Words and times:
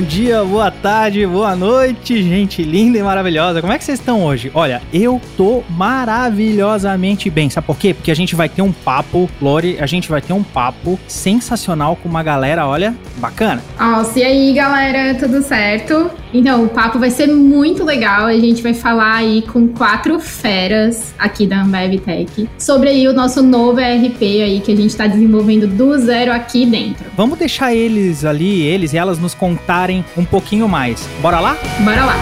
bom 0.00 0.06
dia, 0.06 0.42
boa 0.42 0.70
tarde, 0.70 1.26
boa 1.26 1.54
noite, 1.54 2.22
gente 2.22 2.62
linda 2.62 2.96
e 2.96 3.02
maravilhosa. 3.02 3.60
Como 3.60 3.70
é 3.70 3.76
que 3.76 3.84
vocês 3.84 3.98
estão 3.98 4.24
hoje? 4.24 4.50
Olha, 4.54 4.80
eu 4.94 5.20
tô 5.36 5.62
maravilhosamente 5.68 7.28
bem. 7.28 7.50
Sabe 7.50 7.66
por 7.66 7.76
quê? 7.76 7.92
Porque 7.92 8.10
a 8.10 8.16
gente 8.16 8.34
vai 8.34 8.48
ter 8.48 8.62
um 8.62 8.72
papo, 8.72 9.28
Lori, 9.42 9.76
a 9.78 9.84
gente 9.84 10.08
vai 10.08 10.22
ter 10.22 10.32
um 10.32 10.42
papo 10.42 10.98
sensacional 11.06 11.96
com 11.96 12.08
uma 12.08 12.22
galera, 12.22 12.66
olha, 12.66 12.94
bacana. 13.18 13.62
Nossa, 13.78 14.18
e 14.18 14.22
aí, 14.22 14.54
galera, 14.54 15.14
tudo 15.16 15.42
certo? 15.42 16.10
Então, 16.32 16.64
o 16.64 16.68
papo 16.68 16.98
vai 16.98 17.10
ser 17.10 17.26
muito 17.26 17.84
legal. 17.84 18.26
A 18.26 18.38
gente 18.38 18.62
vai 18.62 18.72
falar 18.72 19.16
aí 19.16 19.42
com 19.42 19.68
quatro 19.68 20.18
feras 20.20 21.12
aqui 21.18 21.46
da 21.46 21.62
Ambev 21.62 21.98
Tech 21.98 22.48
sobre 22.56 22.88
aí 22.88 23.08
o 23.08 23.12
nosso 23.12 23.42
novo 23.42 23.80
ERP 23.80 24.22
aí 24.22 24.60
que 24.60 24.72
a 24.72 24.76
gente 24.76 24.96
tá 24.96 25.06
desenvolvendo 25.06 25.66
do 25.66 25.98
zero 25.98 26.32
aqui 26.32 26.64
dentro. 26.64 27.04
Vamos 27.16 27.38
deixar 27.38 27.74
eles 27.74 28.24
ali, 28.24 28.62
eles 28.62 28.92
e 28.92 28.96
elas 28.96 29.18
nos 29.18 29.34
contarem 29.34 29.89
um 30.16 30.24
pouquinho 30.24 30.68
mais. 30.68 31.08
Bora 31.20 31.40
lá? 31.40 31.56
Bora 31.80 32.04
lá. 32.04 32.16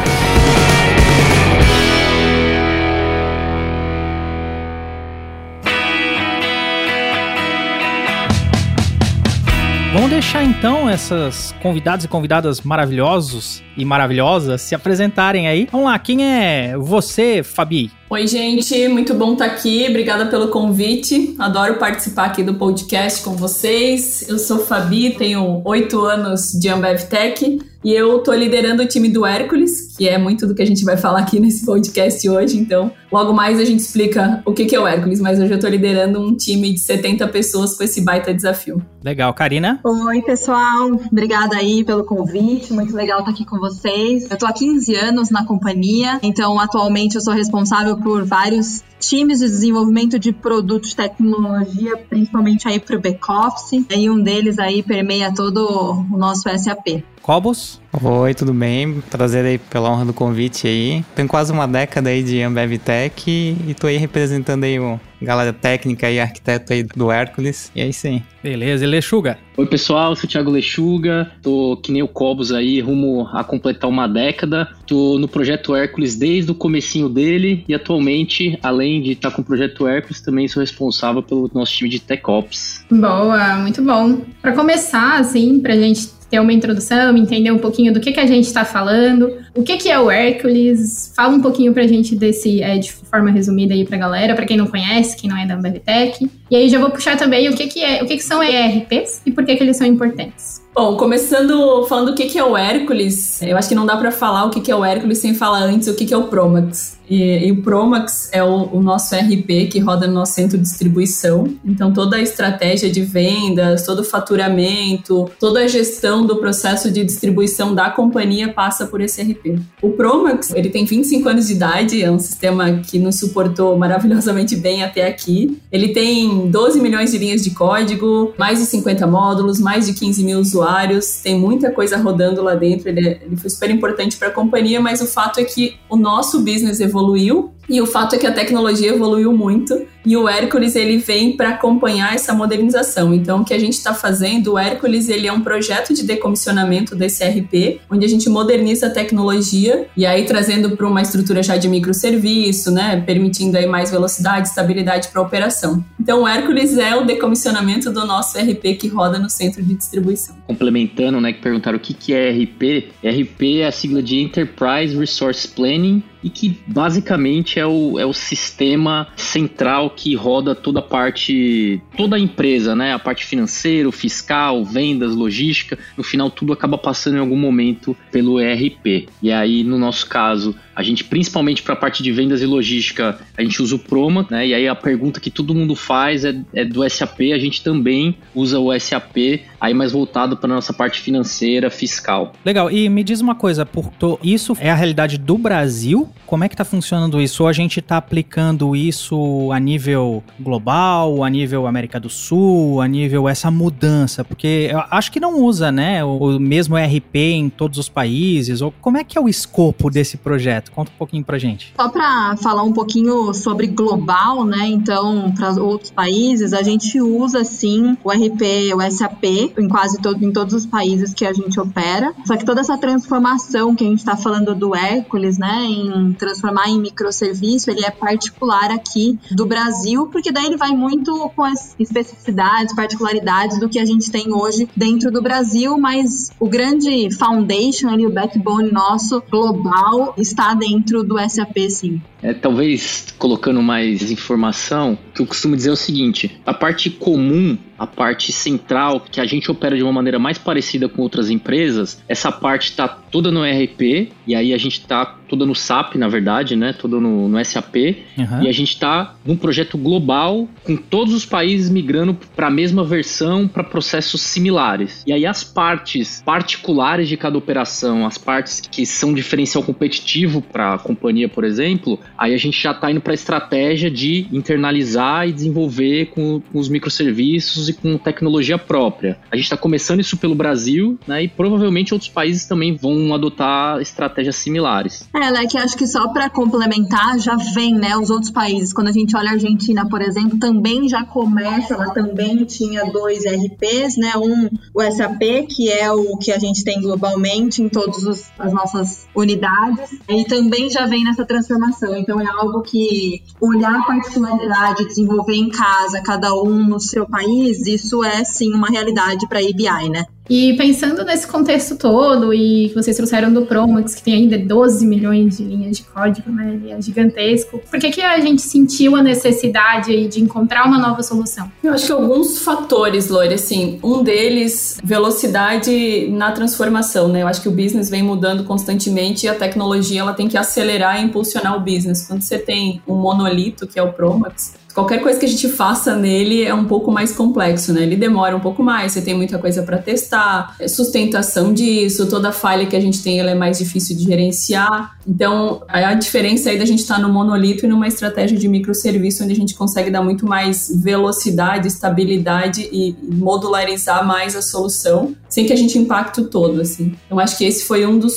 Vamos 9.98 10.10
deixar 10.10 10.44
então 10.44 10.88
essas 10.88 11.52
convidados 11.62 12.04
e 12.04 12.08
convidadas 12.08 12.60
maravilhosos 12.60 13.64
e 13.76 13.84
maravilhosas 13.84 14.60
se 14.60 14.74
apresentarem 14.74 15.48
aí. 15.48 15.66
Vamos 15.72 15.86
lá, 15.88 15.98
quem 15.98 16.24
é 16.24 16.76
você, 16.76 17.42
Fabi? 17.42 17.90
Oi, 18.10 18.26
gente, 18.26 18.88
muito 18.88 19.12
bom 19.12 19.34
estar 19.34 19.44
aqui. 19.44 19.84
Obrigada 19.86 20.24
pelo 20.26 20.48
convite. 20.48 21.34
Adoro 21.38 21.74
participar 21.74 22.24
aqui 22.24 22.42
do 22.42 22.54
podcast 22.54 23.22
com 23.22 23.36
vocês. 23.36 24.26
Eu 24.26 24.38
sou 24.38 24.60
Fabi, 24.60 25.10
tenho 25.10 25.60
oito 25.62 26.00
anos 26.00 26.52
de 26.52 26.70
Ambev 26.70 27.02
Tech 27.02 27.58
e 27.84 27.92
eu 27.92 28.18
tô 28.20 28.32
liderando 28.32 28.82
o 28.82 28.86
time 28.86 29.08
do 29.08 29.24
Hércules, 29.24 29.96
que 29.96 30.08
é 30.08 30.18
muito 30.18 30.46
do 30.48 30.54
que 30.54 30.62
a 30.62 30.66
gente 30.66 30.84
vai 30.84 30.96
falar 30.96 31.20
aqui 31.20 31.38
nesse 31.40 31.64
podcast 31.64 32.28
hoje. 32.28 32.58
Então, 32.58 32.90
logo 33.10 33.32
mais 33.32 33.60
a 33.60 33.64
gente 33.64 33.80
explica 33.80 34.42
o 34.44 34.52
que 34.52 34.74
é 34.74 34.80
o 34.80 34.86
Hércules, 34.86 35.20
mas 35.20 35.38
hoje 35.38 35.52
eu 35.52 35.60
tô 35.60 35.68
liderando 35.68 36.20
um 36.20 36.34
time 36.34 36.72
de 36.72 36.80
70 36.80 37.28
pessoas 37.28 37.76
com 37.76 37.84
esse 37.84 38.00
baita 38.00 38.34
desafio. 38.34 38.82
Legal, 39.02 39.32
Karina? 39.32 39.80
Oi, 39.84 40.22
pessoal. 40.22 40.90
Obrigada 41.10 41.56
aí 41.56 41.84
pelo 41.84 42.04
convite. 42.04 42.72
Muito 42.72 42.94
legal 42.94 43.20
estar 43.20 43.30
aqui 43.30 43.44
com 43.44 43.58
vocês. 43.58 44.28
Eu 44.28 44.36
tô 44.36 44.46
há 44.46 44.52
15 44.52 44.96
anos 44.96 45.30
na 45.30 45.46
companhia, 45.46 46.18
então 46.22 46.58
atualmente 46.58 47.14
eu 47.14 47.20
sou 47.20 47.32
responsável 47.32 47.96
por 47.98 48.24
vários 48.24 48.82
times 48.98 49.40
de 49.40 49.46
desenvolvimento 49.46 50.18
de 50.18 50.32
produtos 50.32 50.90
de 50.90 50.96
tecnologia, 50.96 51.96
principalmente 51.96 52.66
aí 52.68 52.80
para 52.80 52.96
o 52.96 53.00
back-office, 53.00 53.84
e 53.90 54.10
um 54.10 54.20
deles 54.20 54.58
aí 54.58 54.82
permeia 54.82 55.32
todo 55.32 56.04
o 56.10 56.16
nosso 56.16 56.48
SAP. 56.58 57.02
Cobos? 57.22 57.80
Oi, 58.02 58.34
tudo 58.34 58.54
bem? 58.54 59.02
Prazer 59.10 59.44
aí 59.44 59.58
pela 59.58 59.90
honra 59.90 60.06
do 60.06 60.14
convite 60.14 60.66
aí. 60.66 61.04
Tenho 61.14 61.28
quase 61.28 61.52
uma 61.52 61.68
década 61.68 62.10
aí 62.10 62.22
de 62.22 62.40
Ambev 62.40 62.78
Tech 62.78 63.28
e 63.28 63.74
tô 63.74 63.86
aí 63.86 63.96
representando 63.96 64.64
aí 64.64 64.78
o 64.80 64.98
galera 65.20 65.52
técnica 65.52 66.10
e 66.10 66.20
arquiteto 66.20 66.72
aí 66.72 66.82
do 66.82 67.10
Hércules. 67.10 67.70
E 67.74 67.82
aí 67.82 67.92
sim. 67.92 68.22
Beleza, 68.42 68.84
e 68.84 68.88
Lechuga? 68.88 69.38
Oi, 69.56 69.66
pessoal, 69.66 70.14
sou 70.14 70.24
o 70.24 70.28
Thiago 70.28 70.50
Lechuga. 70.50 71.30
Tô 71.42 71.76
que 71.76 71.90
nem 71.90 72.02
o 72.02 72.08
Cobos 72.08 72.52
aí, 72.52 72.80
rumo 72.80 73.28
a 73.32 73.42
completar 73.42 73.90
uma 73.90 74.06
década. 74.06 74.68
Tô 74.86 75.18
no 75.18 75.26
projeto 75.26 75.74
Hércules 75.74 76.16
desde 76.16 76.52
o 76.52 76.54
comecinho 76.54 77.08
dele 77.08 77.64
e 77.68 77.74
atualmente, 77.74 78.58
além 78.62 79.02
de 79.02 79.12
estar 79.12 79.30
com 79.30 79.42
o 79.42 79.44
projeto 79.44 79.86
Hércules, 79.86 80.20
também 80.20 80.46
sou 80.46 80.60
responsável 80.60 81.22
pelo 81.22 81.50
nosso 81.52 81.72
time 81.72 81.90
de 81.90 82.00
Tech 82.00 82.22
Ops. 82.26 82.84
Boa, 82.90 83.56
muito 83.56 83.82
bom. 83.82 84.22
Para 84.40 84.52
começar, 84.52 85.18
assim, 85.18 85.58
pra 85.58 85.74
gente 85.74 86.17
ter 86.30 86.40
uma 86.40 86.52
introdução, 86.52 87.16
entender 87.16 87.50
um 87.50 87.58
pouquinho 87.58 87.92
do 87.92 88.00
que, 88.00 88.12
que 88.12 88.20
a 88.20 88.26
gente 88.26 88.44
está 88.44 88.64
falando, 88.64 89.32
o 89.54 89.62
que, 89.62 89.76
que 89.76 89.90
é 89.90 89.98
o 89.98 90.10
Hércules, 90.10 91.12
fala 91.16 91.34
um 91.34 91.40
pouquinho 91.40 91.72
pra 91.72 91.86
gente 91.86 92.14
desse, 92.14 92.62
é, 92.62 92.76
de 92.78 92.92
forma 92.92 93.30
resumida 93.30 93.74
aí 93.74 93.84
pra 93.84 93.96
galera, 93.96 94.34
pra 94.34 94.44
quem 94.44 94.56
não 94.56 94.66
conhece, 94.66 95.16
quem 95.16 95.28
não 95.28 95.36
é 95.36 95.46
da 95.46 95.54
AmberTech. 95.54 96.30
E 96.50 96.56
aí 96.56 96.68
já 96.68 96.78
vou 96.78 96.90
puxar 96.90 97.16
também 97.16 97.48
o 97.48 97.54
que, 97.54 97.66
que, 97.66 97.82
é, 97.82 98.02
o 98.02 98.06
que, 98.06 98.16
que 98.16 98.22
são 98.22 98.42
ERPs 98.42 99.22
e 99.24 99.30
por 99.30 99.44
que, 99.44 99.56
que 99.56 99.62
eles 99.62 99.76
são 99.76 99.86
importantes. 99.86 100.62
Bom, 100.74 100.96
começando 100.96 101.84
falando 101.86 102.10
o 102.10 102.14
que 102.14 102.38
é 102.38 102.44
o 102.44 102.56
Hércules, 102.56 103.42
eu 103.42 103.56
acho 103.56 103.68
que 103.68 103.74
não 103.74 103.86
dá 103.86 103.96
para 103.96 104.12
falar 104.12 104.44
o 104.44 104.50
que 104.50 104.70
é 104.70 104.76
o 104.76 104.84
Hércules 104.84 105.18
sem 105.18 105.34
falar 105.34 105.60
antes 105.60 105.88
o 105.88 105.94
que 105.94 106.12
é 106.12 106.16
o 106.16 106.24
Promax. 106.24 106.97
E, 107.08 107.46
e 107.46 107.52
o 107.52 107.62
Promax 107.62 108.28
é 108.32 108.42
o, 108.42 108.68
o, 108.72 108.82
nosso 108.82 109.14
RP 109.14 109.68
que 109.70 109.78
roda 109.78 110.06
no 110.06 110.14
nosso 110.14 110.34
centro 110.34 110.58
de 110.58 110.64
distribuição. 110.64 111.48
Então, 111.64 111.92
toda 111.92 112.16
a 112.16 112.20
estratégia 112.20 112.90
de 112.90 113.02
vendas, 113.02 113.84
todo 113.84 114.00
o 114.00 114.04
faturamento, 114.04 115.30
toda 115.40 115.60
a 115.60 115.66
gestão 115.66 116.26
do 116.26 116.36
processo 116.36 116.90
de 116.90 117.04
distribuição 117.04 117.74
da 117.74 117.90
companhia 117.90 118.52
passa 118.52 118.86
por 118.86 119.00
esse 119.00 119.22
RP. 119.22 119.58
O 119.80 119.90
Promax, 119.90 120.52
ele 120.54 120.68
tem 120.68 120.84
25 120.84 121.28
anos 121.28 121.46
de 121.46 121.54
idade, 121.54 122.02
é 122.02 122.10
um 122.10 122.18
sistema 122.18 122.80
que 122.80 122.98
nos 122.98 123.18
suportou 123.18 123.76
maravilhosamente 123.76 124.54
bem 124.56 124.82
até 124.82 125.06
aqui. 125.06 125.58
Ele 125.72 125.88
tem 125.88 126.50
12 126.50 126.80
milhões 126.80 127.12
de 127.12 127.18
linhas 127.18 127.42
de 127.42 127.50
código, 127.50 128.34
mais 128.38 128.58
de 128.58 128.66
50 128.66 129.06
módulos, 129.06 129.58
mais 129.58 129.86
de 129.86 129.94
15 129.94 130.22
mil 130.24 130.38
usuários, 130.38 131.20
tem 131.22 131.38
muita 131.38 131.70
coisa 131.70 131.96
rodando 131.96 132.42
lá 132.42 132.54
dentro. 132.54 132.88
Ele, 132.88 133.08
é, 133.08 133.20
ele 133.22 133.36
foi 133.36 133.48
super 133.48 133.70
importante 133.70 134.16
para 134.16 134.28
a 134.28 134.30
companhia, 134.30 134.80
mas 134.80 135.00
o 135.00 135.06
fato 135.06 135.40
é 135.40 135.44
que 135.44 135.76
o 135.88 135.96
nosso 135.96 136.40
business 136.40 136.80
evoluiu 136.80 136.97
evoluiu 136.98 137.50
e 137.68 137.80
o 137.80 137.86
fato 137.86 138.16
é 138.16 138.18
que 138.18 138.26
a 138.26 138.32
tecnologia 138.32 138.90
evoluiu 138.90 139.32
muito 139.32 139.86
e 140.04 140.16
o 140.16 140.28
Hércules 140.28 140.76
ele 140.76 140.98
vem 140.98 141.36
para 141.36 141.50
acompanhar 141.50 142.14
essa 142.14 142.32
modernização. 142.32 143.12
Então, 143.12 143.40
o 143.40 143.44
que 143.44 143.54
a 143.54 143.58
gente 143.58 143.74
está 143.74 143.92
fazendo, 143.94 144.52
o 144.52 144.58
Hércules 144.58 145.08
ele 145.08 145.26
é 145.26 145.32
um 145.32 145.40
projeto 145.40 145.92
de 145.92 146.04
decomissionamento 146.04 146.94
desse 146.94 147.24
RP, 147.24 147.80
onde 147.90 148.04
a 148.04 148.08
gente 148.08 148.28
moderniza 148.28 148.86
a 148.86 148.90
tecnologia 148.90 149.86
e 149.96 150.06
aí 150.06 150.24
trazendo 150.24 150.76
para 150.76 150.86
uma 150.86 151.02
estrutura 151.02 151.42
já 151.42 151.56
de 151.56 151.68
microserviço, 151.68 152.70
né, 152.70 153.02
permitindo 153.04 153.56
aí 153.56 153.66
mais 153.66 153.90
velocidade, 153.90 154.48
estabilidade 154.48 155.08
para 155.08 155.20
a 155.20 155.24
operação. 155.24 155.84
Então, 156.00 156.22
o 156.22 156.28
Hércules 156.28 156.78
é 156.78 156.94
o 156.94 157.04
decomissionamento 157.04 157.90
do 157.90 158.06
nosso 158.06 158.38
RP 158.38 158.78
que 158.78 158.88
roda 158.88 159.18
no 159.18 159.28
centro 159.28 159.62
de 159.62 159.74
distribuição. 159.74 160.36
Complementando, 160.46 161.20
né, 161.20 161.32
que 161.32 161.40
perguntaram 161.40 161.76
o 161.76 161.80
que 161.80 161.92
que 161.92 162.14
é 162.14 162.30
RP? 162.30 162.92
RP 163.04 163.60
é 163.60 163.66
a 163.66 163.72
sigla 163.72 164.02
de 164.02 164.20
Enterprise 164.20 164.96
Resource 164.96 165.46
Planning 165.48 166.02
e 166.22 166.30
que 166.30 166.58
basicamente 166.66 167.58
é 167.58 167.66
o, 167.66 167.98
é 167.98 168.04
o 168.04 168.12
sistema 168.12 169.08
central 169.16 169.87
que 169.90 170.14
roda 170.14 170.54
toda 170.54 170.80
a 170.80 170.82
parte, 170.82 171.80
toda 171.96 172.16
a 172.16 172.18
empresa, 172.18 172.74
né? 172.74 172.92
A 172.92 172.98
parte 172.98 173.24
financeira, 173.24 173.90
fiscal, 173.92 174.64
vendas, 174.64 175.14
logística. 175.14 175.78
No 175.96 176.04
final, 176.04 176.30
tudo 176.30 176.52
acaba 176.52 176.78
passando 176.78 177.16
em 177.16 177.20
algum 177.20 177.36
momento 177.36 177.96
pelo 178.10 178.40
ERP. 178.40 179.08
E 179.22 179.30
aí, 179.30 179.64
no 179.64 179.78
nosso 179.78 180.06
caso, 180.06 180.54
a 180.78 180.82
gente, 180.84 181.02
principalmente 181.02 181.60
para 181.60 181.74
a 181.74 181.76
parte 181.76 182.04
de 182.04 182.12
vendas 182.12 182.40
e 182.40 182.46
logística, 182.46 183.18
a 183.36 183.42
gente 183.42 183.60
usa 183.60 183.74
o 183.74 183.80
Proma, 183.80 184.24
né? 184.30 184.46
E 184.46 184.54
aí 184.54 184.68
a 184.68 184.76
pergunta 184.76 185.18
que 185.18 185.28
todo 185.28 185.52
mundo 185.52 185.74
faz 185.74 186.24
é, 186.24 186.40
é 186.54 186.64
do 186.64 186.88
SAP, 186.88 187.32
a 187.34 187.38
gente 187.38 187.64
também 187.64 188.16
usa 188.32 188.60
o 188.60 188.78
SAP, 188.78 189.42
aí 189.60 189.74
mais 189.74 189.90
voltado 189.90 190.36
para 190.36 190.48
nossa 190.48 190.72
parte 190.72 191.00
financeira, 191.00 191.68
fiscal. 191.68 192.32
Legal, 192.44 192.70
e 192.70 192.88
me 192.88 193.02
diz 193.02 193.20
uma 193.20 193.34
coisa, 193.34 193.66
Porto, 193.66 194.20
isso 194.22 194.56
é 194.60 194.70
a 194.70 194.74
realidade 194.76 195.18
do 195.18 195.36
Brasil? 195.36 196.08
Como 196.24 196.44
é 196.44 196.48
que 196.48 196.54
está 196.54 196.64
funcionando 196.64 197.20
isso? 197.20 197.42
Ou 197.42 197.48
a 197.48 197.52
gente 197.52 197.80
está 197.80 197.96
aplicando 197.96 198.76
isso 198.76 199.50
a 199.50 199.58
nível 199.58 200.22
global, 200.38 201.24
a 201.24 201.28
nível 201.28 201.66
América 201.66 201.98
do 201.98 202.08
Sul, 202.08 202.80
a 202.80 202.86
nível 202.86 203.28
essa 203.28 203.50
mudança? 203.50 204.24
Porque 204.24 204.68
eu 204.70 204.80
acho 204.92 205.10
que 205.10 205.18
não 205.18 205.42
usa, 205.42 205.72
né, 205.72 206.04
o 206.04 206.38
mesmo 206.38 206.78
ERP 206.78 207.16
em 207.16 207.48
todos 207.48 207.78
os 207.78 207.88
países, 207.88 208.62
ou 208.62 208.72
como 208.80 208.96
é 208.96 209.02
que 209.02 209.18
é 209.18 209.20
o 209.20 209.28
escopo 209.28 209.90
desse 209.90 210.16
projeto? 210.16 210.67
Conta 210.70 210.90
um 210.90 210.98
pouquinho 210.98 211.24
pra 211.24 211.38
gente. 211.38 211.72
Só 211.76 211.88
para 211.88 212.36
falar 212.36 212.62
um 212.62 212.72
pouquinho 212.72 213.32
sobre 213.34 213.66
global, 213.66 214.44
né? 214.44 214.66
Então, 214.66 215.32
para 215.32 215.50
outros 215.62 215.90
países, 215.90 216.52
a 216.52 216.62
gente 216.62 217.00
usa 217.00 217.44
sim 217.44 217.96
o 218.04 218.10
RP, 218.10 218.74
o 218.74 218.90
SAP 218.90 219.24
em 219.58 219.68
quase 219.68 220.00
todo, 220.00 220.24
em 220.24 220.32
todos 220.32 220.54
os 220.54 220.66
países 220.66 221.12
que 221.14 221.26
a 221.26 221.32
gente 221.32 221.58
opera. 221.58 222.12
Só 222.24 222.36
que 222.36 222.44
toda 222.44 222.60
essa 222.60 222.76
transformação 222.78 223.74
que 223.74 223.84
a 223.84 223.88
gente 223.88 223.98
está 223.98 224.16
falando 224.16 224.54
do 224.54 224.74
Hércules, 224.74 225.38
né, 225.38 225.64
em 225.64 226.12
transformar 226.12 226.68
em 226.68 226.80
microserviço, 226.80 227.70
ele 227.70 227.84
é 227.84 227.90
particular 227.90 228.70
aqui 228.70 229.18
do 229.30 229.46
Brasil, 229.46 230.06
porque 230.06 230.32
daí 230.32 230.46
ele 230.46 230.56
vai 230.56 230.70
muito 230.70 231.30
com 231.34 231.44
as 231.44 231.74
especificidades, 231.78 232.74
particularidades 232.74 233.58
do 233.58 233.68
que 233.68 233.78
a 233.78 233.84
gente 233.84 234.10
tem 234.10 234.32
hoje 234.32 234.68
dentro 234.76 235.10
do 235.10 235.22
Brasil, 235.22 235.78
mas 235.78 236.30
o 236.38 236.48
grande 236.48 237.10
foundation 237.16 237.88
ali, 237.88 238.06
o 238.06 238.12
backbone 238.12 238.70
nosso 238.70 239.22
global 239.30 240.14
está 240.16 240.54
dentro 240.58 241.02
do 241.02 241.18
SAP, 241.18 241.56
sim. 241.70 242.00
É, 242.22 242.34
talvez 242.34 243.14
colocando 243.18 243.62
mais 243.62 244.10
informação, 244.10 244.98
que 245.14 245.22
eu 245.22 245.26
costumo 245.26 245.56
dizer 245.56 245.70
é 245.70 245.72
o 245.72 245.76
seguinte: 245.76 246.40
a 246.44 246.52
parte 246.52 246.90
comum, 246.90 247.56
a 247.78 247.86
parte 247.86 248.32
central, 248.32 249.00
que 249.00 249.20
a 249.20 249.24
gente 249.24 249.50
opera 249.50 249.76
de 249.76 249.82
uma 249.82 249.92
maneira 249.92 250.18
mais 250.18 250.38
parecida 250.38 250.88
com 250.88 251.02
outras 251.02 251.30
empresas, 251.30 252.02
essa 252.08 252.32
parte 252.32 252.70
está 252.70 252.88
toda 252.88 253.30
no 253.30 253.44
ERP, 253.44 254.10
e 254.26 254.34
aí 254.34 254.52
a 254.52 254.58
gente 254.58 254.80
está 254.80 255.06
toda 255.28 255.44
no 255.44 255.54
SAP, 255.54 255.96
na 255.96 256.08
verdade, 256.08 256.56
né? 256.56 256.72
Toda 256.72 256.98
no, 256.98 257.28
no 257.28 257.44
SAP, 257.44 257.76
Uhum. 258.16 258.42
e 258.42 258.48
a 258.48 258.52
gente 258.52 258.72
está 258.72 259.14
num 259.24 259.36
projeto 259.36 259.76
global 259.78 260.48
com 260.64 260.74
todos 260.76 261.14
os 261.14 261.24
países 261.24 261.70
migrando 261.70 262.16
para 262.34 262.48
a 262.48 262.50
mesma 262.50 262.82
versão 262.82 263.46
para 263.46 263.62
processos 263.62 264.20
similares. 264.22 265.04
E 265.06 265.12
aí 265.12 265.24
as 265.26 265.44
partes 265.44 266.22
particulares 266.24 267.08
de 267.08 267.16
cada 267.16 267.36
operação, 267.38 268.06
as 268.06 268.18
partes 268.18 268.60
que 268.60 268.84
são 268.86 269.12
diferencial 269.14 269.62
competitivo 269.62 270.40
para 270.42 270.74
a 270.74 270.78
companhia, 270.78 271.28
por 271.28 271.44
exemplo, 271.44 272.00
aí 272.16 272.34
a 272.34 272.38
gente 272.38 272.60
já 272.60 272.72
está 272.72 272.90
indo 272.90 273.00
para 273.00 273.12
a 273.12 273.14
estratégia 273.14 273.90
de 273.90 274.26
internalizar 274.32 275.28
e 275.28 275.32
desenvolver 275.32 276.06
com, 276.06 276.40
com 276.52 276.58
os 276.58 276.68
microserviços 276.68 277.67
com 277.72 277.96
tecnologia 277.98 278.58
própria. 278.58 279.18
A 279.30 279.36
gente 279.36 279.44
está 279.44 279.56
começando 279.56 280.00
isso 280.00 280.16
pelo 280.16 280.34
Brasil, 280.34 280.98
né? 281.06 281.24
E 281.24 281.28
provavelmente 281.28 281.92
outros 281.92 282.10
países 282.10 282.46
também 282.46 282.74
vão 282.74 283.14
adotar 283.14 283.80
estratégias 283.80 284.36
similares. 284.36 285.08
É, 285.14 285.30
né, 285.30 285.46
que 285.46 285.58
acho 285.58 285.76
que 285.76 285.86
só 285.86 286.08
para 286.08 286.30
complementar, 286.30 287.18
já 287.18 287.36
vem, 287.36 287.74
né, 287.74 287.96
os 287.96 288.10
outros 288.10 288.30
países. 288.30 288.72
Quando 288.72 288.88
a 288.88 288.92
gente 288.92 289.16
olha 289.16 289.30
a 289.30 289.32
Argentina, 289.32 289.88
por 289.88 290.00
exemplo, 290.00 290.38
também 290.38 290.88
já 290.88 291.04
começa, 291.04 291.74
ela 291.74 291.90
também 291.90 292.44
tinha 292.44 292.84
dois 292.84 293.24
RPs, 293.24 293.96
né, 293.96 294.12
um, 294.16 294.48
o 294.74 294.82
SAP, 294.82 295.46
que 295.48 295.70
é 295.70 295.90
o 295.92 296.16
que 296.16 296.32
a 296.32 296.38
gente 296.38 296.64
tem 296.64 296.80
globalmente 296.80 297.62
em 297.62 297.68
todas 297.68 298.30
as 298.38 298.52
nossas 298.52 299.06
unidades, 299.14 299.98
e 300.08 300.24
também 300.24 300.70
já 300.70 300.86
vem 300.86 301.04
nessa 301.04 301.24
transformação. 301.24 301.96
Então 301.96 302.20
é 302.20 302.26
algo 302.26 302.62
que 302.62 303.22
olhar 303.40 303.74
a 303.74 303.82
particularidade, 303.82 304.86
desenvolver 304.86 305.34
em 305.34 305.48
casa, 305.48 306.00
cada 306.00 306.34
um 306.34 306.64
no 306.66 306.80
seu 306.80 307.06
país, 307.06 307.57
isso 307.66 308.04
é 308.04 308.24
sim 308.24 308.52
uma 308.54 308.68
realidade 308.68 309.26
para 309.28 309.38
a 309.38 309.42
EBI, 309.42 309.88
né? 309.90 310.04
E 310.28 310.54
pensando 310.56 311.04
nesse 311.04 311.26
contexto 311.26 311.76
todo, 311.76 312.34
e 312.34 312.68
que 312.68 312.74
vocês 312.74 312.96
trouxeram 312.96 313.32
do 313.32 313.46
Promax, 313.46 313.94
que 313.94 314.02
tem 314.02 314.14
ainda 314.14 314.38
12 314.38 314.86
milhões 314.86 315.38
de 315.38 315.44
linhas 315.44 315.78
de 315.78 315.84
código, 315.84 316.30
né? 316.30 316.54
Ele 316.54 316.70
é 316.70 316.80
gigantesco. 316.80 317.60
Por 317.70 317.78
que, 317.80 317.90
que 317.90 318.02
a 318.02 318.20
gente 318.20 318.42
sentiu 318.42 318.94
a 318.94 319.02
necessidade 319.02 320.08
de 320.08 320.20
encontrar 320.20 320.66
uma 320.66 320.78
nova 320.78 321.02
solução? 321.02 321.50
Eu 321.62 321.72
acho 321.72 321.86
que 321.86 321.92
alguns 321.92 322.38
fatores, 322.40 323.08
Lore, 323.08 323.34
assim, 323.34 323.78
um 323.82 324.02
deles, 324.02 324.78
velocidade 324.82 326.08
na 326.10 326.32
transformação, 326.32 327.08
né? 327.08 327.22
Eu 327.22 327.28
acho 327.28 327.40
que 327.40 327.48
o 327.48 327.52
business 327.52 327.88
vem 327.88 328.02
mudando 328.02 328.44
constantemente 328.44 329.26
e 329.26 329.28
a 329.28 329.34
tecnologia 329.34 330.00
ela 330.00 330.12
tem 330.12 330.28
que 330.28 330.36
acelerar 330.36 331.00
e 331.00 331.04
impulsionar 331.04 331.56
o 331.56 331.60
business. 331.60 332.06
Quando 332.06 332.22
você 332.22 332.38
tem 332.38 332.82
um 332.86 332.96
monolito, 332.96 333.66
que 333.66 333.78
é 333.78 333.82
o 333.82 333.92
Promax, 333.92 334.54
qualquer 334.78 335.00
coisa 335.02 335.18
que 335.18 335.26
a 335.26 335.28
gente 335.28 335.48
faça 335.48 335.96
nele 335.96 336.44
é 336.44 336.54
um 336.54 336.64
pouco 336.64 336.92
mais 336.92 337.12
complexo, 337.12 337.72
né? 337.72 337.82
Ele 337.82 337.96
demora 337.96 338.36
um 338.36 338.40
pouco 338.40 338.62
mais, 338.62 338.92
você 338.92 339.02
tem 339.02 339.14
muita 339.14 339.36
coisa 339.38 339.62
para 339.62 339.78
testar, 339.78 340.17
é 340.58 340.68
sustentação 340.68 341.52
disso, 341.52 342.08
toda 342.08 342.32
falha 342.32 342.66
que 342.66 342.76
a 342.76 342.80
gente 342.80 343.02
tem 343.02 343.20
ela 343.20 343.30
é 343.30 343.34
mais 343.34 343.58
difícil 343.58 343.96
de 343.96 344.04
gerenciar. 344.04 344.96
Então, 345.06 345.62
a 345.68 345.94
diferença 345.94 346.50
aí 346.50 346.58
da 346.58 346.64
gente 346.64 346.80
estar 346.80 346.98
no 346.98 347.08
monolito 347.08 347.64
e 347.64 347.68
numa 347.68 347.88
estratégia 347.88 348.38
de 348.38 348.48
microserviço 348.48 349.24
onde 349.24 349.32
a 349.32 349.36
gente 349.36 349.54
consegue 349.54 349.90
dar 349.90 350.02
muito 350.02 350.26
mais 350.26 350.70
velocidade, 350.82 351.68
estabilidade 351.68 352.68
e 352.72 352.94
modularizar 353.02 354.06
mais 354.06 354.36
a 354.36 354.42
solução, 354.42 355.14
sem 355.28 355.46
que 355.46 355.52
a 355.52 355.56
gente 355.56 355.78
impacte 355.78 356.20
o 356.20 356.24
todo, 356.24 356.60
assim. 356.60 356.94
Então, 357.06 357.18
acho 357.18 357.36
que 357.36 357.44
esse 357.44 357.64
foi 357.64 357.86
um 357.86 357.98
dos 357.98 358.14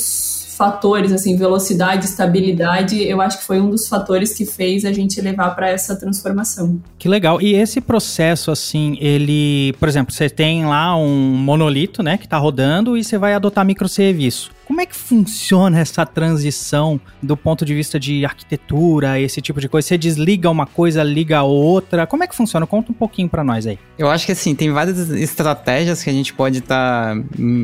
fatores, 0.62 1.10
assim, 1.10 1.36
velocidade, 1.36 2.04
estabilidade, 2.04 3.02
eu 3.02 3.20
acho 3.20 3.38
que 3.38 3.44
foi 3.44 3.60
um 3.60 3.68
dos 3.68 3.88
fatores 3.88 4.32
que 4.32 4.46
fez 4.46 4.84
a 4.84 4.92
gente 4.92 5.20
levar 5.20 5.50
para 5.56 5.68
essa 5.68 5.96
transformação. 5.96 6.80
Que 7.00 7.08
legal. 7.08 7.42
E 7.42 7.52
esse 7.54 7.80
processo, 7.80 8.48
assim, 8.48 8.96
ele. 9.00 9.74
Por 9.80 9.88
exemplo, 9.88 10.14
você 10.14 10.30
tem 10.30 10.64
lá 10.64 10.96
um 10.96 11.34
monolito, 11.34 12.00
né, 12.00 12.16
que 12.16 12.28
tá 12.28 12.38
rodando 12.38 12.96
e 12.96 13.02
você 13.02 13.18
vai 13.18 13.34
adotar 13.34 13.64
microserviço. 13.64 14.52
Como 14.66 14.80
é 14.80 14.86
que 14.86 14.96
funciona 14.96 15.80
essa 15.80 16.06
transição 16.06 17.00
do 17.22 17.36
ponto 17.36 17.64
de 17.64 17.74
vista 17.74 17.98
de 17.98 18.24
arquitetura, 18.24 19.20
esse 19.20 19.40
tipo 19.40 19.60
de 19.60 19.68
coisa? 19.68 19.88
Você 19.88 19.98
desliga 19.98 20.48
uma 20.48 20.66
coisa, 20.66 21.02
liga 21.02 21.38
a 21.38 21.42
outra. 21.42 22.06
Como 22.06 22.24
é 22.24 22.26
que 22.26 22.34
funciona? 22.34 22.66
Conta 22.66 22.90
um 22.92 22.94
pouquinho 22.94 23.28
pra 23.28 23.44
nós 23.44 23.66
aí. 23.66 23.78
Eu 23.98 24.10
acho 24.10 24.26
que 24.26 24.32
assim, 24.32 24.54
tem 24.54 24.70
várias 24.70 25.10
estratégias 25.10 26.02
que 26.02 26.10
a 26.10 26.12
gente 26.12 26.32
pode 26.32 26.58
estar 26.58 27.16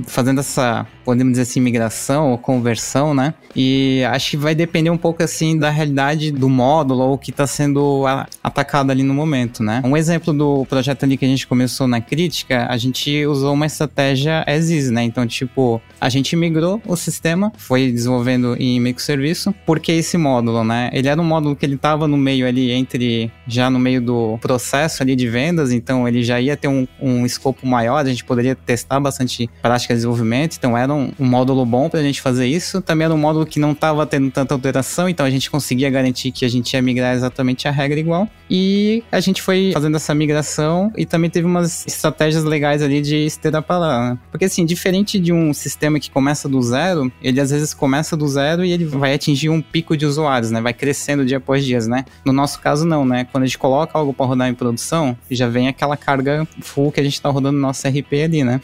fazendo 0.06 0.40
essa, 0.40 0.86
podemos 1.04 1.32
dizer 1.32 1.42
assim, 1.42 1.60
migração 1.60 2.30
ou 2.30 2.38
conversão, 2.38 3.14
né? 3.14 3.34
E 3.56 4.02
acho 4.10 4.30
que 4.30 4.36
vai 4.36 4.54
depender 4.54 4.90
um 4.90 4.98
pouco 4.98 5.22
assim 5.22 5.58
da 5.58 5.70
realidade 5.70 6.30
do 6.30 6.48
módulo 6.48 7.02
ou 7.04 7.18
que 7.18 7.30
está 7.30 7.46
sendo 7.46 8.04
atacado 8.42 8.90
ali 8.90 9.02
no 9.02 9.14
momento, 9.14 9.62
né? 9.62 9.82
Um 9.84 9.96
exemplo 9.96 10.32
do 10.32 10.66
projeto 10.66 11.04
ali 11.04 11.16
que 11.16 11.24
a 11.24 11.28
gente 11.28 11.46
começou 11.46 11.86
na 11.86 12.00
crítica, 12.00 12.66
a 12.68 12.76
gente 12.76 13.24
usou 13.26 13.54
uma 13.54 13.66
estratégia 13.66 14.44
as 14.46 14.68
is, 14.68 14.90
né? 14.90 15.02
Então, 15.02 15.26
tipo, 15.26 15.80
a 16.00 16.08
gente 16.08 16.34
migrou 16.36 16.80
o 16.88 16.96
sistema, 16.96 17.52
foi 17.56 17.92
desenvolvendo 17.92 18.56
em 18.58 18.80
microserviço, 18.80 19.54
porque 19.64 19.92
esse 19.92 20.16
módulo, 20.16 20.64
né? 20.64 20.90
Ele 20.92 21.06
era 21.06 21.20
um 21.20 21.24
módulo 21.24 21.54
que 21.54 21.64
ele 21.64 21.74
estava 21.74 22.08
no 22.08 22.16
meio 22.16 22.46
ali 22.46 22.72
entre 22.72 23.30
já 23.46 23.70
no 23.70 23.78
meio 23.78 24.00
do 24.00 24.38
processo 24.40 25.02
ali 25.02 25.14
de 25.14 25.28
vendas, 25.28 25.70
então 25.70 26.08
ele 26.08 26.22
já 26.22 26.40
ia 26.40 26.56
ter 26.56 26.68
um, 26.68 26.86
um 27.00 27.24
escopo 27.24 27.66
maior, 27.66 27.98
a 27.98 28.08
gente 28.08 28.24
poderia 28.24 28.54
testar 28.54 28.98
bastante 28.98 29.48
prática 29.62 29.94
de 29.94 29.98
desenvolvimento, 29.98 30.56
então 30.56 30.76
era 30.76 30.92
um, 30.92 31.12
um 31.18 31.26
módulo 31.26 31.64
bom 31.64 31.88
para 31.88 32.00
a 32.00 32.02
gente 32.02 32.20
fazer 32.20 32.46
isso. 32.46 32.80
Também 32.80 33.04
era 33.04 33.14
um 33.14 33.18
módulo 33.18 33.46
que 33.46 33.60
não 33.60 33.72
estava 33.72 34.06
tendo 34.06 34.30
tanta 34.30 34.54
alteração, 34.54 35.08
então 35.08 35.24
a 35.24 35.30
gente 35.30 35.50
conseguia 35.50 35.90
garantir 35.90 36.32
que 36.32 36.44
a 36.44 36.48
gente 36.48 36.72
ia 36.72 36.82
migrar 36.82 37.14
exatamente 37.14 37.68
a 37.68 37.70
regra 37.70 38.00
igual. 38.00 38.28
E 38.50 39.02
a 39.12 39.20
gente 39.20 39.42
foi 39.42 39.72
fazendo 39.72 39.96
essa 39.96 40.14
migração 40.14 40.92
e 40.96 41.04
também 41.04 41.28
teve 41.28 41.46
umas 41.46 41.86
estratégias 41.86 42.44
legais 42.44 42.82
ali 42.82 43.00
de 43.00 43.26
esteira 43.26 43.60
paralelo, 43.60 44.14
né? 44.14 44.18
Porque 44.30 44.46
assim, 44.46 44.64
diferente 44.64 45.18
de 45.18 45.32
um 45.32 45.52
sistema 45.52 46.00
que 46.00 46.10
começa 46.10 46.48
do 46.48 46.60
zero, 46.62 46.77
ele 47.22 47.40
às 47.40 47.50
vezes 47.50 47.74
começa 47.74 48.16
do 48.16 48.28
zero 48.28 48.64
e 48.64 48.72
ele 48.72 48.84
vai 48.84 49.14
atingir 49.14 49.48
um 49.48 49.60
pico 49.60 49.96
de 49.96 50.06
usuários, 50.06 50.50
né? 50.50 50.60
Vai 50.60 50.72
crescendo 50.72 51.24
dia 51.24 51.38
após 51.38 51.64
dia, 51.64 51.78
né? 51.80 52.04
No 52.24 52.32
nosso 52.32 52.60
caso 52.60 52.84
não, 52.84 53.04
né? 53.04 53.26
Quando 53.30 53.44
a 53.44 53.46
gente 53.46 53.58
coloca 53.58 53.96
algo 53.98 54.12
para 54.12 54.26
rodar 54.26 54.48
em 54.48 54.54
produção, 54.54 55.16
já 55.30 55.48
vem 55.48 55.68
aquela 55.68 55.96
carga 55.96 56.46
full 56.60 56.90
que 56.90 57.00
a 57.00 57.04
gente 57.04 57.20
tá 57.20 57.28
rodando 57.28 57.56
no 57.56 57.62
nosso 57.62 57.86
RP 57.86 58.12
ali, 58.24 58.44
né? 58.44 58.60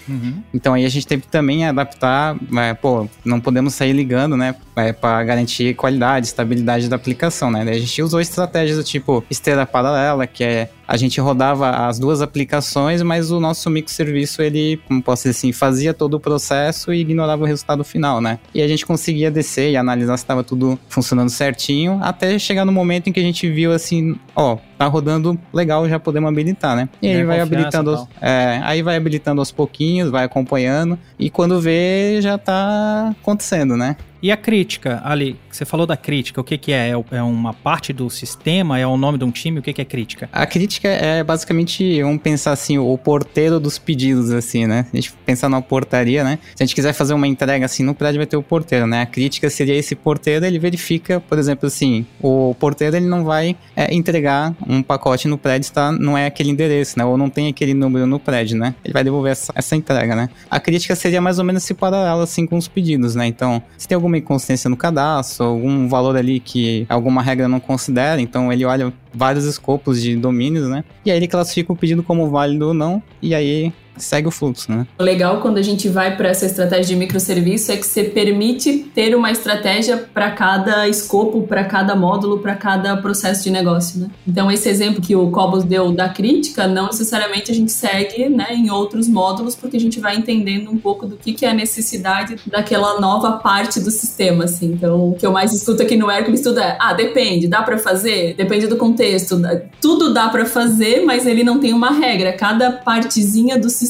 Então 0.52 0.74
aí 0.74 0.84
a 0.84 0.88
gente 0.88 1.06
teve 1.06 1.22
que 1.22 1.28
também 1.28 1.66
adaptar, 1.66 2.36
é, 2.56 2.74
pô, 2.74 3.08
não 3.24 3.40
podemos 3.40 3.74
sair 3.74 3.92
ligando, 3.92 4.36
né, 4.36 4.54
é, 4.76 4.92
para 4.92 5.22
garantir 5.24 5.74
qualidade, 5.74 6.26
estabilidade 6.26 6.88
da 6.88 6.96
aplicação, 6.96 7.50
né? 7.50 7.64
Daí 7.64 7.76
a 7.76 7.80
gente 7.80 8.02
usou 8.02 8.20
estratégias 8.20 8.76
do 8.76 8.84
tipo 8.84 9.24
esteira 9.30 9.66
paralela, 9.66 10.26
que 10.26 10.42
é 10.42 10.70
a 10.86 10.96
gente 10.96 11.20
rodava 11.20 11.70
as 11.86 11.98
duas 11.98 12.20
aplicações, 12.20 13.02
mas 13.02 13.30
o 13.30 13.40
nosso 13.40 13.68
microserviço, 13.70 14.42
ele, 14.42 14.80
como 14.86 15.02
posso 15.02 15.22
dizer 15.22 15.30
assim, 15.30 15.52
fazia 15.52 15.94
todo 15.94 16.14
o 16.14 16.20
processo 16.20 16.92
e 16.92 17.00
ignorava 17.00 17.42
o 17.42 17.46
resultado 17.46 17.84
final, 17.84 18.20
né? 18.20 18.38
E 18.54 18.62
a 18.62 18.68
gente 18.68 18.84
conseguia 18.84 19.30
descer 19.30 19.70
e 19.70 19.76
analisar 19.76 20.16
se 20.16 20.24
estava 20.24 20.42
tudo 20.42 20.78
funcionando 20.88 21.30
certinho, 21.30 21.98
até 22.02 22.38
chegar 22.38 22.64
no 22.64 22.72
momento 22.72 23.08
em 23.08 23.12
que 23.12 23.20
a 23.20 23.22
gente 23.22 23.48
viu 23.50 23.72
assim, 23.72 24.16
ó, 24.34 24.58
tá 24.78 24.86
rodando 24.86 25.38
legal, 25.52 25.88
já 25.88 25.98
podemos 25.98 26.28
habilitar, 26.28 26.76
né? 26.76 26.88
E 27.00 27.08
aí 27.08 27.24
vai 27.24 27.40
habilitando, 27.40 27.90
e 27.90 27.94
aos, 27.94 28.08
é, 28.20 28.60
aí 28.62 28.82
vai 28.82 28.96
habilitando 28.96 29.40
aos 29.40 29.50
pouquinhos, 29.50 30.10
vai 30.10 30.24
acompanhando, 30.24 30.98
e 31.18 31.30
quando 31.30 31.60
vê, 31.60 32.20
já 32.20 32.36
tá 32.36 33.14
acontecendo, 33.20 33.76
né? 33.76 33.96
E 34.24 34.32
a 34.32 34.38
crítica, 34.38 35.02
Ali, 35.04 35.36
você 35.50 35.66
falou 35.66 35.86
da 35.86 35.98
crítica, 35.98 36.40
o 36.40 36.44
que 36.44 36.56
que 36.56 36.72
é? 36.72 36.88
É 36.88 37.04
É 37.10 37.22
uma 37.22 37.52
parte 37.52 37.92
do 37.92 38.08
sistema? 38.08 38.78
É 38.78 38.86
o 38.86 38.96
nome 38.96 39.18
de 39.18 39.24
um 39.24 39.30
time? 39.30 39.58
O 39.58 39.62
que 39.62 39.70
que 39.70 39.82
é 39.82 39.84
crítica? 39.84 40.30
A 40.32 40.46
crítica 40.46 40.88
é 40.88 41.22
basicamente, 41.22 42.02
vamos 42.02 42.22
pensar 42.22 42.52
assim, 42.52 42.78
o 42.78 42.96
porteiro 42.96 43.60
dos 43.60 43.78
pedidos, 43.78 44.30
assim, 44.30 44.66
né? 44.66 44.86
A 44.90 44.96
gente 44.96 45.12
pensar 45.26 45.50
numa 45.50 45.60
portaria, 45.60 46.24
né? 46.24 46.38
Se 46.56 46.62
a 46.62 46.64
gente 46.64 46.74
quiser 46.74 46.94
fazer 46.94 47.12
uma 47.12 47.26
entrega 47.28 47.66
assim 47.66 47.82
no 47.82 47.94
prédio, 47.94 48.18
vai 48.18 48.26
ter 48.26 48.38
o 48.38 48.42
porteiro, 48.42 48.86
né? 48.86 49.02
A 49.02 49.06
crítica 49.06 49.50
seria 49.50 49.74
esse 49.74 49.94
porteiro, 49.94 50.46
ele 50.46 50.58
verifica, 50.58 51.20
por 51.20 51.38
exemplo, 51.38 51.66
assim, 51.66 52.06
o 52.18 52.56
porteiro 52.58 52.96
ele 52.96 53.04
não 53.04 53.24
vai 53.24 53.54
é, 53.76 53.94
entregar 53.94 54.54
um 54.66 54.82
pacote 54.82 55.28
no 55.28 55.36
prédio, 55.36 55.70
tá? 55.70 55.92
Não 55.92 56.16
é 56.16 56.24
aquele 56.24 56.48
endereço, 56.48 56.98
né? 56.98 57.04
Ou 57.04 57.18
não 57.18 57.28
tem 57.28 57.48
aquele 57.48 57.74
número 57.74 58.06
no 58.06 58.18
prédio, 58.18 58.56
né? 58.56 58.74
Ele 58.82 58.94
vai 58.94 59.04
devolver 59.04 59.32
essa, 59.32 59.52
essa 59.54 59.76
entrega, 59.76 60.16
né? 60.16 60.30
A 60.50 60.58
crítica 60.58 60.96
seria 60.96 61.20
mais 61.20 61.38
ou 61.38 61.44
menos 61.44 61.62
esse 61.62 61.74
paralelo, 61.74 62.22
assim, 62.22 62.46
com 62.46 62.56
os 62.56 62.66
pedidos, 62.66 63.14
né? 63.14 63.26
Então, 63.26 63.62
se 63.76 63.86
tem 63.86 63.94
alguma 63.94 64.13
inconsistência 64.18 64.68
no 64.70 64.76
cadastro, 64.76 65.46
algum 65.46 65.88
valor 65.88 66.16
ali 66.16 66.40
que 66.40 66.86
alguma 66.88 67.22
regra 67.22 67.48
não 67.48 67.60
considera, 67.60 68.20
então 68.20 68.52
ele 68.52 68.64
olha 68.64 68.92
vários 69.12 69.44
escopos 69.44 70.02
de 70.02 70.16
domínios, 70.16 70.68
né? 70.68 70.84
E 71.04 71.10
aí 71.10 71.16
ele 71.16 71.28
classifica 71.28 71.72
o 71.72 71.76
pedido 71.76 72.02
como 72.02 72.28
válido 72.28 72.68
ou 72.68 72.74
não, 72.74 73.02
e 73.22 73.34
aí 73.34 73.72
segue 73.96 74.28
o 74.28 74.30
fluxo, 74.30 74.70
né? 74.70 74.86
Legal 74.98 75.40
quando 75.40 75.58
a 75.58 75.62
gente 75.62 75.88
vai 75.88 76.16
para 76.16 76.28
essa 76.28 76.46
estratégia 76.46 76.86
de 76.86 76.96
microserviço 76.96 77.72
é 77.72 77.76
que 77.76 77.86
você 77.86 78.04
permite 78.04 78.90
ter 78.94 79.14
uma 79.14 79.30
estratégia 79.30 79.96
para 80.12 80.30
cada 80.30 80.88
escopo, 80.88 81.42
para 81.42 81.64
cada 81.64 81.94
módulo, 81.94 82.38
para 82.38 82.54
cada 82.54 82.96
processo 82.96 83.44
de 83.44 83.50
negócio, 83.50 84.00
né? 84.00 84.10
Então 84.26 84.50
esse 84.50 84.68
exemplo 84.68 85.00
que 85.00 85.14
o 85.14 85.30
Cobos 85.30 85.64
deu 85.64 85.92
da 85.92 86.08
crítica, 86.08 86.66
não 86.66 86.86
necessariamente 86.86 87.50
a 87.50 87.54
gente 87.54 87.72
segue, 87.72 88.28
né, 88.28 88.48
em 88.50 88.70
outros 88.70 89.08
módulos, 89.08 89.54
porque 89.54 89.76
a 89.76 89.80
gente 89.80 90.00
vai 90.00 90.16
entendendo 90.16 90.70
um 90.70 90.78
pouco 90.78 91.06
do 91.06 91.16
que, 91.16 91.32
que 91.32 91.46
é 91.46 91.50
a 91.50 91.54
necessidade 91.54 92.36
daquela 92.46 93.00
nova 93.00 93.32
parte 93.32 93.80
do 93.80 93.90
sistema, 93.90 94.44
assim. 94.44 94.72
Então 94.72 95.10
o 95.10 95.14
que 95.14 95.26
eu 95.26 95.32
mais 95.32 95.52
escuto 95.52 95.82
aqui 95.82 95.96
no 95.96 96.10
Hércules 96.10 96.40
tudo 96.40 96.60
é, 96.60 96.76
ah, 96.80 96.92
depende, 96.92 97.48
dá 97.48 97.62
para 97.62 97.78
fazer, 97.78 98.34
depende 98.34 98.66
do 98.66 98.76
contexto, 98.76 99.40
tudo 99.80 100.12
dá 100.12 100.28
para 100.28 100.44
fazer, 100.46 101.04
mas 101.04 101.26
ele 101.26 101.44
não 101.44 101.58
tem 101.58 101.72
uma 101.72 101.90
regra. 101.90 102.32
Cada 102.32 102.70
partezinha 102.72 103.58
do 103.58 103.70
sistema 103.70 103.83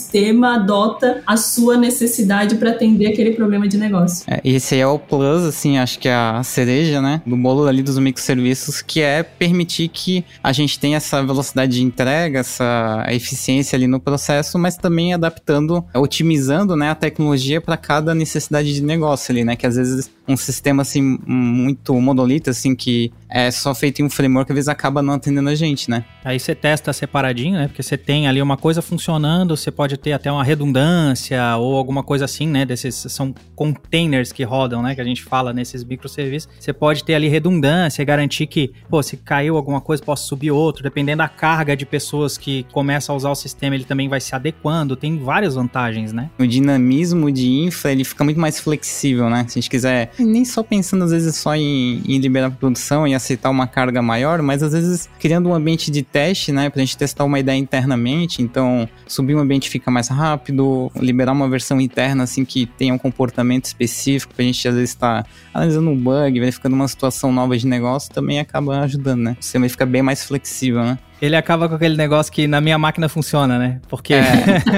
adota 0.45 1.23
a 1.27 1.37
sua 1.37 1.77
necessidade 1.77 2.57
para 2.57 2.71
atender 2.71 3.07
aquele 3.07 3.33
problema 3.33 3.69
de 3.69 3.77
negócio. 3.77 4.25
É, 4.29 4.41
esse 4.45 4.75
aí 4.75 4.81
é 4.81 4.87
o 4.87 4.99
plus, 4.99 5.45
assim, 5.45 5.79
acho 5.79 5.99
que 5.99 6.09
é 6.09 6.15
a 6.15 6.43
cereja, 6.43 7.01
né, 7.01 7.23
do 7.27 7.37
bolo 7.37 7.67
ali 7.67 7.83
dos 7.83 7.99
microserviços, 7.99 8.83
que 8.83 9.01
é 9.01 9.23
permitir 9.23 9.89
que 9.89 10.25
a 10.43 10.53
gente 10.53 10.79
tenha 10.79 10.97
essa 10.97 11.23
velocidade 11.23 11.73
de 11.73 11.83
entrega, 11.83 12.41
essa 12.41 13.07
eficiência 13.11 13.77
ali 13.77 13.87
no 13.87 14.01
processo, 14.01 14.59
mas 14.59 14.77
também 14.77 15.15
adaptando, 15.15 15.85
otimizando, 15.95 16.77
né, 16.77 16.91
a 16.91 16.95
tecnologia 16.95 17.61
para 17.61 17.77
cada 17.77 18.15
necessidade 18.15 18.75
de 18.75 18.83
negócio 18.83 19.33
ali, 19.33 19.45
né, 19.45 19.57
que 19.57 19.67
às 19.67 19.77
vezes 19.77 20.11
um 20.27 20.37
sistema 20.37 20.83
assim 20.83 21.19
muito 21.27 21.95
monolito 22.01 22.51
assim 22.51 22.75
que 22.75 23.13
é 23.35 23.51
só 23.51 23.75
feito 23.75 24.01
em 24.01 24.05
um 24.05 24.11
framework 24.11 24.53
às 24.53 24.55
vezes 24.55 24.69
acaba 24.69 25.03
não 25.03 25.15
atendendo 25.15 25.49
a 25.49 25.55
gente, 25.57 25.91
né? 25.91 26.05
Aí 26.25 26.39
você 26.39 26.55
testa 26.55 26.93
separadinho, 26.93 27.55
né? 27.59 27.67
Porque 27.67 27.83
você 27.83 27.99
tem 27.99 28.29
ali 28.29 28.41
uma 28.41 28.57
coisa 28.57 28.81
funcionando, 28.81 29.57
você 29.57 29.73
pode 29.73 29.97
ter 29.97 30.13
até 30.13 30.31
uma 30.31 30.45
redundância 30.45 31.57
ou 31.57 31.77
alguma 31.77 32.05
coisa 32.05 32.27
assim, 32.27 32.47
né? 32.47 32.65
Desses 32.65 32.95
são 33.09 33.35
containers 33.57 34.31
que 34.31 34.45
rodam, 34.45 34.81
né? 34.81 34.95
Que 34.95 35.01
a 35.01 35.05
gente 35.05 35.25
fala 35.25 35.53
nesses 35.53 35.83
microserviços. 35.83 36.49
Você 36.61 36.73
pode 36.73 37.03
ter 37.03 37.15
ali 37.15 37.27
redundância 37.27 38.03
e 38.03 38.05
garantir 38.05 38.47
que, 38.47 38.73
pô, 38.89 39.03
se 39.03 39.17
caiu 39.17 39.57
alguma 39.57 39.81
coisa, 39.81 40.01
posso 40.01 40.29
subir 40.29 40.53
outro. 40.53 40.85
Dependendo 40.85 41.19
da 41.19 41.29
carga 41.29 41.77
de 41.77 41.85
pessoas 41.85 42.39
que 42.39 42.65
começam 42.71 43.15
a 43.15 43.17
usar 43.17 43.31
o 43.31 43.35
sistema, 43.35 43.75
ele 43.75 43.85
também 43.85 44.09
vai 44.09 44.21
se 44.21 44.33
adequando. 44.33 44.95
Tem 44.95 45.19
várias 45.19 45.57
vantagens, 45.57 46.13
né? 46.13 46.31
O 46.39 46.47
dinamismo 46.47 47.33
de 47.33 47.51
infra, 47.51 47.91
ele 47.91 48.05
fica 48.05 48.23
muito 48.23 48.39
mais 48.39 48.61
flexível, 48.61 49.29
né? 49.29 49.45
Se 49.49 49.59
a 49.59 49.61
gente 49.61 49.71
quiser 49.71 50.13
nem 50.21 50.45
só 50.45 50.63
pensando 50.63 51.03
às 51.03 51.11
vezes 51.11 51.35
só 51.35 51.57
em, 51.57 52.01
em 52.07 52.19
liberar 52.19 52.53
produção 52.53 53.09
e 53.09 53.24
aceitar 53.25 53.51
uma 53.51 53.67
carga 53.67 54.03
maior, 54.03 54.41
mas 54.43 54.63
às 54.63 54.73
vezes 54.73 55.09
criando 55.19 55.49
um 55.49 55.55
ambiente 55.55 55.91
de 55.91 56.03
teste, 56.03 56.53
né, 56.53 56.69
pra 56.71 56.81
gente 56.81 56.97
testar 56.97 57.25
uma 57.25 57.39
ideia 57.39 57.57
internamente, 57.57 58.43
então 58.43 58.89
subir 59.07 59.35
um 59.35 59.41
ambiente 59.41 59.69
fica 59.69 59.91
mais 59.91 60.09
rápido, 60.09 60.91
liberar 60.97 61.33
uma 61.33 61.49
versão 61.49 61.81
interna 61.81 62.25
assim 62.25 62.45
que 62.45 62.67
tenha 62.67 62.95
um 62.95 62.99
comportamento 62.99 63.65
específico 63.65 64.35
pra 64.35 64.45
gente 64.45 64.67
às 64.69 64.75
vezes 64.75 64.91
estar 64.91 65.23
tá 65.23 65.29
analisando 65.53 65.91
um 65.91 65.97
bug, 65.97 66.39
verificando 66.39 66.75
uma 66.75 66.89
situação 66.89 67.33
nova 67.33 67.57
de 67.57 67.67
negócio, 67.67 68.13
também 68.13 68.39
acaba 68.39 68.81
ajudando, 68.81 69.23
né? 69.23 69.37
O 69.39 69.43
sistema 69.43 69.69
fica 69.69 69.87
bem 69.87 70.03
mais 70.03 70.25
flexível, 70.25 70.83
né? 70.83 70.99
Ele 71.25 71.37
acaba 71.37 71.69
com 71.69 71.75
aquele 71.75 71.97
negócio 71.97 72.31
que 72.31 72.47
na 72.47 72.61
minha 72.61 72.79
máquina 72.79 73.09
funciona, 73.09 73.59
né? 73.59 73.81
Porque 73.89 74.13
é. 74.13 74.25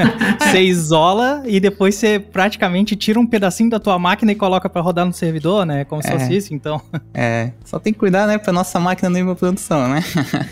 você 0.41 0.61
isola 0.61 1.43
e 1.45 1.59
depois 1.59 1.97
você 1.97 2.21
praticamente 2.21 2.95
tira 2.95 3.19
um 3.19 3.27
pedacinho 3.27 3.69
da 3.69 3.81
tua 3.81 3.99
máquina 3.99 4.31
e 4.31 4.35
coloca 4.35 4.69
para 4.69 4.81
rodar 4.81 5.05
no 5.05 5.13
servidor, 5.13 5.67
né? 5.67 5.85
Como 5.85 6.01
se 6.03 6.09
é. 6.09 6.13
fosse 6.13 6.37
isso, 6.37 6.55
então. 6.55 6.81
É, 7.19 7.53
só 7.65 7.79
tem 7.79 7.95
que 7.95 7.99
cuidar, 7.99 8.27
né, 8.27 8.37
pra 8.37 8.53
nossa 8.53 8.79
máquina 8.79 9.09
não 9.09 9.19
ir 9.19 9.25
pra 9.25 9.35
produção, 9.35 9.89
né? 9.89 10.05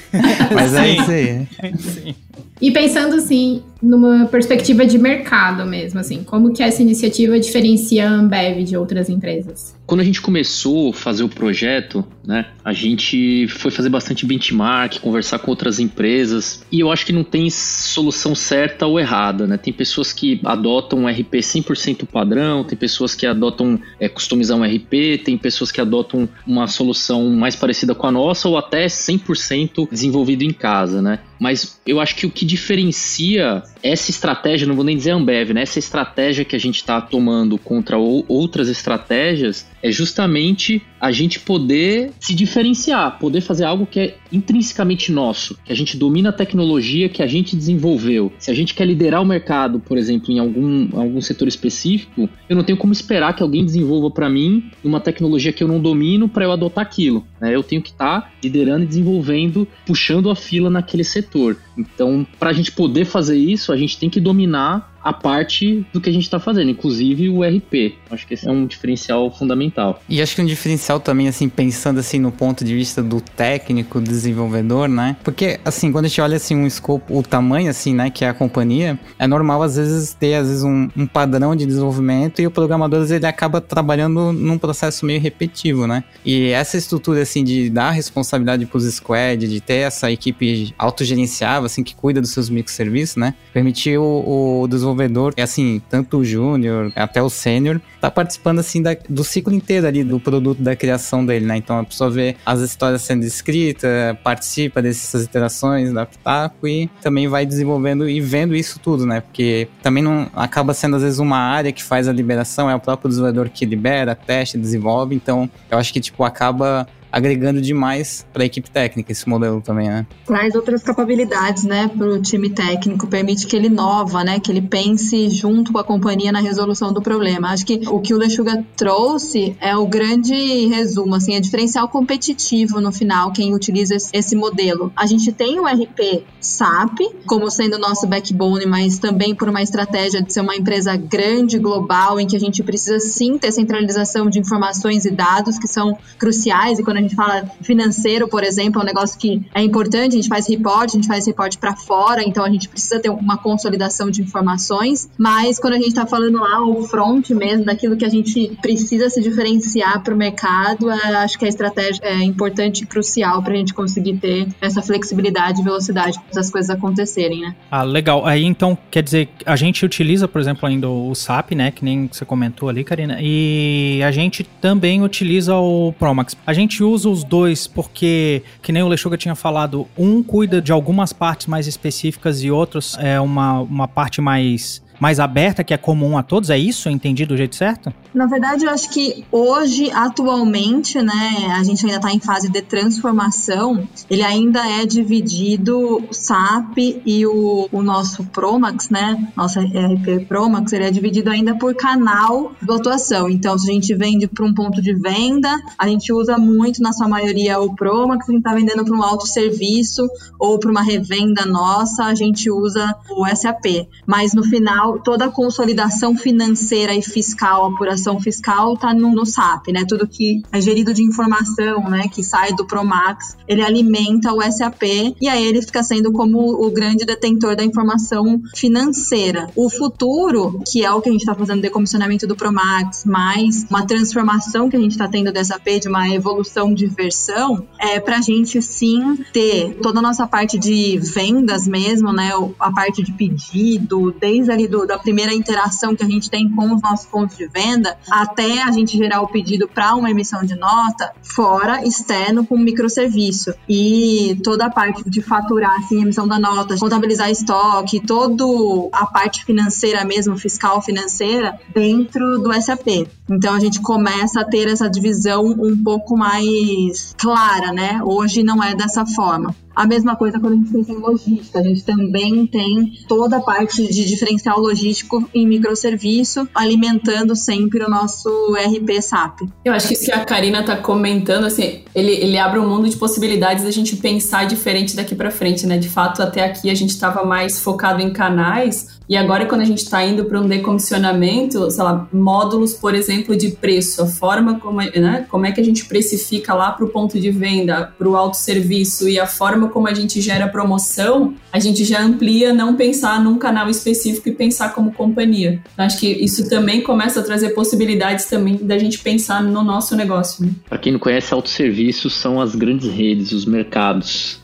Mas 0.55 0.75
é 0.75 0.89
isso 0.89 1.11
aí. 1.11 1.49
Sim. 1.79 2.15
E 2.61 2.71
pensando 2.71 3.17
assim, 3.17 3.63
numa 3.83 4.27
perspectiva 4.27 4.87
de 4.87 4.97
mercado 4.97 5.67
mesmo, 5.67 6.01
assim, 6.01 6.23
como 6.25 6.53
que 6.53 6.63
essa 6.63 6.81
iniciativa 6.81 7.39
diferencia 7.39 8.09
a 8.09 8.13
Ambev 8.13 8.65
de 8.65 8.77
outras 8.77 9.09
empresas? 9.09 9.75
Quando 9.87 10.01
a 10.01 10.05
gente 10.05 10.23
começou 10.23 10.91
a 10.91 10.93
fazer 10.95 11.25
o 11.25 11.29
projeto, 11.29 12.05
né, 12.25 12.47
a 12.65 12.73
gente 12.73 13.47
foi 13.49 13.71
fazer 13.71 13.91
bastante 13.91 14.25
benchmark, 14.25 14.99
conversar 15.01 15.39
com 15.41 15.51
outras 15.51 15.79
empresas, 15.79 16.65
e 16.73 16.81
eu 16.81 16.91
acho 16.91 17.05
que 17.05 17.13
não 17.13 17.23
tem 17.23 17.51
solução 17.51 18.35
certa 18.35 18.87
ou 18.87 18.99
errada, 18.99 19.47
né? 19.47 19.59
Tem 19.59 19.73
pessoas 19.73 20.13
que 20.13 20.41
adotam 20.45 21.01
um 21.01 21.09
RP 21.09 21.35
100% 21.35 22.07
padrão, 22.07 22.65
tem 22.65 22.79
pessoas 22.79 23.15
que 23.15 23.27
adotam 23.27 23.79
é, 24.01 24.09
customizar 24.09 24.57
um 24.57 24.65
RP, 24.65 25.23
tem 25.23 25.37
pessoas 25.37 25.71
que 25.71 25.81
adotam 25.81 26.27
uma 26.47 26.67
solução 26.67 27.29
mais 27.29 27.55
parecida 27.55 27.95
com 27.95 28.07
a 28.07 28.13
nossa 28.13 28.49
ou 28.49 28.57
até 28.57 28.87
100% 28.87 29.89
desenvolvido 29.91 30.43
em 30.43 30.53
casa, 30.53 31.03
né? 31.03 31.19
Mas 31.39 31.81
eu 31.87 32.01
acho 32.01 32.15
que 32.17 32.27
o 32.27 32.31
que 32.31 32.45
diferencia 32.45 33.63
essa 33.83 34.11
estratégia, 34.11 34.67
não 34.67 34.75
vou 34.75 34.85
nem 34.85 34.97
dizer 34.97 35.11
Ambev, 35.11 35.53
né? 35.53 35.63
Essa 35.63 35.79
estratégia 35.79 36.45
que 36.45 36.57
a 36.57 36.61
gente 36.61 36.77
está 36.77 37.01
tomando 37.01 37.59
contra 37.59 37.97
outras 37.99 38.69
estratégias 38.69 39.67
é 39.83 39.91
justamente 39.91 40.83
a 41.05 41.13
gente 41.13 41.39
poder 41.39 42.13
se 42.19 42.35
diferenciar, 42.35 43.19
poder 43.19 43.43
fazer 43.43 43.65
algo 43.65 43.85
que 43.85 44.01
é 44.01 44.17
intrinsecamente 44.33 45.13
nosso, 45.13 45.55
que 45.63 45.71
a 45.71 45.77
gente 45.77 45.99
domina 45.99 46.31
a 46.31 46.33
tecnologia 46.33 47.11
que 47.11 47.23
a 47.23 47.27
gente 47.27 47.55
desenvolveu. 47.55 48.33
Se 48.39 48.51
a 48.51 48.55
gente 48.55 48.73
quer 48.73 48.87
liderar 48.87 49.21
o 49.21 49.25
mercado, 49.27 49.79
por 49.79 49.99
exemplo, 49.99 50.33
em 50.33 50.39
algum, 50.39 50.89
algum 50.99 51.21
setor 51.21 51.47
específico, 51.47 52.27
eu 52.49 52.57
não 52.57 52.65
tenho 52.65 52.79
como 52.79 52.91
esperar 52.91 53.37
que 53.37 53.43
alguém 53.43 53.67
desenvolva 53.67 54.11
para 54.11 54.31
mim 54.31 54.71
uma 54.83 54.99
tecnologia 54.99 55.53
que 55.53 55.63
eu 55.63 55.69
não 55.69 55.79
domino 55.79 56.27
para 56.27 56.47
eu 56.47 56.53
adotar 56.53 56.83
aquilo. 56.83 57.23
Né? 57.39 57.55
Eu 57.55 57.63
tenho 57.63 57.83
que 57.83 57.91
estar 57.91 58.23
tá 58.23 58.33
liderando 58.43 58.85
e 58.85 58.87
desenvolvendo, 58.87 59.69
puxando 59.85 60.31
a 60.31 60.35
fila 60.35 60.71
naquele 60.71 61.05
setor. 61.05 61.59
Então, 61.77 62.27
para 62.41 62.49
a 62.49 62.55
gente 62.55 62.73
poder 62.73 63.05
fazer 63.05 63.37
isso, 63.37 63.71
a 63.73 63.77
gente 63.77 63.99
tem 63.99 64.09
que 64.09 64.21
dominar 64.21 64.94
a 65.05 65.13
parte 65.13 65.87
do 65.93 66.01
que 66.01 66.09
a 66.09 66.13
gente 66.13 66.25
está 66.25 66.41
fazendo, 66.41 66.71
inclusive 66.71 67.29
o 67.29 67.43
RP. 67.43 67.95
Acho 68.11 68.27
que 68.27 68.35
esse 68.35 68.49
é 68.49 68.51
um 68.51 68.67
diferencial 68.67 69.31
fundamental. 69.31 70.03
E 70.09 70.21
acho 70.23 70.35
que 70.35 70.43
um 70.43 70.47
diferencial 70.47 70.99
também, 70.99 71.29
assim, 71.29 71.49
pensando 71.49 72.01
assim 72.01 72.19
no 72.19 72.33
ponto 72.33 72.65
de 72.65 72.75
vista 72.75 73.03
do 73.03 73.21
técnico, 73.21 74.01
desenvolvedor, 74.01 74.89
né? 74.89 75.17
Porque, 75.23 75.61
assim, 75.65 75.93
quando 75.93 76.07
a 76.07 76.09
gente 76.09 76.21
olha 76.21 76.37
assim 76.37 76.57
um 76.57 76.67
escopo, 76.67 77.17
o 77.17 77.23
tamanho, 77.23 77.71
assim, 77.71 77.95
né, 77.95 78.11
que 78.11 78.25
é 78.25 78.29
a 78.29 78.35
companhia, 78.35 78.99
é 79.19 79.27
normal 79.27 79.63
às 79.63 79.77
vezes 79.77 80.15
ter 80.15 80.35
às 80.35 80.49
vezes 80.49 80.63
um, 80.63 80.89
um 80.97 81.07
padrão 81.07 81.55
de 81.55 81.67
desenvolvimento 81.67 82.41
e 82.41 82.47
o 82.47 82.51
programador 82.51 83.01
vezes, 83.01 83.13
ele 83.13 83.27
acaba 83.27 83.61
trabalhando 83.61 84.33
num 84.33 84.57
processo 84.59 85.05
meio 85.05 85.21
repetitivo, 85.21 85.87
né? 85.87 86.03
E 86.25 86.49
essa 86.49 86.77
estrutura, 86.77 87.23
assim, 87.23 87.45
de 87.45 87.69
dar 87.69 87.91
responsabilidade 87.91 88.65
para 88.67 88.79
os 88.79 88.85
squad, 88.85 89.47
de 89.47 89.61
ter 89.61 89.87
essa 89.87 90.11
equipe 90.11 90.75
autogerenciável, 90.79 91.67
assim, 91.67 91.83
que 91.83 91.95
cuida 91.95 92.21
dos 92.21 92.31
seus 92.31 92.49
microserviços, 92.49 93.17
né? 93.17 93.35
Permitir 93.53 93.99
o, 93.99 94.63
o 94.63 94.69
desenvolvedor 94.69 94.94
desenvolvedor, 94.95 95.35
é 95.37 95.43
assim, 95.43 95.83
tanto 95.91 96.19
o 96.19 96.25
júnior 96.25 96.93
até 96.95 97.23
o 97.23 97.29
sênior, 97.29 97.81
tá 98.01 98.11
participando 98.11 98.61
assim 98.61 98.81
da, 98.81 98.97
do 99.09 99.25
ciclo 99.25 99.53
inteiro 99.53 99.87
ali 99.87 100.05
do 100.05 100.21
produto 100.21 100.63
da 100.63 100.77
criação 100.77 101.25
dele, 101.25 101.45
né? 101.45 101.57
Então 101.57 101.79
a 101.79 101.85
pessoa 101.85 102.11
vê 102.11 102.37
as 102.47 102.61
histórias 102.61 103.03
sendo 103.03 103.25
escritas, 103.25 103.91
participa 104.23 104.81
dessas 104.81 105.25
interações, 105.25 105.93
da 105.93 106.07
pitaco 106.07 106.67
e 106.69 106.89
também 107.03 107.29
vai 107.29 107.45
desenvolvendo 107.45 108.09
e 108.09 108.21
vendo 108.21 108.55
isso 108.55 108.79
tudo, 108.79 109.05
né? 109.05 109.21
Porque 109.21 109.69
também 109.83 110.03
não 110.03 110.31
acaba 110.35 110.73
sendo 110.73 110.97
às 110.97 111.03
vezes 111.03 111.19
uma 111.19 111.39
área 111.39 111.73
que 111.73 111.83
faz 111.83 112.09
a 112.09 112.13
liberação, 112.13 112.71
é 112.71 112.75
o 112.75 112.81
próprio 112.81 113.09
desenvolvedor 113.09 113.49
que 113.49 113.67
libera, 113.67 114.15
testa, 114.15 114.57
desenvolve, 114.57 115.15
então 115.15 115.51
eu 115.71 115.79
acho 115.79 115.93
que 115.93 116.01
tipo 116.01 116.25
acaba 116.25 116.87
agregando 117.15 117.61
demais 117.61 118.27
para 118.33 118.43
a 118.43 118.47
equipe 118.47 118.69
técnica 118.69 119.13
esse 119.13 119.29
modelo 119.29 119.61
também, 119.61 119.89
né? 119.89 120.05
Traz 120.27 120.57
outras 120.57 120.83
capacidades, 120.83 121.63
né, 121.65 121.87
para 121.87 122.09
o 122.09 122.21
time 122.21 122.51
técnico, 122.51 123.07
permite 123.07 123.47
que 123.47 123.55
ele 123.55 123.69
inova, 123.69 124.25
né, 124.25 124.41
que 124.41 124.51
ele 124.51 124.63
pense 124.63 125.31
junto 125.31 125.73
com 125.73 125.79
a 125.79 125.85
companhia 125.85 126.33
na 126.33 126.41
resolução 126.41 126.93
do 126.93 127.01
problema. 127.01 127.51
Acho 127.51 127.67
que 127.67 127.83
o 127.87 128.01
que 128.01 128.13
o 128.13 128.19
Lechuga 128.19 128.65
trouxe 128.77 129.57
é 129.61 129.77
o 129.77 129.87
grande 129.87 130.67
resumo, 130.67 131.15
assim, 131.15 131.35
é 131.35 131.41
diferencial 131.41 131.89
competitivo 131.89 132.81
no 132.81 132.91
final 132.91 133.31
quem 133.33 133.55
utiliza 133.55 133.95
esse 134.13 134.35
modelo. 134.35 134.93
A 134.97 135.07
gente 135.07 135.31
tem 135.31 135.61
o 135.61 135.67
RP 135.67 136.25
SAP 136.41 136.99
como 137.27 137.49
sendo 137.51 137.79
nosso 137.79 138.07
backbone, 138.07 138.67
mas 138.67 138.99
também 138.99 139.35
por 139.35 139.49
uma 139.49 139.63
estratégia 139.63 140.21
de 140.21 140.33
ser 140.33 140.41
uma 140.41 140.57
empresa 140.57 140.97
grande, 140.97 141.59
global, 141.59 142.19
em 142.19 142.27
que 142.27 142.35
a 142.35 142.41
gente 142.41 142.63
precisa 142.63 142.99
sim 142.99 143.39
ter 143.39 143.53
centralização 143.53 144.29
de 144.29 144.41
informações 144.41 145.05
e 145.05 145.11
dados 145.11 145.59
que 145.59 145.69
são 145.69 145.97
cruciais 146.19 146.79
e 146.79 146.83
quando 146.83 146.97
a 146.97 147.04
gente 147.05 147.15
fala 147.15 147.45
financeiro, 147.63 148.29
por 148.29 148.43
exemplo, 148.43 148.81
é 148.81 148.85
um 148.85 148.87
negócio 148.87 149.19
que 149.19 149.43
é 149.55 149.63
importante, 149.63 150.13
a 150.13 150.17
gente 150.17 150.29
faz 150.29 150.49
report, 150.49 150.91
a 150.91 150.93
gente 150.93 151.07
faz 151.07 151.27
report 151.27 151.57
para 151.59 151.77
fora, 151.77 152.23
então 152.23 152.45
a 152.45 152.51
gente 152.51 152.69
precisa 152.69 152.99
ter 153.01 153.11
uma 153.11 153.37
consolidação 153.37 154.11
de 154.11 154.23
informações, 154.23 155.09
mas 155.19 155.59
quando 155.59 155.75
a 155.75 155.79
gente 155.79 155.89
está 155.89 156.07
falando 156.07 156.39
lá 156.39 156.67
o 156.67 156.83
front 156.85 157.31
mesmo, 157.31 157.65
daquilo 157.65 157.97
que 157.97 158.05
a 158.05 158.09
gente 158.09 158.57
precisa 158.61 159.09
se 159.09 159.21
diferenciar 159.21 160.03
para 160.03 160.15
o 160.15 160.17
mercado, 160.17 160.91
é, 160.91 161.17
acho 161.17 161.39
que 161.39 161.45
a 161.45 161.49
estratégia 161.49 162.01
é 162.03 162.23
importante 162.23 162.85
e 162.85 162.87
crucial 162.87 163.43
para 163.43 163.53
a 163.53 163.57
gente 163.57 163.75
conseguir 163.75 164.17
ter 164.17 164.49
essa 164.61 164.83
flexibilidade 164.83 165.61
e 165.61 165.65
velocidade 165.65 166.19
para 166.31 166.41
as 166.41 166.51
coisas 166.51 166.71
acontecerem, 166.71 167.41
né? 167.41 167.55
Ah, 167.71 167.83
legal. 167.83 168.27
Aí 168.27 168.45
então, 168.45 168.77
quer 168.91 169.03
dizer, 169.03 169.29
a 169.45 169.57
gente 169.57 169.85
utiliza, 169.85 170.27
por 170.27 170.41
exemplo, 170.41 170.69
ainda 170.69 170.89
o 170.89 171.15
SAP, 171.15 171.53
né, 171.53 171.71
que 171.71 171.85
nem 171.85 172.09
você 172.11 172.25
comentou 172.25 172.69
ali, 172.69 172.85
Karina, 172.85 173.19
e 173.21 174.01
a 174.05 174.11
gente 174.11 174.45
também 174.61 175.03
utiliza 175.03 175.55
o 175.57 175.93
Promax. 175.99 176.37
A 176.47 176.53
gente 176.53 176.83
usa 176.83 176.94
usa 176.95 177.09
os 177.09 177.25
dois 177.25 177.67
porque, 177.67 178.43
que 178.63 178.73
nem 178.73 178.83
o 178.83 178.89
Lechuga 178.89 179.17
tinha 179.17 179.35
falado, 179.35 179.87
um 179.99 180.23
cuida 180.23 180.63
de 180.63 180.73
algumas 180.73 181.13
partes 181.13 181.47
mais 181.47 181.67
específicas 181.67 182.43
e 182.43 182.51
outros 182.51 182.97
é 182.99 183.21
uma, 183.21 183.61
uma 183.61 183.89
parte 183.89 184.21
mais 184.21 184.84
mais 185.01 185.21
aberta, 185.21 185.65
que 185.65 185.75
é 185.75 185.77
comum 185.77 186.17
a 186.17 186.23
todos? 186.23 186.51
É 186.51 186.59
isso? 186.59 186.89
Entendi 186.89 187.25
do 187.27 187.37
jeito 187.37 187.55
certo? 187.55 187.93
Na 188.15 188.27
verdade, 188.27 188.65
eu 188.65 188.71
acho 188.71 188.91
que 188.91 189.25
hoje, 189.31 189.91
atualmente, 189.91 191.03
né, 191.03 191.53
a 191.57 191.65
gente 191.65 191.85
ainda 191.85 191.97
está 191.97 192.13
em 192.13 192.21
fase 192.21 192.49
de 192.49 192.63
transformação, 192.63 193.89
ele 194.09 194.23
ainda 194.23 194.65
é 194.67 194.87
dividido, 194.87 195.97
o 196.09 196.15
SAP 196.15 196.79
e 197.05 197.27
o, 197.27 197.69
o 197.73 197.83
nosso 197.83 198.25
Promax, 198.27 198.89
né, 198.89 199.33
nosso 199.37 199.59
RP 199.59 200.27
Promax, 200.29 200.73
ele 200.73 200.85
é 200.85 200.91
dividido 200.91 201.31
ainda 201.31 201.57
por 201.57 201.75
canal 201.75 202.53
de 202.63 202.73
atuação. 202.73 203.29
Então, 203.29 203.59
se 203.59 203.69
a 203.69 203.75
gente 203.75 203.95
vende 203.95 204.29
para 204.29 204.45
um 204.45 204.55
ponto 204.55 204.81
de 204.81 204.95
venda, 204.95 205.51
a 205.77 205.89
gente 205.89 206.13
usa 206.13 206.39
muito, 206.39 206.81
na 206.81 206.93
sua 206.93 207.09
maioria, 207.09 207.59
o 207.59 207.75
Promax, 207.75 208.27
se 208.27 208.31
a 208.31 208.35
gente 208.35 208.43
está 208.47 208.55
vendendo 208.55 208.85
para 208.85 208.97
um 208.97 209.03
autosserviço 209.03 210.09
ou 210.39 210.59
para 210.59 210.71
uma 210.71 210.83
revenda 210.83 211.45
nossa, 211.45 212.05
a 212.05 212.15
gente 212.15 212.51
usa 212.51 212.95
o 213.11 213.27
SAP. 213.35 213.89
Mas 214.07 214.35
no 214.35 214.45
final, 214.45 214.84
toda 215.05 215.27
a 215.27 215.31
consolidação 215.31 216.17
financeira 216.17 216.95
e 216.95 217.03
fiscal, 217.03 217.67
apuração 217.67 218.21
fiscal, 218.21 218.75
está 218.75 218.93
no, 218.95 219.15
no, 219.15 219.27
SAP, 219.27 219.69
né? 219.69 219.85
Tudo 219.89 220.07
que 220.07 220.43
é 220.53 220.61
gerido 220.61 220.93
de 220.93 221.03
informação, 221.03 221.89
né, 221.89 222.09
que 222.09 222.23
sai 222.23 222.53
do 222.53 222.67
Promax, 222.67 223.37
ele 223.49 223.63
alimenta 223.63 224.33
o 224.33 224.43
SAP 224.43 224.83
e 225.21 225.29
aí 225.29 225.45
ele 225.45 225.63
fica 225.63 225.83
sendo 225.83 226.13
como 226.13 226.39
o 226.39 226.71
grande 226.71 227.05
detentor 227.05 227.57
da 227.57 227.65
informação 227.65 228.41
financeira. 228.55 229.49
O 229.57 229.71
futuro, 229.71 230.61
que 230.71 230.85
é 230.85 230.91
o 230.91 231.01
que 231.01 231.09
a 231.09 231.13
gente 231.13 231.23
está 231.23 231.35
fazendo 231.35 231.61
decomissionamento 231.61 232.27
do 232.27 232.37
Promax, 232.37 233.05
mais 233.05 233.67
uma 233.69 233.87
transformação 233.87 234.69
que 234.69 234.77
a 234.77 234.81
gente 234.81 234.93
está 234.93 235.09
tendo 235.09 235.33
do 235.33 235.45
SAP, 235.45 235.81
de 235.81 235.89
uma 235.89 236.09
evolução 236.09 236.73
de 236.75 236.87
versão, 236.87 237.67
é 237.79 237.99
para 238.01 238.19
a 238.19 238.21
gente 238.21 238.61
sim 238.63 239.17
ter 239.33 239.79
toda 239.83 239.99
a 239.99 240.03
nossa 240.03 240.27
parte 240.27 240.59
de 240.59 240.99
vendas 240.99 241.67
mesmo, 241.67 242.13
né? 242.13 242.31
A 242.59 242.73
parte 242.73 243.03
de 243.03 243.13
pedido, 243.13 244.15
desde 244.21 244.51
ali 244.51 244.69
do, 244.75 244.85
da 244.85 244.99
primeira 244.99 245.33
interação 245.33 245.95
que 245.95 246.03
a 246.03 246.09
gente 246.09 246.29
tem 246.29 246.51
com 246.51 246.75
os 246.75 246.83
nossos 246.83 247.07
pontos 247.07 247.37
de 247.37 247.47
venda 247.47 247.97
até 248.11 248.63
a 248.63 248.73
gente 248.73 248.97
gerar 248.99 249.23
o 249.23 249.29
pedido 249.29 249.69
para 249.69 249.95
uma 249.95 250.11
emissão 250.11 250.43
de 250.43 250.57
nota, 250.57 251.13
fora 251.23 251.87
externo 251.87 252.45
com 252.45 252.59
microserviço. 252.59 253.55
E 253.69 254.39
toda 254.43 254.67
a 254.67 254.71
parte 254.71 255.09
de 255.09 255.23
faturar 255.23 255.77
assim, 255.79 256.03
emissão 256.03 256.27
da 256.27 256.41
nota, 256.41 256.77
contabilizar 256.77 257.31
estoque, 257.31 258.05
toda 258.05 258.45
a 258.93 259.07
parte 259.07 259.45
financeira 259.45 260.05
mesmo, 260.05 260.37
fiscal 260.37 260.83
financeira, 260.83 261.59
dentro 261.73 262.39
do 262.41 262.53
SAP. 262.61 263.07
Então 263.31 263.55
a 263.55 263.61
gente 263.61 263.81
começa 263.81 264.41
a 264.41 264.45
ter 264.45 264.69
essa 264.69 264.89
divisão 264.89 265.45
um 265.45 265.81
pouco 265.83 266.17
mais 266.17 267.15
clara, 267.17 267.73
né? 267.73 268.01
Hoje 268.03 268.43
não 268.43 268.63
é 268.63 268.75
dessa 268.75 269.07
forma. 269.07 269.55
A 269.75 269.87
mesma 269.87 270.17
coisa 270.17 270.39
quando 270.39 270.55
a 270.55 270.57
gente 270.57 270.73
pensa 270.73 270.93
em 270.93 270.97
logística. 270.97 271.59
A 271.59 271.63
gente 271.63 271.85
também 271.85 272.47
tem 272.47 272.93
toda 273.09 273.39
a 273.39 273.41
parte 273.41 273.87
de 273.87 274.05
diferencial 274.05 274.59
logístico 274.61 275.29
em 275.35 275.47
microserviço, 275.47 276.49
alimentando 276.55 277.35
sempre 277.35 277.85
o 277.85 277.89
nosso 277.89 278.29
RP 278.55 279.03
SAP. 279.03 279.41
Eu 279.65 279.73
acho 279.73 279.89
que 279.89 279.95
isso 279.95 280.05
que 280.05 280.13
a 280.13 280.25
Karina 280.25 280.61
está 280.61 280.77
comentando, 280.77 281.45
assim, 281.45 281.83
ele, 281.95 282.13
ele 282.13 282.39
abre 282.39 282.59
um 282.59 282.69
mundo 282.69 282.89
de 282.89 282.97
possibilidades 282.97 283.65
da 283.65 283.71
gente 283.71 283.97
pensar 283.97 284.47
diferente 284.47 284.97
daqui 284.97 285.15
para 285.15 285.31
frente, 285.31 285.67
né? 285.67 285.79
De 285.79 285.89
fato, 285.89 286.23
até 286.23 286.45
aqui 286.45 286.71
a 286.71 286.75
gente 286.75 286.91
estava 286.91 287.25
mais 287.25 287.61
focado 287.61 288.03
em 288.03 288.13
canais, 288.13 288.94
e 289.09 289.17
agora, 289.17 289.45
quando 289.45 289.61
a 289.61 289.65
gente 289.67 289.79
está 289.79 290.05
indo 290.05 290.25
para 290.25 290.41
um 290.41 290.49
decomissionamento, 290.49 291.71
sei 291.71 291.85
lá, 291.85 292.09
módulos, 292.13 292.73
por 292.73 292.95
exemplo, 292.95 293.37
de 293.37 293.51
preço, 293.51 294.03
a 294.03 294.07
forma 294.07 294.59
como, 294.59 294.81
é, 294.81 294.99
né, 294.99 295.27
como 295.29 295.45
é 295.45 295.53
que 295.53 295.61
a 295.61 295.65
gente 295.65 295.85
precifica 295.85 296.55
lá 296.55 296.71
para 296.73 296.85
o 296.85 296.89
ponto 296.89 297.21
de 297.21 297.31
venda, 297.31 297.93
para 297.99 298.09
o 298.09 298.17
autosserviço 298.17 299.09
e 299.09 299.19
a 299.19 299.27
forma 299.27 299.69
como 299.69 299.89
a 299.89 299.95
gente 299.95 300.21
gera 300.21 300.49
promoção, 300.49 301.35
a 301.53 301.59
gente 301.59 301.85
já 301.85 302.01
amplia 302.01 302.55
não 302.55 302.77
pensar 302.77 303.23
num 303.23 303.37
canal 303.37 303.69
específico 303.69 304.29
e 304.29 304.33
pensar 304.33 304.75
como 304.75 304.93
companhia. 304.93 305.63
Então, 305.73 305.85
acho 305.85 306.01
que 306.01 306.07
isso 306.07 306.49
também 306.49 306.81
começa 306.81 307.21
a 307.21 307.23
trazer 307.23 307.51
possibilidades 307.51 308.25
também 308.25 308.57
da 308.57 308.79
gente 308.79 308.99
pensar 309.01 309.43
no 309.43 309.63
nosso 309.63 309.95
negócio. 309.95 310.47
Né? 310.47 310.53
Para 310.69 310.79
quem 310.79 310.93
não 310.93 310.99
conhece, 310.99 311.35
autosserviço 311.35 312.09
são 312.09 312.41
as 312.41 312.55
grandes 312.55 312.91
redes, 312.91 313.33
os 313.33 313.45
mercados. 313.45 314.44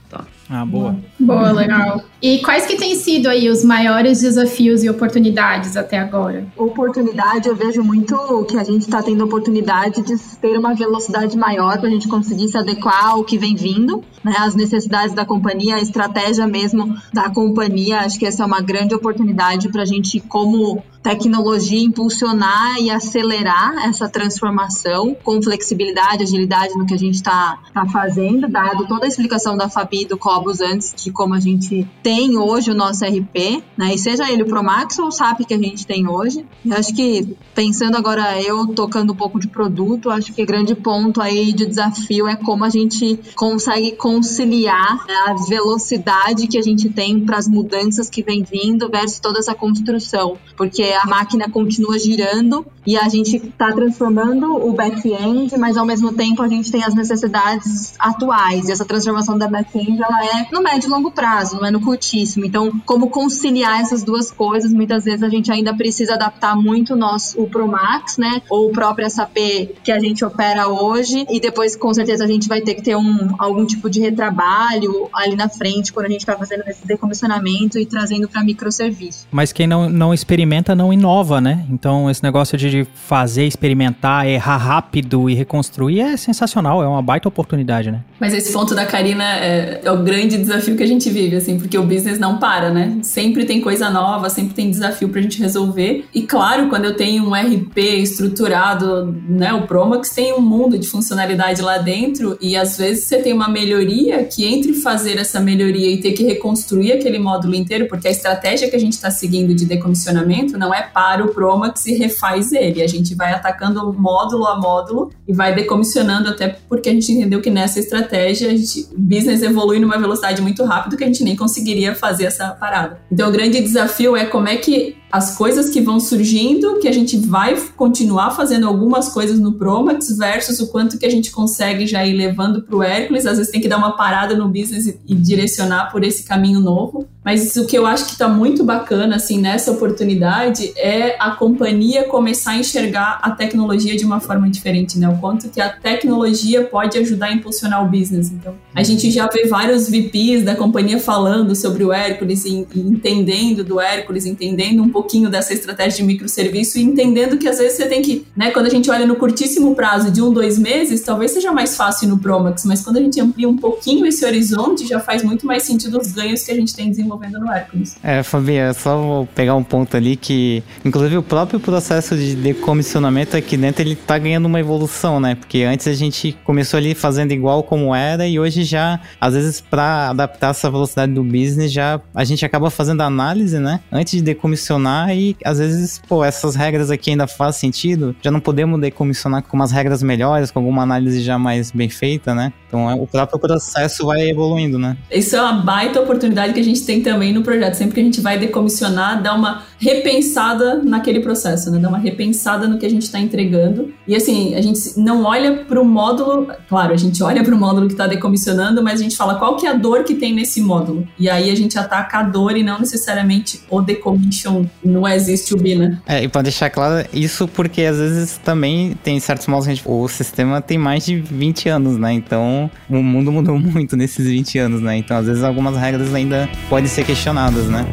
Ah, 0.52 0.66
boa. 0.66 0.96
Boa, 1.18 1.52
legal. 1.52 2.02
E 2.20 2.38
quais 2.40 2.66
que 2.66 2.76
têm 2.76 2.96
sido 2.96 3.28
aí 3.28 3.48
os 3.48 3.64
maiores 3.64 4.20
desafios 4.20 4.82
e 4.82 4.90
oportunidades 4.90 5.76
até 5.76 5.96
agora? 5.96 6.44
Oportunidade, 6.56 7.48
eu 7.48 7.54
vejo 7.54 7.84
muito 7.84 8.44
que 8.48 8.58
a 8.58 8.64
gente 8.64 8.82
está 8.82 9.00
tendo 9.00 9.24
oportunidade 9.24 10.02
de 10.02 10.18
ter 10.40 10.58
uma 10.58 10.74
velocidade 10.74 11.38
maior 11.38 11.78
para 11.78 11.86
a 11.86 11.90
gente 11.90 12.08
conseguir 12.08 12.48
se 12.48 12.58
adequar 12.58 13.10
ao 13.10 13.22
que 13.22 13.38
vem 13.38 13.54
vindo, 13.54 14.02
né, 14.24 14.34
as 14.38 14.56
necessidades 14.56 15.14
da 15.14 15.24
companhia, 15.24 15.76
a 15.76 15.80
estratégia 15.80 16.48
mesmo 16.48 16.96
da 17.12 17.30
companhia. 17.30 18.00
Acho 18.00 18.18
que 18.18 18.26
essa 18.26 18.42
é 18.42 18.46
uma 18.46 18.60
grande 18.60 18.92
oportunidade 18.92 19.68
para 19.68 19.82
a 19.82 19.86
gente, 19.86 20.18
como 20.18 20.82
tecnologia, 21.02 21.80
impulsionar 21.80 22.78
e 22.78 22.90
acelerar 22.90 23.88
essa 23.88 24.08
transformação 24.08 25.16
com 25.22 25.42
flexibilidade, 25.42 26.22
agilidade 26.22 26.76
no 26.76 26.86
que 26.86 26.94
a 26.94 26.98
gente 26.98 27.14
está 27.14 27.58
tá 27.72 27.86
fazendo, 27.86 28.48
dado 28.48 28.86
toda 28.86 29.06
a 29.06 29.08
explicação 29.08 29.56
da 29.56 29.68
Fabi 29.68 30.02
e 30.02 30.06
do 30.06 30.18
Cobos 30.18 30.60
antes 30.60 30.94
de 30.94 31.10
como 31.10 31.34
a 31.34 31.40
gente 31.40 31.88
tem 32.02 32.36
hoje 32.36 32.70
o 32.70 32.74
nosso 32.74 33.04
RP, 33.04 33.62
né? 33.76 33.94
E 33.94 33.98
seja 33.98 34.30
ele 34.30 34.42
o 34.42 34.46
Promax 34.46 34.98
ou 34.98 35.06
o 35.06 35.10
SAP 35.10 35.40
que 35.46 35.54
a 35.54 35.58
gente 35.58 35.86
tem 35.86 36.08
hoje. 36.08 36.44
Eu 36.64 36.76
acho 36.76 36.94
que, 36.94 37.36
pensando 37.54 37.96
agora 37.96 38.40
eu 38.42 38.66
tocando 38.68 39.12
um 39.12 39.16
pouco 39.16 39.40
de 39.40 39.48
produto, 39.48 40.10
acho 40.10 40.32
que 40.32 40.44
grande 40.44 40.74
ponto 40.74 41.20
aí 41.20 41.52
de 41.52 41.66
desafio 41.66 42.28
é 42.28 42.36
como 42.36 42.64
a 42.64 42.70
gente 42.70 43.18
consegue 43.34 43.92
conciliar 43.92 45.06
né, 45.06 45.14
a 45.26 45.34
velocidade 45.48 46.46
que 46.46 46.58
a 46.58 46.62
gente 46.62 46.90
tem 46.90 47.20
para 47.20 47.38
as 47.38 47.48
mudanças 47.48 48.10
que 48.10 48.22
vem 48.22 48.42
vindo 48.42 48.88
versus 48.90 49.18
toda 49.18 49.38
essa 49.38 49.54
construção. 49.54 50.36
Porque 50.56 50.89
a 50.94 51.06
máquina 51.06 51.48
continua 51.48 51.98
girando 51.98 52.66
e 52.86 52.96
a 52.96 53.08
gente 53.08 53.36
está 53.36 53.72
transformando 53.72 54.56
o 54.56 54.72
back-end, 54.72 55.56
mas 55.58 55.76
ao 55.76 55.86
mesmo 55.86 56.12
tempo 56.12 56.42
a 56.42 56.48
gente 56.48 56.72
tem 56.72 56.82
as 56.82 56.94
necessidades 56.94 57.94
atuais. 57.98 58.68
E 58.68 58.72
essa 58.72 58.84
transformação 58.84 59.38
da 59.38 59.46
back-end 59.46 60.02
ela 60.02 60.24
é 60.24 60.48
no 60.52 60.62
médio 60.62 60.88
e 60.88 60.90
longo 60.90 61.10
prazo, 61.10 61.56
não 61.56 61.66
é 61.66 61.70
no 61.70 61.80
curto 61.80 62.00
muitíssimo. 62.00 62.44
Então, 62.44 62.72
como 62.86 63.10
conciliar 63.10 63.80
essas 63.80 64.02
duas 64.02 64.30
coisas? 64.30 64.72
Muitas 64.72 65.04
vezes 65.04 65.22
a 65.22 65.28
gente 65.28 65.52
ainda 65.52 65.74
precisa 65.74 66.14
adaptar 66.14 66.56
muito 66.56 66.94
o 66.94 66.96
nosso 66.96 67.40
o 67.40 67.48
Promax, 67.48 68.16
né? 68.16 68.42
Ou 68.48 68.68
o 68.68 68.72
próprio 68.72 69.08
SAP 69.08 69.36
que 69.84 69.92
a 69.92 70.00
gente 70.00 70.24
opera 70.24 70.68
hoje. 70.68 71.26
E 71.30 71.38
depois, 71.38 71.76
com 71.76 71.92
certeza, 71.92 72.24
a 72.24 72.26
gente 72.26 72.48
vai 72.48 72.60
ter 72.60 72.74
que 72.74 72.82
ter 72.82 72.96
um, 72.96 73.34
algum 73.38 73.64
tipo 73.66 73.90
de 73.90 74.00
retrabalho 74.00 75.08
ali 75.12 75.36
na 75.36 75.48
frente 75.48 75.92
quando 75.92 76.06
a 76.06 76.08
gente 76.08 76.20
está 76.20 76.36
fazendo 76.36 76.64
esse 76.66 76.86
decomissionamento 76.86 77.78
e 77.78 77.84
trazendo 77.84 78.28
para 78.28 78.42
microserviço. 78.42 79.26
Mas 79.30 79.52
quem 79.52 79.66
não, 79.66 79.88
não 79.88 80.14
experimenta 80.14 80.74
não 80.80 80.92
inova, 80.92 81.40
né? 81.40 81.66
Então, 81.70 82.10
esse 82.10 82.22
negócio 82.22 82.56
de 82.56 82.86
fazer, 82.94 83.46
experimentar, 83.46 84.26
errar 84.26 84.56
rápido 84.56 85.28
e 85.28 85.34
reconstruir 85.34 86.00
é 86.00 86.16
sensacional, 86.16 86.82
é 86.82 86.86
uma 86.86 87.02
baita 87.02 87.28
oportunidade, 87.28 87.90
né? 87.90 88.00
Mas 88.18 88.32
esse 88.32 88.52
ponto 88.52 88.74
da 88.74 88.86
Karina 88.86 89.24
é, 89.24 89.80
é 89.84 89.92
o 89.92 90.02
grande 90.02 90.38
desafio 90.38 90.76
que 90.76 90.82
a 90.82 90.86
gente 90.86 91.10
vive, 91.10 91.36
assim, 91.36 91.58
porque 91.58 91.76
o 91.76 91.82
business 91.82 92.18
não 92.18 92.38
para, 92.38 92.70
né? 92.70 92.98
Sempre 93.02 93.44
tem 93.44 93.60
coisa 93.60 93.90
nova, 93.90 94.30
sempre 94.30 94.54
tem 94.54 94.70
desafio 94.70 95.10
pra 95.10 95.20
gente 95.20 95.38
resolver. 95.38 96.06
E 96.14 96.22
claro, 96.22 96.68
quando 96.68 96.86
eu 96.86 96.96
tenho 96.96 97.28
um 97.28 97.34
RP 97.34 97.78
estruturado, 97.78 99.14
né, 99.28 99.52
o 99.52 99.66
Promax 99.66 100.10
tem 100.10 100.32
um 100.32 100.40
mundo 100.40 100.78
de 100.78 100.86
funcionalidade 100.86 101.60
lá 101.60 101.78
dentro 101.78 102.38
e 102.40 102.56
às 102.56 102.78
vezes 102.78 103.04
você 103.04 103.18
tem 103.18 103.32
uma 103.32 103.48
melhoria 103.48 104.24
que 104.24 104.46
entre 104.46 104.74
fazer 104.74 105.18
essa 105.18 105.40
melhoria 105.40 105.90
e 105.90 105.98
ter 105.98 106.12
que 106.12 106.24
reconstruir 106.24 106.92
aquele 106.92 107.18
módulo 107.18 107.54
inteiro, 107.54 107.86
porque 107.88 108.08
a 108.08 108.10
estratégia 108.10 108.70
que 108.70 108.76
a 108.76 108.80
gente 108.80 108.94
está 108.94 109.10
seguindo 109.10 109.54
de 109.54 109.66
decomissionamento 109.66 110.56
não 110.56 110.69
é 110.74 110.82
para 110.82 111.24
o 111.24 111.28
Promax 111.28 111.86
e 111.86 111.94
refaz 111.94 112.52
ele. 112.52 112.82
A 112.82 112.86
gente 112.86 113.14
vai 113.14 113.32
atacando 113.32 113.92
módulo 113.92 114.46
a 114.46 114.58
módulo 114.58 115.10
e 115.26 115.32
vai 115.32 115.54
decomissionando 115.54 116.28
até 116.28 116.48
porque 116.68 116.88
a 116.88 116.92
gente 116.92 117.12
entendeu 117.12 117.40
que 117.40 117.50
nessa 117.50 117.78
estratégia 117.78 118.48
a 118.48 118.56
gente, 118.56 118.88
o 118.92 118.98
business 118.98 119.42
evolui 119.42 119.78
numa 119.78 119.98
velocidade 119.98 120.40
muito 120.42 120.64
rápida 120.64 120.96
que 120.96 121.04
a 121.04 121.06
gente 121.06 121.24
nem 121.24 121.36
conseguiria 121.36 121.94
fazer 121.94 122.24
essa 122.24 122.48
parada. 122.50 123.00
Então 123.10 123.28
o 123.28 123.32
grande 123.32 123.60
desafio 123.60 124.16
é 124.16 124.24
como 124.24 124.48
é 124.48 124.56
que 124.56 124.99
as 125.10 125.36
coisas 125.36 125.70
que 125.70 125.80
vão 125.80 125.98
surgindo, 125.98 126.78
que 126.78 126.88
a 126.88 126.92
gente 126.92 127.16
vai 127.16 127.56
continuar 127.76 128.30
fazendo 128.30 128.66
algumas 128.66 129.08
coisas 129.08 129.38
no 129.38 129.52
Promax 129.54 130.16
versus 130.16 130.60
o 130.60 130.68
quanto 130.68 130.98
que 130.98 131.06
a 131.06 131.10
gente 131.10 131.30
consegue 131.30 131.86
já 131.86 132.06
ir 132.06 132.12
levando 132.12 132.62
para 132.62 132.76
o 132.76 132.82
Hércules. 132.82 133.26
Às 133.26 133.38
vezes 133.38 133.52
tem 133.52 133.60
que 133.60 133.68
dar 133.68 133.78
uma 133.78 133.96
parada 133.96 134.36
no 134.36 134.48
business 134.48 134.86
e, 134.86 135.14
direcionar 135.14 135.90
por 135.90 136.04
esse 136.04 136.24
caminho 136.24 136.60
novo. 136.60 137.06
Mas 137.24 137.54
o 137.56 137.66
que 137.66 137.76
eu 137.76 137.86
acho 137.86 138.06
que 138.06 138.12
está 138.12 138.28
muito 138.28 138.64
bacana 138.64 139.16
assim 139.16 139.38
nessa 139.38 139.70
oportunidade 139.70 140.72
é 140.76 141.16
a 141.18 141.32
companhia 141.32 142.04
começar 142.04 142.52
a 142.52 142.56
enxergar 142.56 143.18
a 143.22 143.30
tecnologia 143.30 143.96
de 143.96 144.04
uma 144.04 144.20
forma 144.20 144.48
diferente, 144.48 144.98
né? 144.98 145.08
O 145.08 145.18
quanto 145.18 145.48
que 145.50 145.60
a 145.60 145.68
tecnologia 145.68 146.64
pode 146.64 146.96
ajudar 146.98 147.26
a 147.26 147.32
impulsionar 147.32 147.84
o 147.84 147.88
business. 147.88 148.30
Então, 148.30 148.54
a 148.74 148.82
gente 148.82 149.10
já 149.10 149.26
vê 149.26 149.46
vários 149.46 149.88
VPs 149.88 150.44
da 150.44 150.54
companhia 150.54 150.98
falando 150.98 151.54
sobre 151.54 151.84
o 151.84 151.92
Hércules 151.92 152.44
e 152.44 152.66
entendendo 152.74 153.62
do 153.62 153.78
Hércules, 153.80 154.24
entendendo 154.24 154.82
um 154.82 154.88
pouco 154.88 154.99
pouquinho 155.00 155.30
dessa 155.30 155.54
estratégia 155.54 155.98
de 155.98 156.02
microserviço 156.02 156.78
e 156.78 156.82
entendendo 156.82 157.38
que 157.38 157.48
às 157.48 157.58
vezes 157.58 157.76
você 157.76 157.86
tem 157.86 158.02
que, 158.02 158.26
né, 158.36 158.50
quando 158.50 158.66
a 158.66 158.70
gente 158.70 158.90
olha 158.90 159.06
no 159.06 159.16
curtíssimo 159.16 159.74
prazo 159.74 160.10
de 160.10 160.20
um, 160.20 160.30
dois 160.30 160.58
meses, 160.58 161.00
talvez 161.00 161.30
seja 161.30 161.50
mais 161.52 161.76
fácil 161.76 162.08
no 162.08 162.18
Promax, 162.18 162.64
mas 162.66 162.82
quando 162.82 162.98
a 162.98 163.00
gente 163.00 163.18
amplia 163.18 163.48
um 163.48 163.56
pouquinho 163.56 164.04
esse 164.04 164.24
horizonte, 164.24 164.86
já 164.86 165.00
faz 165.00 165.22
muito 165.22 165.46
mais 165.46 165.62
sentido 165.62 165.98
os 165.98 166.12
ganhos 166.12 166.42
que 166.42 166.52
a 166.52 166.54
gente 166.54 166.74
tem 166.74 166.90
desenvolvendo 166.90 167.40
no 167.40 167.50
Hércules. 167.50 167.96
É, 168.02 168.22
Fabia, 168.22 168.74
só 168.74 168.96
vou 169.00 169.26
pegar 169.26 169.54
um 169.54 169.64
ponto 169.64 169.96
ali 169.96 170.16
que, 170.16 170.62
inclusive, 170.84 171.16
o 171.16 171.22
próprio 171.22 171.58
processo 171.58 172.14
de 172.16 172.34
decomissionamento 172.34 173.36
aqui 173.36 173.56
dentro, 173.56 173.82
ele 173.82 173.96
tá 173.96 174.18
ganhando 174.18 174.46
uma 174.46 174.60
evolução, 174.60 175.18
né? 175.18 175.34
Porque 175.34 175.62
antes 175.62 175.86
a 175.86 175.94
gente 175.94 176.36
começou 176.44 176.76
ali 176.76 176.94
fazendo 176.94 177.32
igual 177.32 177.62
como 177.62 177.94
era 177.94 178.26
e 178.26 178.38
hoje 178.38 178.64
já, 178.64 179.00
às 179.20 179.34
vezes, 179.34 179.60
para 179.60 180.10
adaptar 180.10 180.50
essa 180.50 180.70
velocidade 180.70 181.12
do 181.12 181.24
business, 181.24 181.72
já 181.72 182.00
a 182.14 182.24
gente 182.24 182.44
acaba 182.44 182.70
fazendo 182.70 183.00
análise, 183.02 183.58
né? 183.58 183.80
Antes 183.90 184.14
de 184.14 184.22
decomissionar 184.22 184.89
e, 185.14 185.36
às 185.44 185.58
vezes, 185.58 186.00
pô, 186.08 186.24
essas 186.24 186.54
regras 186.54 186.90
aqui 186.90 187.10
ainda 187.10 187.26
faz 187.26 187.56
sentido, 187.56 188.14
já 188.22 188.30
não 188.30 188.40
podemos 188.40 188.80
decomissionar 188.80 189.42
com 189.42 189.56
umas 189.56 189.72
regras 189.72 190.02
melhores, 190.02 190.50
com 190.50 190.58
alguma 190.58 190.82
análise 190.82 191.22
já 191.22 191.38
mais 191.38 191.70
bem 191.70 191.88
feita, 191.88 192.34
né? 192.34 192.52
Então, 192.70 192.88
é, 192.88 192.94
o 192.94 193.04
próprio 193.04 193.38
processo 193.38 194.06
vai 194.06 194.30
evoluindo, 194.30 194.78
né? 194.78 194.96
Isso 195.10 195.34
é 195.34 195.42
uma 195.42 195.54
baita 195.54 196.00
oportunidade 196.00 196.52
que 196.52 196.60
a 196.60 196.64
gente 196.64 196.82
tem 196.86 197.02
também 197.02 197.32
no 197.32 197.42
projeto. 197.42 197.74
Sempre 197.74 197.94
que 197.94 198.00
a 198.00 198.04
gente 198.04 198.20
vai 198.20 198.38
decomissionar, 198.38 199.20
dá 199.20 199.34
uma 199.34 199.64
repensada 199.76 200.80
naquele 200.82 201.18
processo, 201.18 201.68
né? 201.70 201.80
Dá 201.80 201.88
uma 201.88 201.98
repensada 201.98 202.68
no 202.68 202.78
que 202.78 202.86
a 202.86 202.88
gente 202.88 203.02
está 203.02 203.18
entregando. 203.18 203.92
E 204.06 204.14
assim, 204.14 204.54
a 204.54 204.60
gente 204.60 204.78
não 204.96 205.24
olha 205.24 205.64
para 205.64 205.80
o 205.80 205.84
módulo, 205.84 206.46
claro, 206.68 206.94
a 206.94 206.96
gente 206.96 207.20
olha 207.24 207.42
para 207.42 207.54
o 207.54 207.58
módulo 207.58 207.88
que 207.88 207.94
está 207.94 208.06
decomissionando, 208.06 208.82
mas 208.82 209.00
a 209.00 209.02
gente 209.02 209.16
fala 209.16 209.34
qual 209.34 209.56
que 209.56 209.66
é 209.66 209.70
a 209.70 209.74
dor 209.74 210.04
que 210.04 210.14
tem 210.14 210.32
nesse 210.32 210.60
módulo. 210.60 211.08
E 211.18 211.28
aí 211.28 211.50
a 211.50 211.56
gente 211.56 211.76
ataca 211.76 212.18
a 212.18 212.22
dor 212.22 212.56
e 212.56 212.62
não 212.62 212.78
necessariamente 212.78 213.62
o 213.68 213.80
decommission 213.80 214.64
não 214.84 215.08
existe 215.08 215.54
o 215.54 215.56
B, 215.56 215.74
né? 215.74 215.98
É, 216.06 216.22
e 216.22 216.28
para 216.28 216.42
deixar 216.42 216.70
claro, 216.70 217.06
isso 217.12 217.48
porque 217.48 217.82
às 217.82 217.96
vezes 217.96 218.38
também 218.44 218.94
tem 219.02 219.18
certos 219.18 219.48
módulos 219.48 219.66
que 219.66 219.72
a 219.72 219.74
gente, 219.74 219.88
o 219.88 220.08
sistema 220.08 220.60
tem 220.60 220.78
mais 220.78 221.04
de 221.04 221.16
20 221.16 221.68
anos, 221.68 221.96
né? 221.96 222.12
Então 222.12 222.59
o 222.88 223.02
mundo 223.02 223.30
mudou 223.30 223.56
muito 223.60 223.96
nesses 223.96 224.26
20 224.26 224.58
anos, 224.58 224.80
né? 224.80 224.96
Então 224.96 225.16
às 225.16 225.26
vezes 225.26 225.44
algumas 225.44 225.76
regras 225.76 226.12
ainda 226.12 226.48
podem 226.68 226.88
ser 226.88 227.04
questionadas, 227.04 227.68
né? 227.68 227.86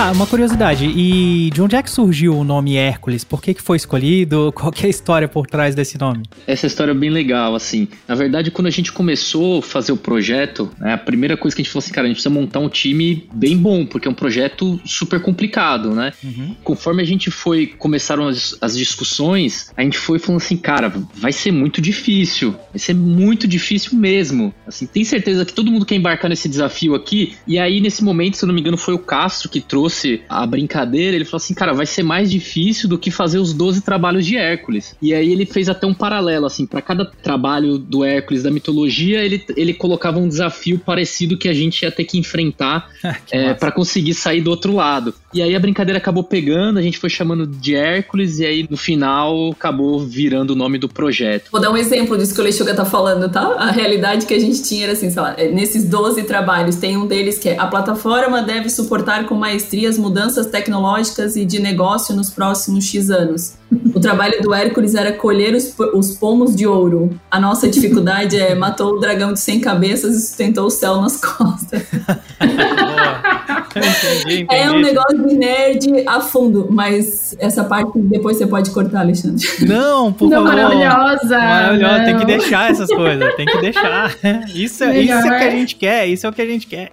Tá, 0.00 0.12
uma 0.12 0.26
curiosidade. 0.26 0.86
E 0.86 1.50
de 1.50 1.60
onde 1.60 1.76
é 1.76 1.82
que 1.82 1.90
surgiu 1.90 2.34
o 2.34 2.42
nome 2.42 2.74
Hércules? 2.74 3.22
Por 3.22 3.42
que, 3.42 3.52
que 3.52 3.60
foi 3.60 3.76
escolhido? 3.76 4.50
Qual 4.56 4.72
é 4.82 4.86
a 4.86 4.88
história 4.88 5.28
por 5.28 5.46
trás 5.46 5.74
desse 5.74 5.98
nome? 5.98 6.22
Essa 6.46 6.66
história 6.66 6.92
é 6.92 6.94
bem 6.94 7.10
legal, 7.10 7.54
assim. 7.54 7.86
Na 8.08 8.14
verdade, 8.14 8.50
quando 8.50 8.66
a 8.66 8.70
gente 8.70 8.92
começou 8.92 9.58
a 9.58 9.62
fazer 9.62 9.92
o 9.92 9.98
projeto, 9.98 10.70
né, 10.80 10.94
a 10.94 10.96
primeira 10.96 11.36
coisa 11.36 11.54
que 11.54 11.60
a 11.60 11.62
gente 11.62 11.70
falou 11.70 11.84
assim, 11.84 11.92
cara, 11.92 12.06
a 12.06 12.08
gente 12.08 12.14
precisa 12.14 12.34
montar 12.34 12.60
um 12.60 12.68
time 12.70 13.28
bem 13.30 13.54
bom, 13.58 13.84
porque 13.84 14.08
é 14.08 14.10
um 14.10 14.14
projeto 14.14 14.80
super 14.86 15.20
complicado, 15.20 15.94
né? 15.94 16.14
Uhum. 16.24 16.56
Conforme 16.64 17.02
a 17.02 17.06
gente 17.06 17.30
foi, 17.30 17.66
começaram 17.66 18.26
as, 18.26 18.56
as 18.58 18.74
discussões, 18.74 19.70
a 19.76 19.82
gente 19.82 19.98
foi 19.98 20.18
falando 20.18 20.40
assim, 20.40 20.56
cara, 20.56 20.90
vai 21.12 21.30
ser 21.30 21.52
muito 21.52 21.78
difícil. 21.78 22.52
Vai 22.72 22.78
ser 22.78 22.94
muito 22.94 23.46
difícil 23.46 23.98
mesmo. 23.98 24.54
Assim, 24.66 24.86
tem 24.86 25.04
certeza 25.04 25.44
que 25.44 25.52
todo 25.52 25.70
mundo 25.70 25.84
quer 25.84 25.96
embarcar 25.96 26.30
nesse 26.30 26.48
desafio 26.48 26.94
aqui? 26.94 27.34
E 27.46 27.58
aí, 27.58 27.82
nesse 27.82 28.02
momento, 28.02 28.38
se 28.38 28.44
eu 28.44 28.46
não 28.46 28.54
me 28.54 28.62
engano, 28.62 28.78
foi 28.78 28.94
o 28.94 28.98
Castro 28.98 29.50
que 29.50 29.60
trouxe 29.60 29.89
trouxe 29.90 30.22
a 30.28 30.46
brincadeira, 30.46 31.16
ele 31.16 31.24
falou 31.24 31.38
assim, 31.38 31.52
cara, 31.52 31.72
vai 31.72 31.84
ser 31.84 32.04
mais 32.04 32.30
difícil 32.30 32.88
do 32.88 32.96
que 32.96 33.10
fazer 33.10 33.38
os 33.38 33.52
12 33.52 33.80
trabalhos 33.80 34.24
de 34.24 34.36
Hércules. 34.36 34.94
E 35.02 35.12
aí 35.12 35.32
ele 35.32 35.44
fez 35.44 35.68
até 35.68 35.86
um 35.86 35.92
paralelo, 35.92 36.46
assim, 36.46 36.64
para 36.64 36.80
cada 36.80 37.04
trabalho 37.04 37.76
do 37.76 38.04
Hércules 38.04 38.44
da 38.44 38.50
mitologia, 38.50 39.22
ele, 39.24 39.44
ele 39.56 39.74
colocava 39.74 40.18
um 40.18 40.28
desafio 40.28 40.78
parecido 40.78 41.36
que 41.36 41.48
a 41.48 41.52
gente 41.52 41.82
ia 41.82 41.90
ter 41.90 42.04
que 42.04 42.16
enfrentar 42.16 42.88
que 43.26 43.36
é, 43.36 43.52
para 43.52 43.72
conseguir 43.72 44.14
sair 44.14 44.40
do 44.40 44.50
outro 44.50 44.74
lado. 44.74 45.12
E 45.34 45.42
aí 45.42 45.54
a 45.54 45.60
brincadeira 45.60 45.98
acabou 45.98 46.22
pegando, 46.22 46.78
a 46.78 46.82
gente 46.82 46.98
foi 46.98 47.10
chamando 47.10 47.46
de 47.46 47.74
Hércules, 47.74 48.38
e 48.38 48.46
aí 48.46 48.66
no 48.70 48.76
final 48.76 49.50
acabou 49.50 50.00
virando 50.00 50.52
o 50.52 50.56
nome 50.56 50.78
do 50.78 50.88
projeto. 50.88 51.50
Vou 51.50 51.60
dar 51.60 51.70
um 51.70 51.76
exemplo 51.76 52.16
disso 52.16 52.34
que 52.34 52.40
o 52.40 52.44
Lechuga 52.44 52.74
tá 52.74 52.84
falando, 52.84 53.28
tá? 53.28 53.54
A 53.58 53.70
realidade 53.70 54.26
que 54.26 54.34
a 54.34 54.38
gente 54.38 54.62
tinha 54.62 54.84
era 54.84 54.92
assim, 54.92 55.10
sei 55.10 55.22
lá, 55.22 55.36
nesses 55.52 55.84
12 55.84 56.22
trabalhos, 56.24 56.76
tem 56.76 56.96
um 56.96 57.06
deles 57.06 57.38
que 57.38 57.48
é 57.48 57.58
a 57.58 57.66
plataforma 57.66 58.42
deve 58.42 58.68
suportar 58.68 59.24
com 59.26 59.34
maestria 59.34 59.79
as 59.86 59.98
mudanças 59.98 60.46
tecnológicas 60.46 61.36
e 61.36 61.44
de 61.44 61.60
negócio 61.60 62.14
nos 62.14 62.30
próximos 62.30 62.84
X 62.84 63.10
anos. 63.10 63.54
O 63.94 64.00
trabalho 64.00 64.42
do 64.42 64.52
Hércules 64.52 64.94
era 64.94 65.12
colher 65.12 65.54
os, 65.54 65.72
os 65.94 66.16
pomos 66.16 66.56
de 66.56 66.66
ouro. 66.66 67.10
A 67.30 67.38
nossa 67.38 67.68
dificuldade 67.68 68.36
é 68.36 68.54
matou 68.54 68.94
o 68.94 68.98
dragão 68.98 69.32
de 69.32 69.38
100 69.38 69.60
cabeças 69.60 70.16
e 70.16 70.20
sustentou 70.20 70.66
o 70.66 70.70
céu 70.70 71.00
nas 71.00 71.16
costas. 71.22 71.82
entendi, 73.70 74.42
entendi. 74.42 74.46
É 74.48 74.70
um 74.70 74.80
negócio 74.80 75.26
de 75.26 75.34
nerd 75.36 76.04
a 76.06 76.20
fundo, 76.20 76.68
mas 76.70 77.36
essa 77.38 77.62
parte 77.62 77.92
depois 77.96 78.36
você 78.36 78.46
pode 78.46 78.70
cortar, 78.70 79.00
Alexandre. 79.00 79.46
Não, 79.60 80.12
por 80.12 80.28
não, 80.28 80.44
favor. 80.44 80.56
Maravilhosa. 80.56 81.38
Maravilhosa, 81.38 81.98
não. 81.98 82.04
tem 82.04 82.18
que 82.18 82.26
deixar 82.26 82.70
essas 82.70 82.88
coisas, 82.88 83.34
tem 83.36 83.46
que 83.46 83.58
deixar. 83.58 84.16
Isso, 84.54 84.82
é, 84.84 85.00
isso 85.00 85.12
é 85.12 85.18
o 85.18 85.22
que 85.22 85.44
a 85.44 85.50
gente 85.50 85.76
quer, 85.76 86.06
isso 86.08 86.26
é 86.26 86.30
o 86.30 86.32
que 86.32 86.42
a 86.42 86.46
gente 86.46 86.66
quer. 86.66 86.90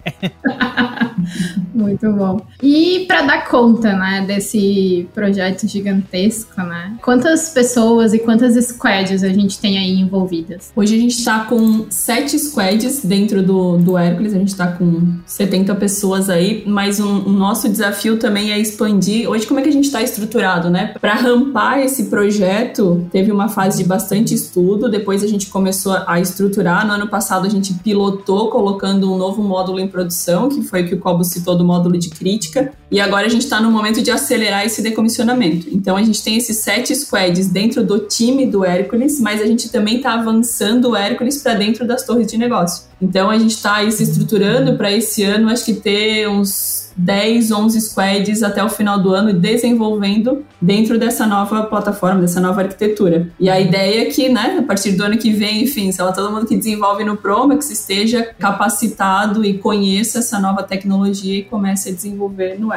Muito 1.73 2.11
bom. 2.13 2.41
E 2.61 3.05
para 3.07 3.21
dar 3.21 3.47
conta, 3.47 3.93
né, 3.93 4.23
desse 4.25 5.07
projeto 5.13 5.67
gigantesco, 5.67 6.61
né? 6.61 6.97
Quantas 7.01 7.49
pessoas 7.49 8.13
e 8.13 8.19
quantas 8.19 8.55
squads 8.67 9.23
a 9.23 9.29
gente 9.29 9.59
tem 9.59 9.77
aí 9.77 9.99
envolvidas? 9.99 10.71
Hoje 10.75 10.95
a 10.95 10.99
gente 10.99 11.17
está 11.17 11.39
com 11.45 11.85
sete 11.89 12.37
squads 12.37 13.03
dentro 13.03 13.43
do, 13.43 13.77
do 13.77 13.97
Hércules, 13.97 14.33
a 14.33 14.37
gente 14.37 14.49
está 14.49 14.67
com 14.67 15.17
70 15.25 15.75
pessoas 15.75 16.29
aí, 16.29 16.63
mas 16.65 16.99
um, 16.99 17.25
o 17.25 17.29
nosso 17.29 17.69
desafio 17.69 18.17
também 18.17 18.51
é 18.51 18.59
expandir. 18.59 19.29
Hoje, 19.29 19.45
como 19.45 19.59
é 19.59 19.63
que 19.63 19.69
a 19.69 19.73
gente 19.73 19.85
está 19.85 20.01
estruturado, 20.01 20.69
né? 20.69 20.93
Para 20.99 21.13
rampar 21.13 21.79
esse 21.79 22.05
projeto, 22.05 23.07
teve 23.11 23.31
uma 23.31 23.49
fase 23.49 23.83
de 23.83 23.87
bastante 23.87 24.33
estudo, 24.33 24.89
depois 24.89 25.23
a 25.23 25.27
gente 25.27 25.47
começou 25.47 25.97
a 26.05 26.19
estruturar. 26.19 26.85
No 26.85 26.93
ano 26.93 27.07
passado, 27.07 27.45
a 27.45 27.49
gente 27.49 27.73
pilotou 27.75 28.49
colocando 28.49 29.11
um 29.11 29.17
novo 29.17 29.43
módulo 29.43 29.79
em 29.79 29.87
produção, 29.87 30.49
que 30.49 30.61
foi 30.61 30.83
o 30.83 30.87
que 30.87 30.95
o 30.95 30.99
Cobo 31.17 31.23
citou 31.23 31.57
do 31.57 31.65
módulo 31.65 31.97
de 31.97 32.11
crítica. 32.11 32.71
E 32.89 32.99
agora 32.99 33.25
a 33.25 33.29
gente 33.29 33.43
está 33.43 33.59
no 33.59 33.69
momento 33.69 34.01
de 34.01 34.11
acelerar 34.11 34.65
esse 34.65 34.81
decomissionamento. 34.81 35.67
Então 35.71 35.97
a 35.97 36.03
gente 36.03 36.23
tem 36.23 36.37
esses 36.37 36.57
sete 36.57 36.95
squads 36.95 37.49
dentro 37.49 37.83
do 37.83 37.99
time 37.99 38.45
do 38.45 38.63
Hércules, 38.63 39.19
mas 39.19 39.41
a 39.41 39.45
gente 39.45 39.69
também 39.69 39.97
está 39.97 40.13
avançando 40.13 40.89
o 40.89 40.95
Hércules 40.95 41.41
para 41.41 41.53
dentro 41.53 41.85
das 41.85 42.05
torres 42.05 42.27
de 42.27 42.37
negócio. 42.37 42.85
Então 43.01 43.29
a 43.29 43.37
gente 43.37 43.51
está 43.51 43.75
aí 43.75 43.91
se 43.91 44.03
estruturando 44.03 44.75
para 44.75 44.91
esse 44.91 45.23
ano, 45.23 45.49
acho 45.49 45.65
que 45.65 45.73
ter 45.73 46.27
uns 46.27 46.87
10, 46.97 47.51
11 47.51 47.81
squads 47.81 48.41
até 48.41 48.63
o 48.63 48.69
final 48.69 48.99
do 48.99 49.13
ano 49.13 49.31
desenvolvendo 49.31 50.43
dentro 50.59 50.97
dessa 50.97 51.27
nova 51.27 51.63
plataforma, 51.63 52.21
dessa 52.21 52.41
nova 52.41 52.61
arquitetura. 52.61 53.29
E 53.39 53.49
a 53.49 53.59
ideia 53.59 54.01
é 54.01 54.05
que, 54.05 54.29
né, 54.29 54.57
a 54.59 54.63
partir 54.63 54.93
do 54.93 55.03
ano 55.03 55.17
que 55.17 55.31
vem, 55.31 55.63
enfim, 55.63 55.91
sei 55.91 56.03
lá, 56.03 56.11
todo 56.11 56.31
mundo 56.31 56.47
que 56.47 56.57
desenvolve 56.57 57.03
no 57.03 57.15
Promax 57.15 57.69
esteja 57.69 58.33
capacitado 58.39 59.45
e 59.45 59.59
conheça 59.59 60.19
essa 60.19 60.39
nova 60.39 60.63
tecnologia 60.63 61.37
e 61.37 61.43
comece 61.43 61.89
a 61.89 61.91
desenvolver 61.93 62.59
no 62.59 62.73
Hércules. 62.73 62.76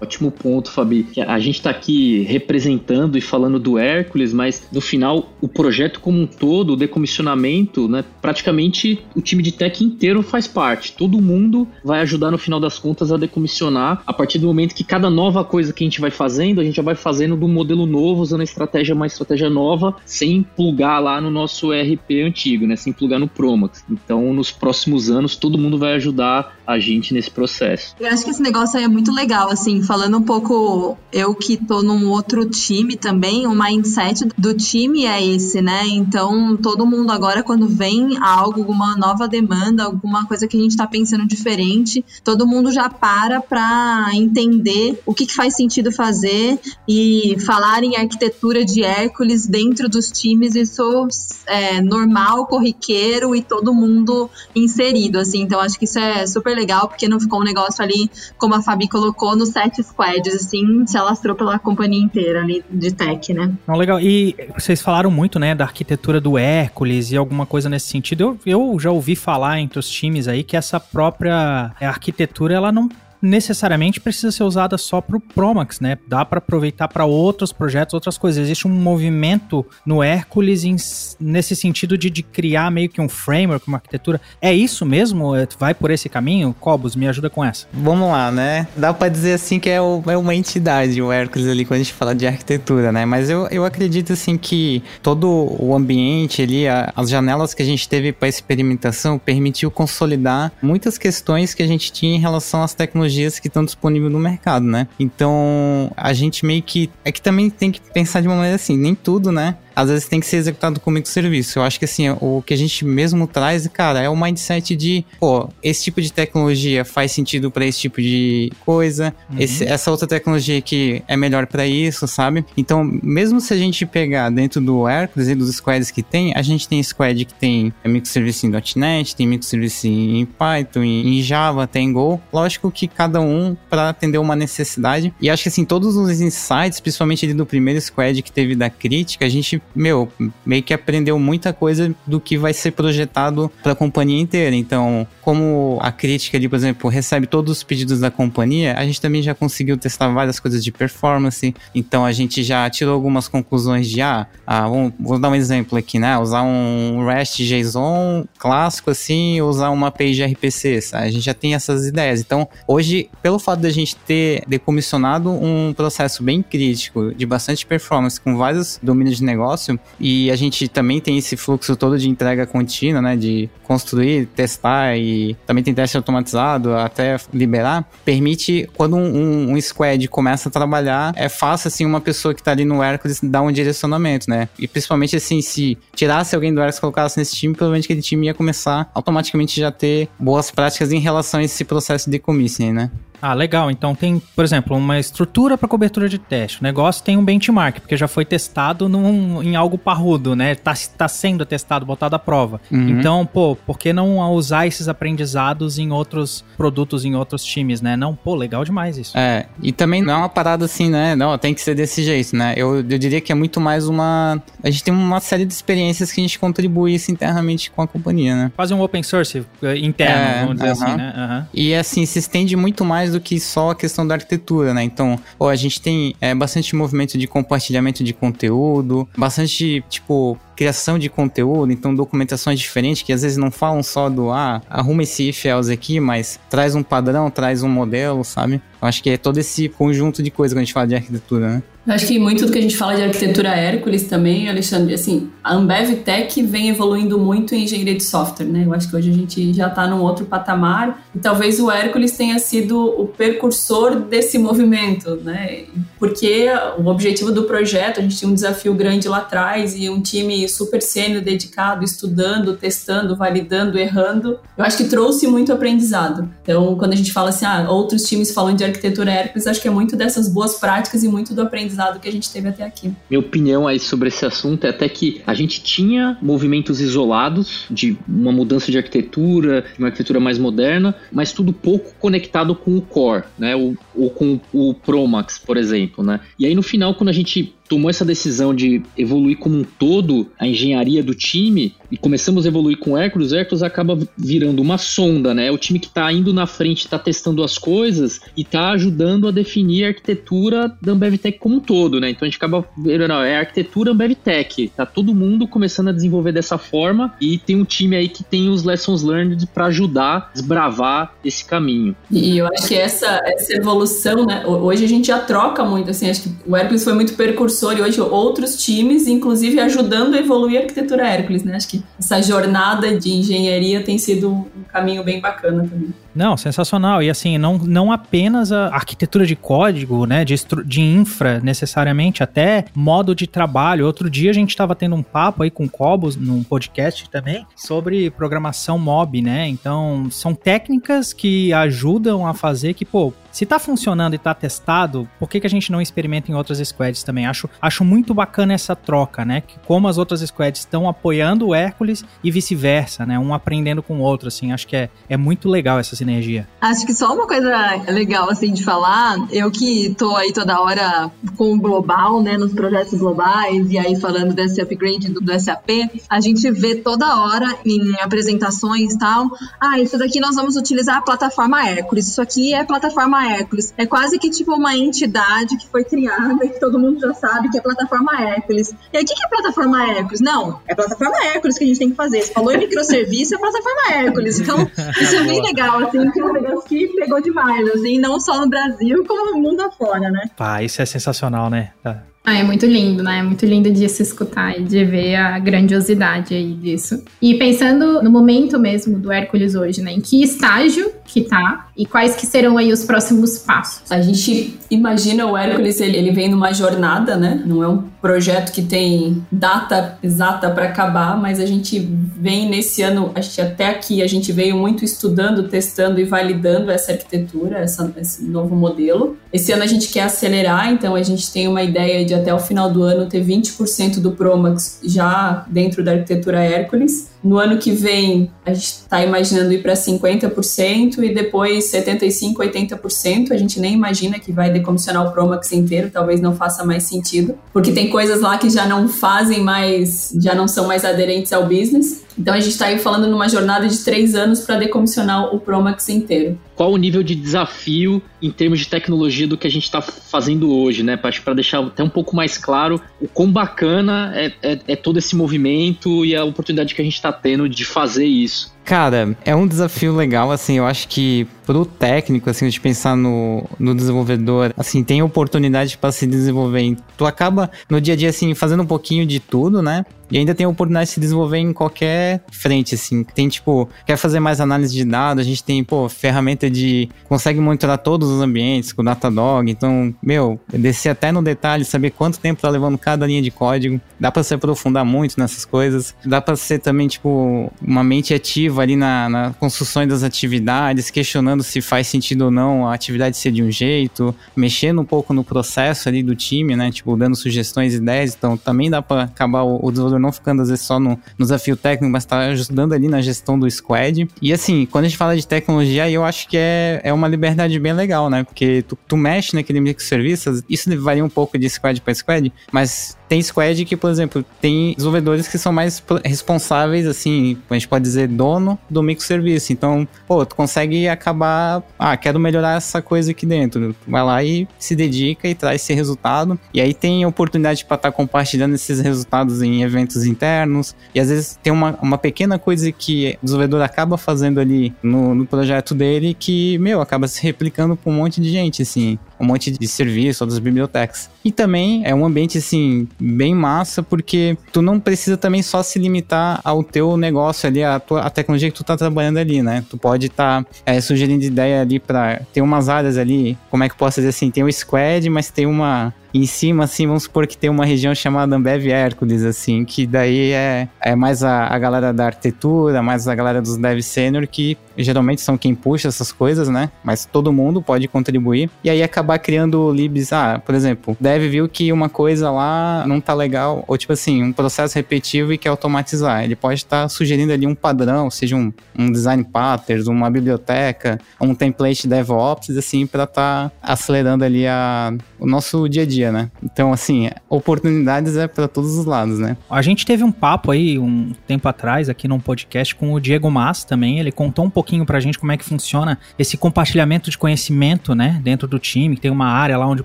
Ótimo 0.00 0.30
ponto, 0.30 0.70
Fabi. 0.70 1.06
A 1.26 1.38
gente 1.38 1.56
está 1.56 1.70
aqui 1.70 2.22
representando 2.22 3.16
e 3.16 3.20
falando 3.20 3.58
do 3.58 3.78
Hércules, 3.78 4.32
mas 4.32 4.66
no 4.70 4.80
final 4.80 5.32
o 5.40 5.48
projeto 5.48 6.00
como 6.00 6.20
um 6.20 6.26
todo, 6.26 6.74
o 6.74 6.76
decomissionamento, 6.76 7.88
né, 7.88 8.04
praticamente 8.20 9.02
o 9.14 9.22
time 9.22 9.42
de 9.42 9.52
tech 9.52 9.82
inteiro 9.82 10.22
faz 10.22 10.46
parte. 10.46 10.92
Todo 10.92 11.20
mundo 11.20 11.66
vai 11.82 12.00
ajudar 12.00 12.30
no 12.30 12.38
final 12.38 12.60
das 12.60 12.78
contas 12.78 13.10
a 13.10 13.16
decomissionar 13.16 14.02
a 14.06 14.12
partir 14.12 14.38
do 14.38 14.46
momento 14.46 14.74
que 14.74 14.84
cada 14.84 15.08
nova 15.08 15.44
coisa 15.44 15.72
que 15.72 15.82
a 15.82 15.86
gente 15.86 16.00
vai 16.00 16.10
fazendo, 16.10 16.60
a 16.60 16.64
gente 16.64 16.76
já 16.76 16.82
vai 16.82 16.94
fazendo 16.94 17.36
do 17.36 17.48
modelo 17.48 17.86
novo, 17.86 18.20
usando 18.20 18.42
a 18.42 18.44
estratégia 18.44 18.94
uma 18.94 19.06
estratégia 19.06 19.48
nova, 19.48 19.96
sem 20.04 20.42
plugar 20.42 20.98
lá 20.98 21.20
no 21.20 21.30
nosso 21.30 21.72
ERP 21.72 22.22
antigo, 22.24 22.66
né, 22.66 22.76
sem 22.76 22.92
plugar 22.92 23.18
no 23.18 23.28
Promax. 23.28 23.84
Então, 23.90 24.34
nos 24.34 24.50
próximos 24.50 25.10
anos, 25.10 25.36
todo 25.36 25.56
mundo 25.56 25.78
vai 25.78 25.94
ajudar 25.94 26.58
a 26.66 26.78
gente 26.78 27.12
nesse 27.12 27.30
processo. 27.30 27.94
Eu 28.00 28.08
acho 28.08 28.24
que 28.24 28.30
esse 28.30 28.42
negócio 28.42 28.78
aí 28.78 28.84
é 28.84 28.88
muito 28.88 29.12
legal, 29.12 29.50
assim, 29.50 29.82
falando 29.82 30.18
um 30.18 30.22
pouco, 30.22 30.96
eu 31.12 31.34
que 31.34 31.56
tô 31.56 31.82
num 31.82 32.08
outro 32.10 32.48
time 32.48 32.96
também, 32.96 33.46
o 33.46 33.54
mindset 33.54 34.28
do 34.36 34.54
time 34.54 35.04
é 35.04 35.24
esse, 35.24 35.60
né? 35.60 35.86
Então, 35.86 36.56
todo 36.56 36.86
mundo 36.86 37.10
agora, 37.12 37.42
quando 37.42 37.66
vem 37.66 38.16
algo, 38.20 38.60
alguma 38.60 38.96
nova 38.96 39.28
demanda, 39.28 39.84
alguma 39.84 40.26
coisa 40.26 40.48
que 40.48 40.56
a 40.56 40.60
gente 40.60 40.76
tá 40.76 40.86
pensando 40.86 41.26
diferente, 41.26 42.04
todo 42.22 42.46
mundo 42.46 42.72
já 42.72 42.88
para 42.88 43.40
pra 43.40 44.10
entender 44.14 45.00
o 45.04 45.12
que, 45.12 45.26
que 45.26 45.34
faz 45.34 45.54
sentido 45.54 45.92
fazer 45.92 46.58
e 46.88 47.36
falar 47.40 47.84
em 47.84 47.96
arquitetura 47.96 48.64
de 48.64 48.82
Hércules 48.82 49.46
dentro 49.46 49.88
dos 49.88 50.10
times, 50.10 50.54
isso 50.54 51.08
é 51.46 51.80
normal, 51.82 52.46
corriqueiro 52.46 53.34
e 53.34 53.42
todo 53.42 53.74
mundo 53.74 54.30
inserido, 54.54 55.18
assim. 55.18 55.42
Então, 55.42 55.60
acho 55.60 55.78
que 55.78 55.84
isso 55.84 55.98
é 55.98 56.26
super 56.26 56.53
legal, 56.54 56.88
porque 56.88 57.08
não 57.08 57.20
ficou 57.20 57.40
um 57.40 57.44
negócio 57.44 57.82
ali, 57.82 58.10
como 58.38 58.54
a 58.54 58.62
Fabi 58.62 58.88
colocou, 58.88 59.36
nos 59.36 59.50
sete 59.50 59.82
squads, 59.82 60.34
assim, 60.34 60.86
se 60.86 60.96
alastrou 60.96 61.34
pela 61.34 61.58
companhia 61.58 62.02
inteira 62.02 62.40
ali 62.40 62.64
de 62.70 62.92
tech, 62.92 63.32
né? 63.32 63.52
Não, 63.66 63.76
legal. 63.76 64.00
E 64.00 64.36
vocês 64.56 64.80
falaram 64.80 65.10
muito, 65.10 65.38
né, 65.38 65.54
da 65.54 65.64
arquitetura 65.64 66.20
do 66.20 66.38
Hércules 66.38 67.10
e 67.10 67.16
alguma 67.16 67.46
coisa 67.46 67.68
nesse 67.68 67.88
sentido. 67.88 68.38
Eu, 68.44 68.72
eu 68.72 68.80
já 68.80 68.90
ouvi 68.90 69.16
falar 69.16 69.60
entre 69.60 69.78
os 69.78 69.88
times 69.88 70.28
aí 70.28 70.42
que 70.42 70.56
essa 70.56 70.78
própria 70.78 71.72
arquitetura, 71.80 72.54
ela 72.54 72.72
não 72.72 72.88
necessariamente 73.24 74.00
precisa 74.00 74.30
ser 74.30 74.44
usada 74.44 74.76
só 74.76 75.00
para 75.00 75.16
o 75.16 75.20
Promax, 75.20 75.80
né? 75.80 75.98
Dá 76.06 76.24
para 76.24 76.38
aproveitar 76.38 76.88
para 76.88 77.04
outros 77.04 77.52
projetos, 77.52 77.94
outras 77.94 78.18
coisas. 78.18 78.44
Existe 78.44 78.68
um 78.68 78.70
movimento 78.70 79.64
no 79.84 80.02
Hércules 80.02 81.16
nesse 81.18 81.56
sentido 81.56 81.96
de, 81.96 82.10
de, 82.10 82.22
criar 82.22 82.70
meio 82.70 82.88
que 82.88 83.00
um 83.00 83.08
framework, 83.08 83.66
uma 83.66 83.78
arquitetura. 83.78 84.20
É 84.40 84.52
isso 84.52 84.84
mesmo? 84.84 85.34
É, 85.34 85.48
vai 85.58 85.74
por 85.74 85.90
esse 85.90 86.08
caminho? 86.08 86.54
Cobos, 86.60 86.94
me 86.94 87.08
ajuda 87.08 87.30
com 87.30 87.44
essa. 87.44 87.66
Vamos 87.72 88.10
lá, 88.10 88.30
né? 88.30 88.68
Dá 88.76 88.92
para 88.92 89.08
dizer 89.08 89.34
assim 89.34 89.58
que 89.58 89.70
é, 89.70 89.80
o, 89.80 90.02
é, 90.06 90.16
uma 90.16 90.34
entidade 90.34 91.00
o 91.00 91.10
Hércules 91.10 91.48
ali 91.48 91.64
quando 91.64 91.80
a 91.80 91.82
gente 91.82 91.92
fala 91.94 92.14
de 92.14 92.26
arquitetura, 92.26 92.92
né? 92.92 93.04
Mas 93.04 93.30
eu, 93.30 93.46
eu 93.48 93.64
acredito 93.64 94.12
assim 94.12 94.36
que 94.36 94.82
todo 95.02 95.28
o 95.58 95.74
ambiente 95.74 96.42
ali, 96.42 96.68
a, 96.68 96.92
as 96.94 97.08
janelas 97.08 97.54
que 97.54 97.62
a 97.62 97.66
gente 97.66 97.88
teve 97.88 98.12
para 98.12 98.28
experimentação 98.28 99.18
permitiu 99.18 99.70
consolidar 99.70 100.52
muitas 100.60 100.98
questões 100.98 101.54
que 101.54 101.62
a 101.62 101.66
gente 101.66 101.92
tinha 101.92 102.16
em 102.16 102.20
relação 102.20 102.62
às 102.62 102.74
tecnologias 102.74 103.13
tecnologias 103.14 103.38
que 103.38 103.48
estão 103.48 103.64
disponíveis 103.64 104.12
no 104.12 104.18
mercado, 104.18 104.66
né? 104.66 104.88
Então, 104.98 105.90
a 105.96 106.12
gente 106.12 106.44
meio 106.44 106.62
que. 106.62 106.90
É 107.04 107.12
que 107.12 107.22
também 107.22 107.48
tem 107.48 107.70
que 107.70 107.80
pensar 107.80 108.20
de 108.20 108.28
uma 108.28 108.36
maneira 108.36 108.56
assim, 108.56 108.76
nem 108.76 108.94
tudo, 108.94 109.30
né? 109.30 109.56
Às 109.74 109.88
vezes 109.88 110.06
tem 110.06 110.20
que 110.20 110.26
ser 110.26 110.36
executado 110.36 110.80
com 110.80 110.90
microserviço. 110.90 111.58
Eu 111.58 111.62
acho 111.62 111.78
que 111.78 111.84
assim, 111.84 112.08
o 112.20 112.42
que 112.44 112.54
a 112.54 112.56
gente 112.56 112.84
mesmo 112.84 113.26
traz, 113.26 113.66
cara, 113.68 114.00
é 114.00 114.08
o 114.08 114.16
mindset 114.16 114.74
de, 114.76 115.04
pô, 115.18 115.48
esse 115.62 115.84
tipo 115.84 116.00
de 116.00 116.12
tecnologia 116.12 116.84
faz 116.84 117.12
sentido 117.12 117.50
para 117.50 117.64
esse 117.64 117.80
tipo 117.80 118.00
de 118.00 118.52
coisa, 118.64 119.14
uhum. 119.30 119.36
esse, 119.38 119.64
essa 119.64 119.90
outra 119.90 120.06
tecnologia 120.06 120.58
aqui 120.58 121.02
é 121.08 121.16
melhor 121.16 121.46
para 121.46 121.66
isso, 121.66 122.06
sabe? 122.06 122.44
Então, 122.56 122.84
mesmo 123.02 123.40
se 123.40 123.52
a 123.52 123.56
gente 123.56 123.84
pegar 123.86 124.30
dentro 124.30 124.60
do 124.60 124.88
Hércules 124.88 125.28
e 125.28 125.34
dos 125.34 125.54
squads 125.56 125.90
que 125.90 126.02
tem, 126.02 126.32
a 126.34 126.42
gente 126.42 126.68
tem 126.68 126.82
squad 126.82 127.24
que 127.24 127.34
tem 127.34 127.72
microserviço 127.84 128.46
em 128.46 128.52
.NET, 128.76 129.16
tem 129.16 129.26
microserviço 129.26 129.86
em 129.86 130.24
Python, 130.24 130.82
em 130.82 131.22
Java, 131.22 131.66
tem 131.66 131.92
Go. 131.92 132.20
Lógico 132.32 132.70
que 132.70 132.88
cada 132.88 133.20
um 133.20 133.56
para 133.68 133.88
atender 133.88 134.18
uma 134.18 134.36
necessidade. 134.36 135.12
E 135.20 135.30
acho 135.30 135.42
que 135.42 135.48
assim, 135.48 135.64
todos 135.64 135.96
os 135.96 136.20
insights, 136.20 136.80
principalmente 136.80 137.24
ali 137.24 137.34
do 137.34 137.46
primeiro 137.46 137.80
squad 137.80 138.22
que 138.22 138.32
teve 138.32 138.54
da 138.54 138.70
crítica, 138.70 139.24
a 139.24 139.28
gente 139.28 139.60
meu, 139.74 140.10
meio 140.44 140.62
que 140.62 140.74
aprendeu 140.74 141.18
muita 141.18 141.52
coisa 141.52 141.94
do 142.06 142.20
que 142.20 142.36
vai 142.36 142.52
ser 142.52 142.72
projetado 142.72 143.50
para 143.62 143.72
a 143.72 143.76
companhia 143.76 144.20
inteira. 144.20 144.54
Então, 144.54 145.06
como 145.20 145.78
a 145.80 145.90
crítica 145.90 146.36
ali, 146.36 146.48
por 146.48 146.56
exemplo, 146.56 146.90
recebe 146.90 147.26
todos 147.26 147.52
os 147.58 147.62
pedidos 147.62 148.00
da 148.00 148.10
companhia, 148.10 148.74
a 148.76 148.84
gente 148.84 149.00
também 149.00 149.22
já 149.22 149.34
conseguiu 149.34 149.76
testar 149.76 150.08
várias 150.08 150.38
coisas 150.38 150.62
de 150.62 150.70
performance. 150.70 151.54
Então, 151.74 152.04
a 152.04 152.12
gente 152.12 152.42
já 152.42 152.68
tirou 152.68 152.94
algumas 152.94 153.28
conclusões 153.28 153.88
de, 153.88 154.00
ah, 154.00 154.26
ah 154.46 154.68
vamos, 154.68 154.92
vou 154.98 155.18
dar 155.18 155.30
um 155.30 155.34
exemplo 155.34 155.78
aqui, 155.78 155.98
né? 155.98 156.18
Usar 156.18 156.42
um 156.42 157.04
REST 157.06 157.44
JSON 157.44 158.26
clássico 158.38 158.90
assim, 158.90 159.40
usar 159.40 159.70
uma 159.70 159.88
API 159.88 160.12
de 160.12 160.24
RPC, 160.24 160.80
sabe? 160.80 161.06
A 161.06 161.10
gente 161.10 161.24
já 161.24 161.34
tem 161.34 161.54
essas 161.54 161.86
ideias. 161.86 162.20
Então, 162.20 162.48
hoje, 162.66 163.08
pelo 163.22 163.38
fato 163.38 163.60
da 163.60 163.70
gente 163.70 163.96
ter 163.96 164.42
decomissionado 164.46 165.30
um 165.30 165.72
processo 165.72 166.22
bem 166.22 166.42
crítico, 166.42 167.14
de 167.14 167.26
bastante 167.26 167.64
performance, 167.64 168.20
com 168.20 168.36
vários 168.36 168.78
domínios 168.82 169.18
de 169.18 169.24
negócio, 169.24 169.53
negócio 169.54 169.78
e 169.98 170.30
a 170.30 170.36
gente 170.36 170.68
também 170.68 171.00
tem 171.00 171.16
esse 171.16 171.36
fluxo 171.36 171.76
todo 171.76 171.98
de 171.98 172.08
entrega 172.08 172.46
contínua, 172.46 173.00
né, 173.00 173.16
de 173.16 173.48
construir, 173.62 174.26
testar 174.26 174.96
e 174.96 175.36
também 175.46 175.62
tem 175.62 175.72
teste 175.72 175.96
automatizado 175.96 176.74
até 176.74 177.16
liberar, 177.32 177.88
permite 178.04 178.68
quando 178.76 178.96
um, 178.96 179.04
um, 179.04 179.52
um 179.52 179.60
squad 179.60 180.06
começa 180.08 180.48
a 180.48 180.52
trabalhar, 180.52 181.12
é 181.16 181.28
fácil 181.28 181.68
assim 181.68 181.86
uma 181.86 182.00
pessoa 182.00 182.34
que 182.34 182.40
está 182.40 182.50
ali 182.50 182.64
no 182.64 182.82
Hércules 182.82 183.20
dar 183.22 183.42
um 183.42 183.52
direcionamento, 183.52 184.28
né? 184.28 184.48
E 184.58 184.66
principalmente 184.66 185.16
assim, 185.16 185.40
se 185.40 185.78
tirasse 185.94 186.34
alguém 186.34 186.52
do 186.52 186.60
Hércules 186.60 186.78
e 186.78 186.80
colocasse 186.80 187.18
nesse 187.18 187.36
time, 187.36 187.54
provavelmente 187.54 187.84
aquele 187.84 188.02
time 188.02 188.26
ia 188.26 188.34
começar 188.34 188.90
automaticamente 188.94 189.60
já 189.60 189.70
ter 189.70 190.08
boas 190.18 190.50
práticas 190.50 190.92
em 190.92 190.98
relação 190.98 191.40
a 191.40 191.44
esse 191.44 191.64
processo 191.64 192.06
de 192.06 192.12
decommissioning, 192.12 192.72
né? 192.72 192.90
Ah, 193.20 193.34
legal. 193.34 193.70
Então 193.70 193.94
tem, 193.94 194.20
por 194.34 194.44
exemplo, 194.44 194.76
uma 194.76 194.98
estrutura 194.98 195.56
para 195.56 195.68
cobertura 195.68 196.08
de 196.08 196.18
teste. 196.18 196.60
O 196.60 196.62
negócio 196.62 197.02
tem 197.02 197.16
um 197.16 197.24
benchmark, 197.24 197.80
porque 197.80 197.96
já 197.96 198.06
foi 198.06 198.24
testado 198.24 198.88
num, 198.88 199.42
em 199.42 199.56
algo 199.56 199.78
parrudo, 199.78 200.36
né? 200.36 200.54
Tá, 200.54 200.74
tá 200.96 201.08
sendo 201.08 201.44
testado, 201.46 201.86
botado 201.86 202.14
à 202.16 202.18
prova. 202.18 202.60
Uhum. 202.70 202.88
Então, 202.90 203.26
pô, 203.26 203.56
por 203.56 203.78
que 203.78 203.92
não 203.92 204.18
usar 204.32 204.66
esses 204.66 204.88
aprendizados 204.88 205.78
em 205.78 205.90
outros 205.90 206.44
produtos, 206.56 207.04
em 207.04 207.14
outros 207.14 207.44
times, 207.44 207.80
né? 207.80 207.96
Não, 207.96 208.14
pô, 208.14 208.34
legal 208.34 208.64
demais 208.64 208.98
isso. 208.98 209.16
É, 209.16 209.46
e 209.62 209.72
também 209.72 210.02
não 210.02 210.12
é 210.12 210.16
uma 210.16 210.28
parada 210.28 210.64
assim, 210.64 210.90
né? 210.90 211.16
Não, 211.16 211.36
tem 211.38 211.54
que 211.54 211.60
ser 211.60 211.74
desse 211.74 212.02
jeito, 212.02 212.36
né? 212.36 212.54
Eu, 212.56 212.76
eu 212.76 212.82
diria 212.82 213.20
que 213.20 213.32
é 213.32 213.34
muito 213.34 213.60
mais 213.60 213.88
uma. 213.88 214.42
A 214.62 214.70
gente 214.70 214.84
tem 214.84 214.92
uma 214.92 215.20
série 215.20 215.44
de 215.44 215.52
experiências 215.52 216.12
que 216.12 216.20
a 216.20 216.24
gente 216.24 216.38
contribui 216.38 216.94
isso 216.94 217.10
internamente 217.10 217.70
com 217.70 217.82
a 217.82 217.86
companhia, 217.86 218.34
né? 218.34 218.52
Quase 218.54 218.74
um 218.74 218.82
open 218.82 219.02
source 219.02 219.44
eh, 219.62 219.78
interno, 219.78 220.24
é, 220.24 220.40
vamos 220.40 220.56
dizer 220.56 220.66
uh 220.66 220.74
-huh. 220.74 220.84
assim, 220.84 220.96
né? 220.96 221.14
Uh 221.16 221.20
-huh. 221.20 221.46
E 221.54 221.74
assim, 221.74 222.06
se 222.06 222.18
estende 222.18 222.56
muito 222.56 222.84
mais 222.84 223.13
do 223.14 223.20
que 223.20 223.40
só 223.40 223.70
a 223.70 223.74
questão 223.74 224.06
da 224.06 224.14
arquitetura, 224.14 224.74
né? 224.74 224.82
Então, 224.82 225.18
pô, 225.38 225.48
a 225.48 225.56
gente 225.56 225.80
tem 225.80 226.14
é, 226.20 226.34
bastante 226.34 226.76
movimento 226.76 227.16
de 227.16 227.26
compartilhamento 227.26 228.04
de 228.04 228.12
conteúdo, 228.12 229.08
bastante, 229.16 229.82
tipo, 229.88 230.38
criação 230.54 230.98
de 230.98 231.08
conteúdo, 231.08 231.72
então 231.72 231.94
documentações 231.94 232.58
diferentes 232.58 233.02
que 233.02 233.12
às 233.12 233.22
vezes 233.22 233.36
não 233.36 233.50
falam 233.50 233.82
só 233.82 234.08
do 234.08 234.30
ah, 234.30 234.62
arruma 234.68 235.02
esse 235.02 235.28
if 235.28 235.44
else 235.46 235.72
aqui, 235.72 235.98
mas 235.98 236.38
traz 236.48 236.74
um 236.74 236.82
padrão, 236.82 237.30
traz 237.30 237.62
um 237.62 237.68
modelo, 237.68 238.24
sabe? 238.24 238.60
Eu 238.80 238.88
acho 238.88 239.02
que 239.02 239.10
é 239.10 239.16
todo 239.16 239.38
esse 239.38 239.68
conjunto 239.68 240.22
de 240.22 240.30
coisas 240.30 240.54
que 240.54 240.58
a 240.58 240.64
gente 240.64 240.72
fala 240.72 240.86
de 240.86 240.94
arquitetura, 240.94 241.48
né? 241.48 241.62
Acho 241.86 242.06
que 242.06 242.18
muito 242.18 242.46
do 242.46 242.52
que 242.52 242.58
a 242.58 242.62
gente 242.62 242.76
fala 242.76 242.96
de 242.96 243.02
arquitetura 243.02 243.50
Hércules 243.50 244.04
também, 244.04 244.48
Alexandre, 244.48 244.94
assim, 244.94 245.30
a 245.42 245.54
Ambev 245.54 245.96
Tech 245.96 246.42
vem 246.42 246.70
evoluindo 246.70 247.18
muito 247.18 247.54
em 247.54 247.64
engenharia 247.64 247.94
de 247.94 248.02
software, 248.02 248.46
né? 248.46 248.62
Eu 248.64 248.72
acho 248.72 248.88
que 248.88 248.96
hoje 248.96 249.10
a 249.10 249.12
gente 249.12 249.52
já 249.52 249.68
está 249.68 249.86
num 249.86 250.00
outro 250.00 250.24
patamar 250.24 251.04
e 251.14 251.18
talvez 251.18 251.60
o 251.60 251.70
Hércules 251.70 252.12
tenha 252.12 252.38
sido 252.38 252.80
o 252.80 253.06
precursor 253.06 253.96
desse 254.00 254.38
movimento, 254.38 255.16
né? 255.16 255.64
Porque 256.04 256.48
o 256.76 256.86
objetivo 256.88 257.32
do 257.32 257.44
projeto, 257.44 257.98
a 257.98 258.02
gente 258.02 258.18
tinha 258.18 258.30
um 258.30 258.34
desafio 258.34 258.74
grande 258.74 259.08
lá 259.08 259.18
atrás 259.18 259.74
e 259.74 259.88
um 259.88 260.02
time 260.02 260.46
super 260.46 260.82
sênior 260.82 261.22
dedicado, 261.22 261.82
estudando, 261.82 262.54
testando, 262.58 263.16
validando, 263.16 263.78
errando. 263.78 264.38
Eu 264.54 264.62
acho 264.66 264.76
que 264.76 264.84
trouxe 264.84 265.26
muito 265.26 265.50
aprendizado. 265.50 266.28
Então, 266.42 266.76
quando 266.76 266.92
a 266.92 266.96
gente 266.96 267.10
fala 267.10 267.30
assim, 267.30 267.46
ah, 267.46 267.70
outros 267.70 268.02
times 268.02 268.34
falando 268.34 268.58
de 268.58 268.64
arquitetura 268.64 269.10
Hércules, 269.10 269.46
acho 269.46 269.62
que 269.62 269.66
é 269.66 269.70
muito 269.70 269.96
dessas 269.96 270.28
boas 270.28 270.56
práticas 270.56 271.02
e 271.02 271.08
muito 271.08 271.32
do 271.32 271.40
aprendizado 271.40 271.98
que 271.98 272.06
a 272.06 272.12
gente 272.12 272.30
teve 272.30 272.50
até 272.50 272.64
aqui. 272.64 272.92
Minha 273.08 273.20
opinião 273.20 273.66
aí 273.66 273.80
sobre 273.80 274.08
esse 274.08 274.26
assunto 274.26 274.66
é 274.66 274.68
até 274.68 274.86
que 274.90 275.22
a 275.26 275.32
gente 275.32 275.62
tinha 275.62 276.18
movimentos 276.20 276.82
isolados 276.82 277.64
de 277.70 277.96
uma 278.06 278.30
mudança 278.30 278.70
de 278.70 278.76
arquitetura, 278.76 279.62
de 279.62 279.78
uma 279.78 279.88
arquitetura 279.88 280.20
mais 280.20 280.36
moderna, 280.36 280.94
mas 281.10 281.32
tudo 281.32 281.50
pouco 281.50 281.94
conectado 281.98 282.54
com 282.54 282.76
o 282.76 282.82
core, 282.82 283.24
né? 283.38 283.56
Ou, 283.56 283.74
ou 283.96 284.10
com 284.10 284.38
o 284.52 284.74
Promax, 284.74 285.38
por 285.38 285.56
exemplo, 285.56 285.93
né? 286.02 286.20
E 286.38 286.46
aí 286.46 286.54
no 286.54 286.62
final, 286.62 286.94
quando 286.94 287.08
a 287.08 287.12
gente 287.12 287.53
tomou 287.68 287.90
essa 287.90 288.04
decisão 288.04 288.54
de 288.54 288.82
evoluir 288.96 289.38
como 289.38 289.56
um 289.56 289.64
todo 289.64 290.30
a 290.38 290.46
engenharia 290.46 291.02
do 291.02 291.14
time 291.14 291.74
e 291.90 291.96
começamos 291.96 292.44
a 292.44 292.48
evoluir 292.48 292.78
com 292.78 292.92
o 292.92 292.98
Hércules, 292.98 293.32
o 293.32 293.36
Hércules 293.36 293.62
acaba 293.62 293.98
virando 294.16 294.60
uma 294.60 294.78
sonda, 294.78 295.32
né? 295.32 295.50
O 295.50 295.58
time 295.58 295.78
que 295.78 295.86
está 295.86 296.12
indo 296.12 296.32
na 296.32 296.46
frente, 296.46 296.84
está 296.84 296.98
testando 296.98 297.42
as 297.42 297.56
coisas 297.56 298.20
e 298.36 298.42
está 298.42 298.70
ajudando 298.70 299.28
a 299.28 299.30
definir 299.30 299.84
a 299.84 299.88
arquitetura 299.88 300.76
da 300.82 300.92
Ambev 300.92 301.16
Tech 301.18 301.38
como 301.38 301.56
um 301.56 301.60
todo, 301.60 302.00
né? 302.00 302.10
Então 302.10 302.26
a 302.26 302.28
gente 302.28 302.36
acaba 302.36 302.66
vendo, 302.76 303.08
não, 303.08 303.22
é 303.22 303.36
a 303.36 303.40
arquitetura 303.40 303.92
Ambev 303.92 304.14
Tech. 304.14 304.72
Tá 304.76 304.84
todo 304.84 305.14
mundo 305.14 305.46
começando 305.46 305.88
a 305.88 305.92
desenvolver 305.92 306.32
dessa 306.32 306.58
forma 306.58 307.14
e 307.20 307.38
tem 307.38 307.56
um 307.56 307.64
time 307.64 307.96
aí 307.96 308.08
que 308.08 308.24
tem 308.24 308.48
os 308.48 308.64
lessons 308.64 309.02
learned 309.02 309.46
para 309.54 309.66
ajudar 309.66 310.16
a 310.16 310.32
desbravar 310.32 311.14
esse 311.24 311.44
caminho. 311.44 311.94
E 312.10 312.38
eu 312.38 312.46
acho 312.46 312.68
que 312.68 312.74
essa, 312.74 313.20
essa 313.24 313.54
evolução, 313.54 314.26
né? 314.26 314.44
Hoje 314.46 314.84
a 314.84 314.88
gente 314.88 315.06
já 315.06 315.18
troca 315.18 315.64
muito, 315.64 315.90
assim, 315.90 316.10
acho 316.10 316.22
que 316.22 316.30
o 316.46 316.56
Hércules 316.56 316.82
foi 316.82 316.92
muito 316.92 317.14
percursor 317.14 317.53
precursor 317.54 317.78
e 317.78 317.82
hoje 317.82 318.00
outros 318.00 318.56
times, 318.56 319.06
inclusive 319.06 319.60
ajudando 319.60 320.14
a 320.14 320.18
evoluir 320.18 320.58
a 320.58 320.62
arquitetura 320.62 321.06
Hércules, 321.06 321.44
né? 321.44 321.56
Acho 321.56 321.68
que 321.68 321.82
essa 321.98 322.20
jornada 322.20 322.98
de 322.98 323.10
engenharia 323.10 323.82
tem 323.82 323.96
sido 323.96 324.30
um 324.30 324.64
caminho 324.72 325.04
bem 325.04 325.20
bacana 325.20 325.62
também. 325.68 325.94
Não, 326.14 326.36
sensacional. 326.36 327.02
E 327.02 327.10
assim, 327.10 327.36
não, 327.38 327.58
não 327.58 327.90
apenas 327.90 328.52
a 328.52 328.66
arquitetura 328.68 329.26
de 329.26 329.34
código, 329.34 330.06
né, 330.06 330.24
de, 330.24 330.34
de 330.64 330.80
infra 330.80 331.40
necessariamente, 331.40 332.22
até 332.22 332.64
modo 332.74 333.14
de 333.14 333.26
trabalho. 333.26 333.86
Outro 333.86 334.08
dia 334.08 334.30
a 334.30 334.34
gente 334.34 334.50
estava 334.50 334.74
tendo 334.74 334.94
um 334.94 335.02
papo 335.02 335.42
aí 335.42 335.50
com 335.50 335.64
o 335.64 335.68
Cobos, 335.68 336.16
num 336.16 336.42
podcast 336.42 337.08
também, 337.10 337.46
sobre 337.56 338.10
programação 338.10 338.78
mob, 338.78 339.20
né? 339.20 339.48
Então, 339.48 340.08
são 340.10 340.34
técnicas 340.34 341.12
que 341.12 341.52
ajudam 341.52 342.26
a 342.26 342.34
fazer 342.34 342.74
que, 342.74 342.84
pô, 342.84 343.12
se 343.34 343.44
tá 343.44 343.58
funcionando 343.58 344.14
e 344.14 344.18
tá 344.18 344.32
testado, 344.32 345.08
por 345.18 345.28
que, 345.28 345.40
que 345.40 345.46
a 345.48 345.50
gente 345.50 345.72
não 345.72 345.80
experimenta 345.80 346.30
em 346.30 346.34
outras 346.36 346.58
squads 346.58 347.02
também? 347.02 347.26
Acho, 347.26 347.50
acho 347.60 347.84
muito 347.84 348.14
bacana 348.14 348.54
essa 348.54 348.76
troca, 348.76 349.24
né? 349.24 349.40
Que 349.40 349.58
como 349.66 349.88
as 349.88 349.98
outras 349.98 350.20
squads 350.20 350.60
estão 350.60 350.88
apoiando 350.88 351.48
o 351.48 351.54
Hércules 351.54 352.04
e 352.22 352.30
vice-versa, 352.30 353.04
né? 353.04 353.18
Um 353.18 353.34
aprendendo 353.34 353.82
com 353.82 353.98
o 353.98 354.02
outro, 354.02 354.28
assim. 354.28 354.52
Acho 354.52 354.68
que 354.68 354.76
é, 354.76 354.88
é 355.08 355.16
muito 355.16 355.48
legal 355.48 355.80
essa 355.80 355.96
sinergia. 356.04 356.46
Acho 356.60 356.86
que 356.86 356.94
só 356.94 357.12
uma 357.12 357.26
coisa 357.26 357.82
legal, 357.88 358.30
assim, 358.30 358.52
de 358.52 358.62
falar, 358.62 359.26
eu 359.32 359.50
que 359.50 359.94
tô 359.98 360.14
aí 360.14 360.32
toda 360.32 360.60
hora 360.60 361.10
com 361.36 361.54
o 361.54 361.58
global, 361.58 362.22
né, 362.22 362.36
nos 362.36 362.52
projetos 362.52 362.98
globais, 362.98 363.70
e 363.70 363.78
aí 363.78 363.98
falando 363.98 364.34
desse 364.34 364.60
upgrade 364.60 365.10
do, 365.10 365.20
do 365.20 365.40
SAP, 365.40 365.68
a 366.08 366.20
gente 366.20 366.50
vê 366.50 366.76
toda 366.76 367.20
hora 367.20 367.56
em 367.64 367.94
apresentações 368.00 368.94
e 368.94 368.98
tal, 368.98 369.30
ah, 369.60 369.80
isso 369.80 369.98
daqui 369.98 370.20
nós 370.20 370.36
vamos 370.36 370.56
utilizar 370.56 370.98
a 370.98 371.02
plataforma 371.02 371.66
Hércules, 371.66 372.08
isso 372.08 372.20
aqui 372.20 372.54
é 372.54 372.64
plataforma 372.64 373.26
Hércules. 373.26 373.72
É 373.76 373.86
quase 373.86 374.18
que 374.18 374.30
tipo 374.30 374.54
uma 374.54 374.76
entidade 374.76 375.56
que 375.56 375.66
foi 375.66 375.84
criada, 375.84 376.46
que 376.46 376.60
todo 376.60 376.78
mundo 376.78 377.00
já 377.00 377.14
sabe 377.14 377.50
que 377.50 377.58
é 377.58 377.60
plataforma 377.60 378.20
Hércules. 378.20 378.74
E 378.92 378.96
aí, 378.96 379.02
o 379.02 379.06
que 379.06 379.12
é 379.12 379.28
plataforma 379.28 379.90
Hércules? 379.90 380.20
Não, 380.20 380.60
é 380.66 380.74
plataforma 380.74 381.14
Hércules 381.26 381.58
que 381.58 381.64
a 381.64 381.66
gente 381.66 381.78
tem 381.78 381.90
que 381.90 381.96
fazer. 381.96 382.22
Você 382.22 382.32
falou 382.32 382.52
em 382.52 382.58
microserviço, 382.58 383.34
é 383.34 383.38
plataforma 383.38 383.92
Hércules. 383.92 384.40
Então, 384.40 384.70
isso 385.00 385.16
é 385.16 385.24
bem 385.24 385.42
legal, 385.42 385.82
assim, 385.98 386.10
que 386.10 386.20
é 386.20 386.24
um 386.24 386.32
negócio 386.32 386.68
que 386.68 386.88
pegou 386.88 387.20
demais, 387.20 387.68
assim, 387.70 387.98
não 387.98 388.20
só 388.20 388.40
no 388.40 388.48
Brasil, 388.48 389.04
como 389.06 389.32
no 389.32 389.40
mundo 389.40 389.62
afora, 389.62 390.10
né? 390.10 390.30
Pá, 390.36 390.62
isso 390.62 390.80
é 390.82 390.86
sensacional, 390.86 391.50
né? 391.50 391.70
Tá. 391.82 392.02
Ah, 392.26 392.38
é 392.38 392.42
muito 392.42 392.64
lindo, 392.64 393.02
né? 393.02 393.18
É 393.18 393.22
muito 393.22 393.44
lindo 393.44 393.70
de 393.70 393.86
se 393.86 394.02
escutar 394.02 394.58
e 394.58 394.62
de 394.62 394.82
ver 394.82 395.16
a 395.16 395.38
grandiosidade 395.38 396.34
aí 396.34 396.54
disso. 396.54 397.04
E 397.20 397.34
pensando 397.34 398.02
no 398.02 398.10
momento 398.10 398.58
mesmo 398.58 398.98
do 398.98 399.12
Hércules 399.12 399.54
hoje, 399.54 399.82
né? 399.82 399.92
Em 399.92 400.00
que 400.00 400.22
estágio 400.22 400.90
que 401.04 401.20
tá 401.20 401.68
e 401.76 401.84
quais 401.84 402.14
que 402.14 402.26
serão 402.26 402.56
aí 402.56 402.72
os 402.72 402.84
próximos 402.84 403.38
passos? 403.38 403.90
A 403.90 404.00
gente 404.00 404.58
imagina 404.70 405.26
o 405.26 405.36
Hércules, 405.36 405.80
ele, 405.80 405.96
ele 405.96 406.12
vem 406.12 406.28
numa 406.28 406.52
jornada, 406.52 407.16
né? 407.16 407.42
Não 407.44 407.62
é 407.62 407.68
um 407.68 407.82
projeto 408.00 408.52
que 408.52 408.62
tem 408.62 409.24
data 409.30 409.98
exata 410.02 410.50
para 410.50 410.66
acabar, 410.66 411.20
mas 411.20 411.40
a 411.40 411.46
gente 411.46 411.80
vem 411.80 412.48
nesse 412.48 412.82
ano, 412.82 413.10
a 413.14 413.20
gente 413.20 413.40
até 413.40 413.70
aqui, 413.70 414.02
a 414.02 414.06
gente 414.06 414.30
veio 414.30 414.56
muito 414.56 414.84
estudando, 414.84 415.48
testando 415.48 415.98
e 415.98 416.04
validando 416.04 416.70
essa 416.70 416.92
arquitetura, 416.92 417.58
essa, 417.58 417.92
esse 417.96 418.24
novo 418.24 418.54
modelo. 418.54 419.16
Esse 419.32 419.50
ano 419.52 419.64
a 419.64 419.66
gente 419.66 419.88
quer 419.88 420.02
acelerar, 420.02 420.70
então 420.70 420.94
a 420.94 421.02
gente 421.02 421.32
tem 421.32 421.48
uma 421.48 421.62
ideia 421.62 422.04
de 422.04 422.14
até 422.14 422.32
o 422.32 422.38
final 422.38 422.70
do 422.70 422.82
ano 422.84 423.06
ter 423.06 423.24
20% 423.24 424.00
do 424.00 424.12
Promax 424.12 424.80
já 424.84 425.44
dentro 425.48 425.82
da 425.82 425.92
arquitetura 425.92 426.38
Hércules. 426.38 427.13
No 427.24 427.38
ano 427.38 427.56
que 427.56 427.70
vem, 427.72 428.30
a 428.44 428.52
gente 428.52 428.64
está 428.64 429.02
imaginando 429.02 429.50
ir 429.50 429.62
para 429.62 429.72
50% 429.72 430.98
e 430.98 431.14
depois 431.14 431.72
75%, 431.72 432.34
80%. 432.34 433.30
A 433.30 433.36
gente 433.38 433.58
nem 433.58 433.72
imagina 433.72 434.18
que 434.18 434.30
vai 434.30 434.52
decomissionar 434.52 435.08
o 435.08 435.10
Promax 435.10 435.50
inteiro, 435.52 435.90
talvez 435.90 436.20
não 436.20 436.36
faça 436.36 436.64
mais 436.64 436.82
sentido, 436.82 437.34
porque 437.50 437.72
tem 437.72 437.88
coisas 437.88 438.20
lá 438.20 438.36
que 438.36 438.50
já 438.50 438.66
não 438.66 438.88
fazem 438.88 439.40
mais, 439.40 440.12
já 440.20 440.34
não 440.34 440.46
são 440.46 440.66
mais 440.66 440.84
aderentes 440.84 441.32
ao 441.32 441.46
business. 441.46 442.03
Então 442.18 442.34
a 442.34 442.40
gente 442.40 442.52
está 442.52 442.66
aí 442.66 442.78
falando 442.78 443.08
numa 443.08 443.28
jornada 443.28 443.66
de 443.66 443.78
três 443.78 444.14
anos 444.14 444.40
para 444.40 444.56
decomissionar 444.56 445.34
o 445.34 445.40
Promax 445.40 445.88
inteiro. 445.88 446.38
Qual 446.54 446.72
o 446.72 446.76
nível 446.76 447.02
de 447.02 447.14
desafio 447.14 448.00
em 448.22 448.30
termos 448.30 448.60
de 448.60 448.68
tecnologia 448.68 449.26
do 449.26 449.36
que 449.36 449.46
a 449.46 449.50
gente 449.50 449.64
está 449.64 449.82
fazendo 449.82 450.54
hoje, 450.54 450.82
né? 450.82 450.98
Acho 451.02 451.22
para 451.22 451.34
deixar 451.34 451.60
até 451.60 451.82
um 451.82 451.88
pouco 451.88 452.14
mais 452.14 452.38
claro 452.38 452.80
o 453.00 453.08
quão 453.08 453.30
bacana 453.30 454.12
é, 454.14 454.32
é, 454.42 454.60
é 454.68 454.76
todo 454.76 454.98
esse 454.98 455.14
movimento 455.16 456.04
e 456.04 456.14
a 456.14 456.24
oportunidade 456.24 456.74
que 456.74 456.80
a 456.80 456.84
gente 456.84 456.94
está 456.94 457.12
tendo 457.12 457.48
de 457.48 457.64
fazer 457.64 458.06
isso. 458.06 458.54
Cara, 458.64 459.14
é 459.26 459.36
um 459.36 459.46
desafio 459.46 459.94
legal, 459.94 460.30
assim, 460.32 460.56
eu 460.56 460.66
acho 460.66 460.88
que 460.88 461.26
pro 461.44 461.66
técnico, 461.66 462.30
assim, 462.30 462.48
de 462.48 462.58
pensar 462.58 462.96
no, 462.96 463.44
no 463.58 463.74
desenvolvedor, 463.74 464.54
assim, 464.56 464.82
tem 464.82 465.02
oportunidade 465.02 465.76
para 465.76 465.92
se 465.92 466.06
desenvolver. 466.06 466.74
Tu 466.96 467.04
acaba 467.04 467.50
no 467.68 467.78
dia 467.78 467.92
a 467.92 467.96
dia, 467.96 468.08
assim, 468.08 468.34
fazendo 468.34 468.62
um 468.62 468.66
pouquinho 468.66 469.04
de 469.04 469.20
tudo, 469.20 469.60
né? 469.60 469.84
E 470.10 470.18
ainda 470.18 470.34
tem 470.34 470.46
a 470.46 470.48
oportunidade 470.48 470.88
de 470.88 470.94
se 470.94 471.00
desenvolver 471.00 471.38
em 471.38 471.52
qualquer 471.52 472.22
frente, 472.30 472.74
assim. 472.74 473.04
Tem, 473.04 473.28
tipo, 473.28 473.68
quer 473.86 473.96
fazer 473.96 474.20
mais 474.20 474.40
análise 474.40 474.74
de 474.74 474.84
dados, 474.84 475.22
a 475.22 475.24
gente 475.24 475.42
tem, 475.42 475.62
pô, 475.64 475.88
ferramenta 475.88 476.50
de... 476.50 476.88
Consegue 477.04 477.40
monitorar 477.40 477.78
todos 477.78 478.08
os 478.08 478.20
ambientes 478.20 478.72
com 478.72 478.82
o 478.82 478.84
Datadog. 478.84 479.50
Então, 479.50 479.94
meu, 480.02 480.40
descer 480.52 480.90
até 480.90 481.10
no 481.10 481.22
detalhe, 481.22 481.64
saber 481.64 481.90
quanto 481.90 482.18
tempo 482.18 482.40
tá 482.40 482.48
levando 482.48 482.76
cada 482.76 483.06
linha 483.06 483.22
de 483.22 483.30
código. 483.30 483.80
Dá 483.98 484.10
para 484.12 484.22
se 484.22 484.34
aprofundar 484.34 484.84
muito 484.84 485.18
nessas 485.18 485.44
coisas. 485.44 485.94
Dá 486.04 486.20
para 486.20 486.36
ser 486.36 486.58
também, 486.58 486.88
tipo, 486.88 487.52
uma 487.60 487.82
mente 487.82 488.12
ativa 488.14 488.62
ali 488.62 488.76
na, 488.76 489.08
na 489.08 489.34
construção 489.34 489.86
das 489.86 490.02
atividades, 490.02 490.90
questionando 490.90 491.42
se 491.42 491.60
faz 491.60 491.86
sentido 491.86 492.26
ou 492.26 492.30
não 492.30 492.68
a 492.68 492.74
atividade 492.74 493.16
ser 493.16 493.32
de 493.32 493.42
um 493.42 493.50
jeito, 493.50 494.14
mexendo 494.36 494.80
um 494.80 494.84
pouco 494.84 495.12
no 495.12 495.24
processo 495.24 495.88
ali 495.88 496.02
do 496.02 496.14
time, 496.14 496.54
né? 496.56 496.70
Tipo, 496.70 496.96
dando 496.96 497.16
sugestões 497.16 497.74
ideias. 497.74 498.14
Então, 498.16 498.36
também 498.36 498.70
dá 498.70 498.82
para 498.82 499.04
acabar 499.04 499.42
o, 499.42 499.64
o 499.64 499.70
não 499.98 500.12
ficando 500.12 500.42
às 500.42 500.48
vezes 500.48 500.64
só 500.64 500.78
no, 500.78 500.90
no 501.18 501.24
desafio 501.24 501.56
técnico, 501.56 501.92
mas 501.92 502.04
tá 502.04 502.18
ajudando 502.18 502.72
ali 502.72 502.88
na 502.88 503.00
gestão 503.00 503.38
do 503.38 503.50
squad. 503.50 504.08
E 504.20 504.32
assim, 504.32 504.66
quando 504.66 504.84
a 504.84 504.88
gente 504.88 504.96
fala 504.96 505.16
de 505.16 505.26
tecnologia, 505.26 505.90
eu 505.90 506.04
acho 506.04 506.28
que 506.28 506.36
é, 506.36 506.80
é 506.84 506.92
uma 506.92 507.08
liberdade 507.08 507.58
bem 507.58 507.72
legal, 507.72 508.08
né? 508.10 508.24
Porque 508.24 508.64
tu, 508.66 508.78
tu 508.86 508.96
mexe 508.96 509.34
naquele 509.34 509.60
microserviços, 509.60 510.42
isso 510.48 510.70
varia 510.80 511.04
um 511.04 511.08
pouco 511.08 511.38
de 511.38 511.48
squad 511.48 511.80
para 511.80 511.94
squad, 511.94 512.32
mas 512.52 512.96
tem 513.14 513.22
squad 513.22 513.64
que, 513.64 513.76
por 513.76 513.90
exemplo, 513.90 514.24
tem 514.40 514.74
desenvolvedores 514.74 515.28
que 515.28 515.38
são 515.38 515.52
mais 515.52 515.80
responsáveis, 516.04 516.84
assim, 516.84 517.38
a 517.48 517.54
gente 517.54 517.68
pode 517.68 517.84
dizer 517.84 518.08
dono 518.08 518.58
do 518.68 518.82
microserviço. 518.82 519.52
Então, 519.52 519.86
pô, 520.04 520.26
tu 520.26 520.34
consegue 520.34 520.88
acabar, 520.88 521.62
ah, 521.78 521.96
quero 521.96 522.18
melhorar 522.18 522.56
essa 522.56 522.82
coisa 522.82 523.12
aqui 523.12 523.24
dentro. 523.24 523.72
Vai 523.86 524.02
lá 524.02 524.24
e 524.24 524.48
se 524.58 524.74
dedica 524.74 525.28
e 525.28 525.34
traz 525.36 525.62
esse 525.62 525.72
resultado. 525.72 526.36
E 526.52 526.60
aí 526.60 526.74
tem 526.74 527.06
oportunidade 527.06 527.64
para 527.64 527.76
estar 527.76 527.92
tá 527.92 527.96
compartilhando 527.96 528.56
esses 528.56 528.80
resultados 528.80 529.42
em 529.42 529.62
eventos 529.62 530.04
internos. 530.04 530.74
E 530.92 530.98
às 530.98 531.08
vezes 531.08 531.38
tem 531.40 531.52
uma, 531.52 531.78
uma 531.80 531.96
pequena 531.96 532.36
coisa 532.36 532.72
que 532.72 533.16
o 533.22 533.26
desenvolvedor 533.26 533.62
acaba 533.62 533.96
fazendo 533.96 534.40
ali 534.40 534.74
no, 534.82 535.14
no 535.14 535.24
projeto 535.24 535.72
dele 535.72 536.16
que, 536.18 536.58
meu, 536.58 536.80
acaba 536.80 537.06
se 537.06 537.22
replicando 537.22 537.76
para 537.76 537.92
um 537.92 537.94
monte 537.94 538.20
de 538.20 538.28
gente, 538.28 538.62
assim 538.62 538.98
um 539.18 539.24
monte 539.24 539.50
de 539.50 539.68
serviço, 539.68 540.24
outras 540.24 540.38
bibliotecas. 540.38 541.10
E 541.24 541.30
também 541.30 541.82
é 541.84 541.94
um 541.94 542.04
ambiente, 542.04 542.38
assim, 542.38 542.88
bem 542.98 543.34
massa, 543.34 543.82
porque 543.82 544.36
tu 544.52 544.60
não 544.60 544.78
precisa 544.78 545.16
também 545.16 545.42
só 545.42 545.62
se 545.62 545.78
limitar 545.78 546.40
ao 546.44 546.62
teu 546.62 546.96
negócio 546.96 547.48
ali, 547.48 547.62
a, 547.62 547.78
tua, 547.78 548.02
a 548.02 548.10
tecnologia 548.10 548.50
que 548.50 548.56
tu 548.56 548.64
tá 548.64 548.76
trabalhando 548.76 549.18
ali, 549.18 549.42
né? 549.42 549.64
Tu 549.68 549.76
pode 549.76 550.06
estar 550.06 550.44
tá, 550.44 550.50
é, 550.66 550.80
sugerindo 550.80 551.24
ideia 551.24 551.60
ali 551.60 551.78
para 551.78 552.20
ter 552.32 552.40
umas 552.40 552.68
áreas 552.68 552.98
ali, 552.98 553.38
como 553.50 553.64
é 553.64 553.68
que 553.68 553.74
eu 553.74 553.78
posso 553.78 553.96
dizer 553.96 554.08
assim, 554.08 554.30
tem 554.30 554.44
o 554.44 554.52
squad, 554.52 555.08
mas 555.10 555.30
tem 555.30 555.46
uma 555.46 555.94
em 556.14 556.26
cima, 556.26 556.62
assim, 556.62 556.86
vamos 556.86 557.02
supor 557.02 557.26
que 557.26 557.36
tem 557.36 557.50
uma 557.50 557.66
região 557.66 557.92
chamada 557.92 558.36
Ambev 558.36 558.68
Hércules, 558.68 559.24
assim, 559.24 559.64
que 559.64 559.84
daí 559.84 560.30
é, 560.30 560.68
é 560.80 560.94
mais 560.94 561.24
a, 561.24 561.48
a 561.48 561.58
galera 561.58 561.92
da 561.92 562.06
arquitetura, 562.06 562.80
mais 562.80 563.08
a 563.08 563.14
galera 563.16 563.42
dos 563.42 563.56
dev 563.56 563.80
sênior, 563.80 564.24
que 564.28 564.56
geralmente 564.78 565.20
são 565.20 565.36
quem 565.36 565.56
puxa 565.56 565.88
essas 565.88 566.12
coisas, 566.12 566.48
né? 566.48 566.70
Mas 566.84 567.04
todo 567.04 567.32
mundo 567.32 567.60
pode 567.60 567.88
contribuir. 567.88 568.48
E 568.62 568.70
aí 568.70 568.80
acabar 568.80 569.18
criando 569.18 569.72
libs, 569.72 570.12
ah, 570.12 570.40
por 570.44 570.54
exemplo, 570.54 570.96
dev 571.00 571.28
viu 571.28 571.48
que 571.48 571.72
uma 571.72 571.88
coisa 571.88 572.30
lá 572.30 572.84
não 572.86 573.00
tá 573.00 573.12
legal, 573.12 573.64
ou 573.66 573.76
tipo 573.76 573.92
assim, 573.92 574.22
um 574.22 574.32
processo 574.32 574.76
repetitivo 574.76 575.32
e 575.32 575.38
quer 575.38 575.48
automatizar. 575.48 576.22
Ele 576.22 576.36
pode 576.36 576.60
estar 576.60 576.82
tá 576.82 576.88
sugerindo 576.88 577.32
ali 577.32 577.44
um 577.44 577.56
padrão, 577.56 578.08
seja 578.08 578.36
um, 578.36 578.52
um 578.78 578.90
design 578.90 579.24
patterns, 579.24 579.88
uma 579.88 580.08
biblioteca, 580.08 581.00
um 581.20 581.34
template 581.34 581.88
DevOps, 581.88 582.56
assim, 582.56 582.86
para 582.86 583.02
estar 583.02 583.48
tá 583.48 583.52
acelerando 583.60 584.24
ali 584.24 584.46
a, 584.46 584.94
o 585.18 585.26
nosso 585.26 585.68
dia 585.68 585.82
a 585.82 585.86
dia 585.86 586.03
dia, 586.04 586.12
né? 586.12 586.30
Então, 586.42 586.72
assim, 586.72 587.10
oportunidades 587.28 588.16
é 588.16 588.28
para 588.28 588.46
todos 588.46 588.76
os 588.76 588.84
lados, 588.84 589.18
né? 589.18 589.36
A 589.48 589.62
gente 589.62 589.86
teve 589.86 590.04
um 590.04 590.12
papo 590.12 590.50
aí 590.50 590.78
um 590.78 591.12
tempo 591.26 591.48
atrás 591.48 591.88
aqui 591.88 592.06
num 592.06 592.20
podcast 592.20 592.74
com 592.74 592.92
o 592.92 593.00
Diego 593.00 593.30
Mas 593.30 593.64
também. 593.64 593.98
Ele 593.98 594.12
contou 594.12 594.44
um 594.44 594.50
pouquinho 594.50 594.84
pra 594.84 595.00
gente 595.00 595.18
como 595.18 595.32
é 595.32 595.36
que 595.36 595.44
funciona 595.44 595.98
esse 596.18 596.36
compartilhamento 596.36 597.10
de 597.10 597.16
conhecimento, 597.16 597.94
né, 597.94 598.20
dentro 598.22 598.46
do 598.46 598.58
time. 598.58 598.96
Tem 598.96 599.10
uma 599.10 599.28
área 599.28 599.56
lá 599.56 599.66
onde 599.66 599.80
o 599.80 599.84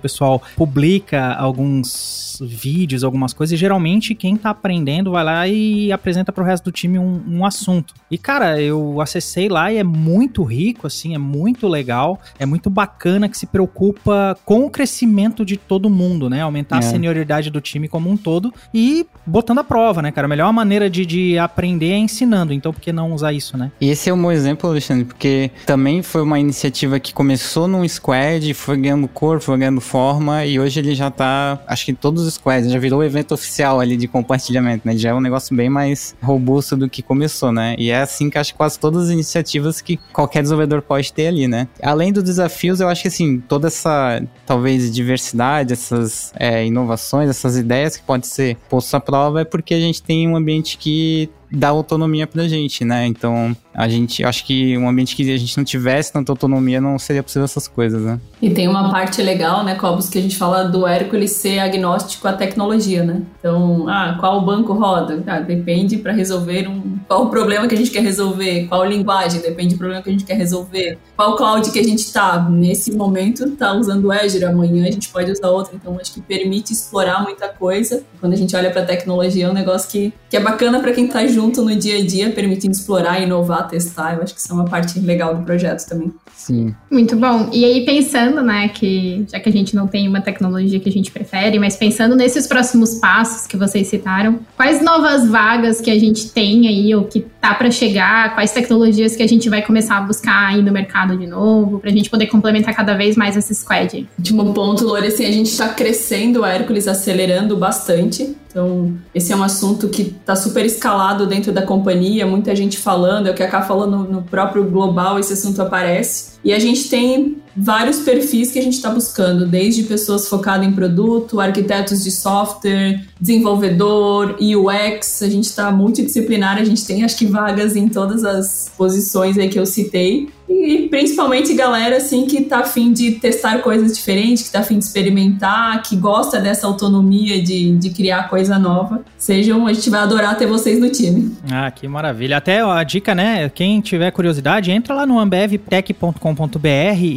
pessoal 0.00 0.42
publica 0.56 1.34
alguns 1.34 2.38
vídeos, 2.40 3.04
algumas 3.04 3.32
coisas, 3.32 3.52
e 3.52 3.56
geralmente 3.56 4.14
quem 4.14 4.36
tá 4.36 4.50
aprendendo 4.50 5.10
vai 5.10 5.24
lá 5.24 5.48
e 5.48 5.92
apresenta 5.92 6.32
pro 6.32 6.44
resto 6.44 6.64
do 6.64 6.72
time 6.72 6.98
um, 6.98 7.22
um 7.28 7.44
assunto. 7.44 7.94
E, 8.10 8.16
cara, 8.16 8.60
eu 8.60 9.00
acessei 9.00 9.48
lá 9.48 9.72
e 9.72 9.76
é 9.76 9.84
muito 9.84 10.42
rico, 10.42 10.86
assim, 10.86 11.14
é 11.14 11.18
muito 11.18 11.68
legal, 11.68 12.18
é 12.38 12.46
muito 12.46 12.70
bacana 12.70 13.28
que 13.28 13.36
se 13.36 13.46
preocupa 13.46 14.36
com 14.44 14.64
o 14.64 14.70
crescimento 14.70 15.44
de 15.44 15.56
todo 15.56 15.90
mundo, 15.90 16.09
né? 16.28 16.42
Aumentar 16.42 16.76
é. 16.76 16.78
a 16.78 16.82
senioridade 16.82 17.50
do 17.50 17.60
time 17.60 17.88
como 17.88 18.10
um 18.10 18.16
todo 18.16 18.52
e 18.72 19.06
botando 19.26 19.58
a 19.58 19.64
prova, 19.64 20.02
né, 20.02 20.10
cara? 20.10 20.26
A 20.26 20.28
melhor 20.28 20.52
maneira 20.52 20.88
de, 20.88 21.04
de 21.04 21.38
aprender 21.38 21.92
é 21.92 21.98
ensinando, 21.98 22.52
então 22.52 22.72
por 22.72 22.80
que 22.80 22.92
não 22.92 23.12
usar 23.12 23.32
isso, 23.32 23.56
né? 23.56 23.70
E 23.80 23.90
esse 23.90 24.10
é 24.10 24.14
um 24.14 24.20
bom 24.20 24.32
exemplo, 24.32 24.68
Alexandre, 24.68 25.04
porque 25.04 25.50
também 25.66 26.02
foi 26.02 26.22
uma 26.22 26.38
iniciativa 26.38 26.98
que 26.98 27.12
começou 27.12 27.68
num 27.68 27.86
squad, 27.86 28.52
foi 28.54 28.76
ganhando 28.76 29.08
cor, 29.08 29.40
foi 29.40 29.58
ganhando 29.58 29.80
forma, 29.80 30.44
e 30.44 30.58
hoje 30.58 30.80
ele 30.80 30.94
já 30.94 31.10
tá, 31.10 31.58
acho 31.66 31.84
que 31.84 31.92
todos 31.92 32.32
squads, 32.32 32.70
já 32.70 32.78
virou 32.78 33.02
evento 33.04 33.32
oficial 33.32 33.80
ali 33.80 33.96
de 33.96 34.08
compartilhamento, 34.08 34.86
né? 34.86 34.96
Já 34.96 35.10
é 35.10 35.14
um 35.14 35.20
negócio 35.20 35.54
bem 35.56 35.68
mais 35.68 36.14
robusto 36.22 36.76
do 36.76 36.88
que 36.88 37.02
começou, 37.02 37.52
né? 37.52 37.74
E 37.78 37.90
é 37.90 38.00
assim 38.00 38.30
que 38.30 38.38
acho 38.38 38.52
que 38.52 38.58
quase 38.58 38.78
todas 38.78 39.04
as 39.04 39.10
iniciativas 39.10 39.80
que 39.80 39.98
qualquer 40.12 40.42
desenvolvedor 40.42 40.82
pode 40.82 41.12
ter 41.12 41.26
ali, 41.26 41.46
né? 41.46 41.68
Além 41.82 42.12
dos 42.12 42.22
desafios, 42.22 42.80
eu 42.80 42.88
acho 42.88 43.02
que 43.02 43.08
assim, 43.08 43.40
toda 43.40 43.68
essa, 43.68 44.22
talvez, 44.46 44.90
diversidade, 44.90 45.72
essas 46.00 46.32
é, 46.36 46.66
inovações, 46.66 47.28
essas 47.28 47.56
ideias 47.56 47.96
que 47.96 48.02
pode 48.02 48.26
ser 48.26 48.56
posto 48.68 48.94
à 48.96 49.00
prova 49.00 49.42
é 49.42 49.44
porque 49.44 49.74
a 49.74 49.80
gente 49.80 50.02
tem 50.02 50.28
um 50.28 50.36
ambiente 50.36 50.76
que 50.78 51.30
dar 51.52 51.68
autonomia 51.68 52.26
pra 52.26 52.46
gente, 52.46 52.84
né? 52.84 53.06
Então, 53.06 53.56
a 53.74 53.88
gente, 53.88 54.24
acho 54.24 54.44
que 54.44 54.76
um 54.78 54.88
ambiente 54.88 55.16
que 55.16 55.32
a 55.32 55.36
gente 55.36 55.56
não 55.56 55.64
tivesse 55.64 56.12
tanta 56.12 56.30
autonomia 56.30 56.80
não 56.80 56.98
seria 56.98 57.22
possível 57.22 57.44
essas 57.44 57.66
coisas, 57.66 58.02
né? 58.02 58.20
E 58.40 58.50
tem 58.50 58.68
uma 58.68 58.90
parte 58.90 59.22
legal, 59.22 59.64
né, 59.64 59.74
Cobos, 59.74 60.08
que 60.08 60.18
a 60.18 60.22
gente 60.22 60.36
fala 60.36 60.64
do 60.64 60.86
Hércules 60.86 61.32
ser 61.32 61.58
agnóstico 61.58 62.26
à 62.28 62.32
tecnologia, 62.32 63.02
né? 63.02 63.22
Então, 63.38 63.88
ah, 63.88 64.16
qual 64.20 64.44
banco 64.44 64.72
roda? 64.72 65.22
Ah, 65.26 65.40
depende 65.40 65.96
para 65.98 66.12
resolver 66.12 66.68
um. 66.68 66.98
Qual 67.06 67.24
o 67.24 67.30
problema 67.30 67.66
que 67.66 67.74
a 67.74 67.78
gente 67.78 67.90
quer 67.90 68.02
resolver? 68.02 68.66
Qual 68.68 68.84
linguagem? 68.84 69.40
Depende 69.40 69.74
do 69.74 69.78
problema 69.78 70.02
que 70.02 70.08
a 70.08 70.12
gente 70.12 70.24
quer 70.24 70.34
resolver. 70.34 70.98
Qual 71.16 71.36
cloud 71.36 71.70
que 71.70 71.78
a 71.78 71.84
gente 71.84 72.12
tá? 72.12 72.48
Nesse 72.48 72.92
momento, 72.92 73.50
tá 73.52 73.72
usando 73.72 74.06
o 74.06 74.12
Azure, 74.12 74.44
amanhã 74.44 74.86
a 74.86 74.90
gente 74.90 75.08
pode 75.08 75.30
usar 75.30 75.48
outro. 75.48 75.72
Então, 75.74 75.98
acho 76.00 76.12
que 76.12 76.20
permite 76.20 76.72
explorar 76.72 77.22
muita 77.22 77.48
coisa. 77.48 78.02
Quando 78.20 78.32
a 78.34 78.36
gente 78.36 78.54
olha 78.54 78.70
para 78.70 78.82
tecnologia, 78.82 79.46
é 79.46 79.50
um 79.50 79.54
negócio 79.54 79.90
que, 79.90 80.12
que 80.28 80.36
é 80.36 80.40
bacana 80.40 80.80
para 80.80 80.92
quem 80.92 81.08
tá 81.08 81.26
junto 81.26 81.39
no 81.48 81.76
dia 81.76 81.98
a 81.98 82.06
dia, 82.06 82.30
permitindo 82.30 82.72
explorar, 82.72 83.20
inovar, 83.20 83.68
testar. 83.68 84.16
Eu 84.16 84.22
acho 84.22 84.34
que 84.34 84.40
isso 84.40 84.50
é 84.50 84.54
uma 84.54 84.66
parte 84.66 84.98
legal 85.00 85.34
do 85.34 85.44
projeto 85.44 85.86
também. 85.88 86.12
Sim. 86.36 86.74
Muito 86.90 87.16
bom. 87.16 87.50
E 87.52 87.64
aí, 87.64 87.84
pensando, 87.84 88.40
né, 88.42 88.68
que 88.68 89.26
já 89.30 89.38
que 89.38 89.48
a 89.48 89.52
gente 89.52 89.76
não 89.76 89.86
tem 89.86 90.08
uma 90.08 90.20
tecnologia 90.20 90.80
que 90.80 90.88
a 90.88 90.92
gente 90.92 91.10
prefere, 91.10 91.58
mas 91.58 91.76
pensando 91.76 92.16
nesses 92.16 92.46
próximos 92.46 92.94
passos 92.94 93.46
que 93.46 93.56
vocês 93.56 93.88
citaram, 93.88 94.40
quais 94.56 94.82
novas 94.82 95.28
vagas 95.28 95.80
que 95.80 95.90
a 95.90 95.98
gente 95.98 96.30
tem 96.30 96.66
aí, 96.66 96.94
ou 96.94 97.04
que 97.04 97.20
tá 97.40 97.54
para 97.54 97.70
chegar, 97.70 98.34
quais 98.34 98.52
tecnologias 98.52 99.14
que 99.14 99.22
a 99.22 99.26
gente 99.26 99.48
vai 99.50 99.62
começar 99.62 99.98
a 99.98 100.00
buscar 100.00 100.48
aí 100.48 100.62
no 100.62 100.72
mercado 100.72 101.16
de 101.16 101.26
novo, 101.26 101.78
pra 101.78 101.90
gente 101.90 102.08
poder 102.08 102.26
complementar 102.26 102.74
cada 102.74 102.94
vez 102.94 103.16
mais 103.16 103.36
esse 103.36 103.54
squad? 103.54 104.08
Último 104.18 104.52
ponto, 104.54 104.84
Lore, 104.84 105.08
assim, 105.08 105.26
a 105.26 105.32
gente 105.32 105.54
tá 105.56 105.68
crescendo 105.68 106.40
o 106.40 106.44
Hércules, 106.44 106.88
acelerando 106.88 107.56
bastante. 107.56 108.34
Então, 108.50 108.94
esse 109.14 109.32
é 109.32 109.36
um 109.36 109.44
assunto 109.44 109.88
que 109.88 110.02
está 110.02 110.34
super 110.34 110.66
escalado 110.66 111.24
dentro 111.24 111.52
da 111.52 111.62
companhia, 111.62 112.26
muita 112.26 112.54
gente 112.54 112.78
falando, 112.78 113.28
é 113.28 113.30
o 113.30 113.34
que 113.34 113.44
a 113.44 113.48
Ká 113.48 113.62
falou 113.62 113.86
no, 113.86 114.02
no 114.02 114.22
próprio 114.22 114.64
global, 114.64 115.20
esse 115.20 115.32
assunto 115.32 115.62
aparece. 115.62 116.39
E 116.44 116.52
a 116.52 116.58
gente 116.58 116.88
tem 116.88 117.36
vários 117.56 118.00
perfis 118.00 118.52
que 118.52 118.58
a 118.58 118.62
gente 118.62 118.74
está 118.74 118.90
buscando, 118.90 119.46
desde 119.46 119.82
pessoas 119.82 120.28
focadas 120.28 120.66
em 120.66 120.72
produto, 120.72 121.40
arquitetos 121.40 122.02
de 122.02 122.10
software, 122.10 123.04
desenvolvedor, 123.20 124.36
UX, 124.40 125.22
a 125.22 125.28
gente 125.28 125.44
está 125.44 125.70
multidisciplinar, 125.70 126.58
a 126.58 126.64
gente 126.64 126.86
tem 126.86 127.04
acho 127.04 127.18
que 127.18 127.26
vagas 127.26 127.76
em 127.76 127.88
todas 127.88 128.24
as 128.24 128.72
posições 128.76 129.36
aí 129.36 129.48
que 129.48 129.58
eu 129.58 129.66
citei. 129.66 130.28
E 130.48 130.88
principalmente 130.88 131.54
galera 131.54 131.98
assim 131.98 132.26
que 132.26 132.42
tá 132.42 132.58
afim 132.58 132.92
de 132.92 133.12
testar 133.12 133.58
coisas 133.58 133.96
diferentes, 133.96 134.44
que 134.44 134.50
tá 134.50 134.60
afim 134.60 134.78
de 134.78 134.84
experimentar, 134.84 135.80
que 135.82 135.94
gosta 135.94 136.40
dessa 136.40 136.66
autonomia 136.66 137.40
de, 137.40 137.76
de 137.76 137.90
criar 137.90 138.28
coisa 138.28 138.58
nova. 138.58 139.04
Sejam, 139.16 139.66
a 139.68 139.72
gente 139.72 139.88
vai 139.88 140.00
adorar 140.00 140.36
ter 140.36 140.46
vocês 140.46 140.80
no 140.80 140.90
time. 140.90 141.36
Ah, 141.48 141.70
que 141.70 141.86
maravilha. 141.86 142.38
Até 142.38 142.64
ó, 142.64 142.72
a 142.72 142.82
dica, 142.82 143.14
né? 143.14 143.48
Quem 143.48 143.80
tiver 143.80 144.10
curiosidade, 144.10 144.72
entra 144.72 144.92
lá 144.92 145.06
no 145.06 145.20
ambevtech.com.br 145.20 146.29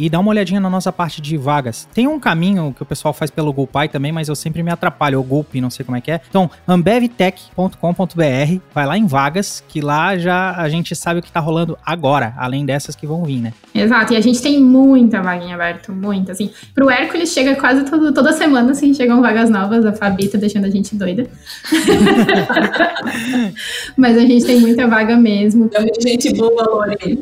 e 0.04 0.08
dá 0.08 0.18
uma 0.18 0.30
olhadinha 0.30 0.60
na 0.60 0.70
nossa 0.70 0.92
parte 0.92 1.20
de 1.20 1.36
vagas. 1.36 1.88
Tem 1.92 2.06
um 2.06 2.18
caminho 2.18 2.72
que 2.74 2.82
o 2.82 2.86
pessoal 2.86 3.12
faz 3.14 3.30
pelo 3.30 3.52
GoPy 3.52 3.88
também, 3.88 4.12
mas 4.12 4.28
eu 4.28 4.34
sempre 4.34 4.62
me 4.62 4.70
atrapalho, 4.70 5.20
o 5.20 5.22
Gulp, 5.22 5.54
não 5.56 5.70
sei 5.70 5.84
como 5.84 5.96
é 5.96 6.00
que 6.00 6.10
é. 6.10 6.20
Então, 6.28 6.50
ambevtech.com.br, 6.66 8.60
vai 8.74 8.86
lá 8.86 8.98
em 8.98 9.06
vagas, 9.06 9.62
que 9.68 9.80
lá 9.80 10.16
já 10.16 10.52
a 10.52 10.68
gente 10.68 10.94
sabe 10.94 11.20
o 11.20 11.22
que 11.22 11.30
tá 11.30 11.40
rolando 11.40 11.78
agora, 11.84 12.34
além 12.36 12.64
dessas 12.64 12.94
que 12.94 13.06
vão 13.06 13.24
vir, 13.24 13.40
né? 13.40 13.52
Exato, 13.74 14.12
e 14.12 14.16
a 14.16 14.20
gente 14.20 14.40
tem 14.40 14.60
muita 14.60 15.22
vaguinha 15.22 15.54
aberta, 15.54 15.92
muita, 15.92 16.32
assim. 16.32 16.50
Pro 16.74 16.90
Hércules 16.90 17.32
chega 17.32 17.56
quase 17.56 17.84
todo, 17.84 18.12
toda 18.12 18.32
semana, 18.32 18.72
assim, 18.72 18.92
chegam 18.92 19.20
vagas 19.20 19.50
novas, 19.50 19.84
a 19.84 19.92
Fabi 19.92 20.28
tá 20.28 20.38
deixando 20.38 20.66
a 20.66 20.70
gente 20.70 20.94
doida. 20.94 21.26
Mas 23.96 24.16
a 24.16 24.20
gente 24.20 24.44
tem 24.44 24.60
muita 24.60 24.86
vaga 24.86 25.16
mesmo. 25.16 25.70
É 25.72 25.80
muita 25.80 26.00
gente 26.00 26.32
boa, 26.34 26.64
Lore. 26.64 27.18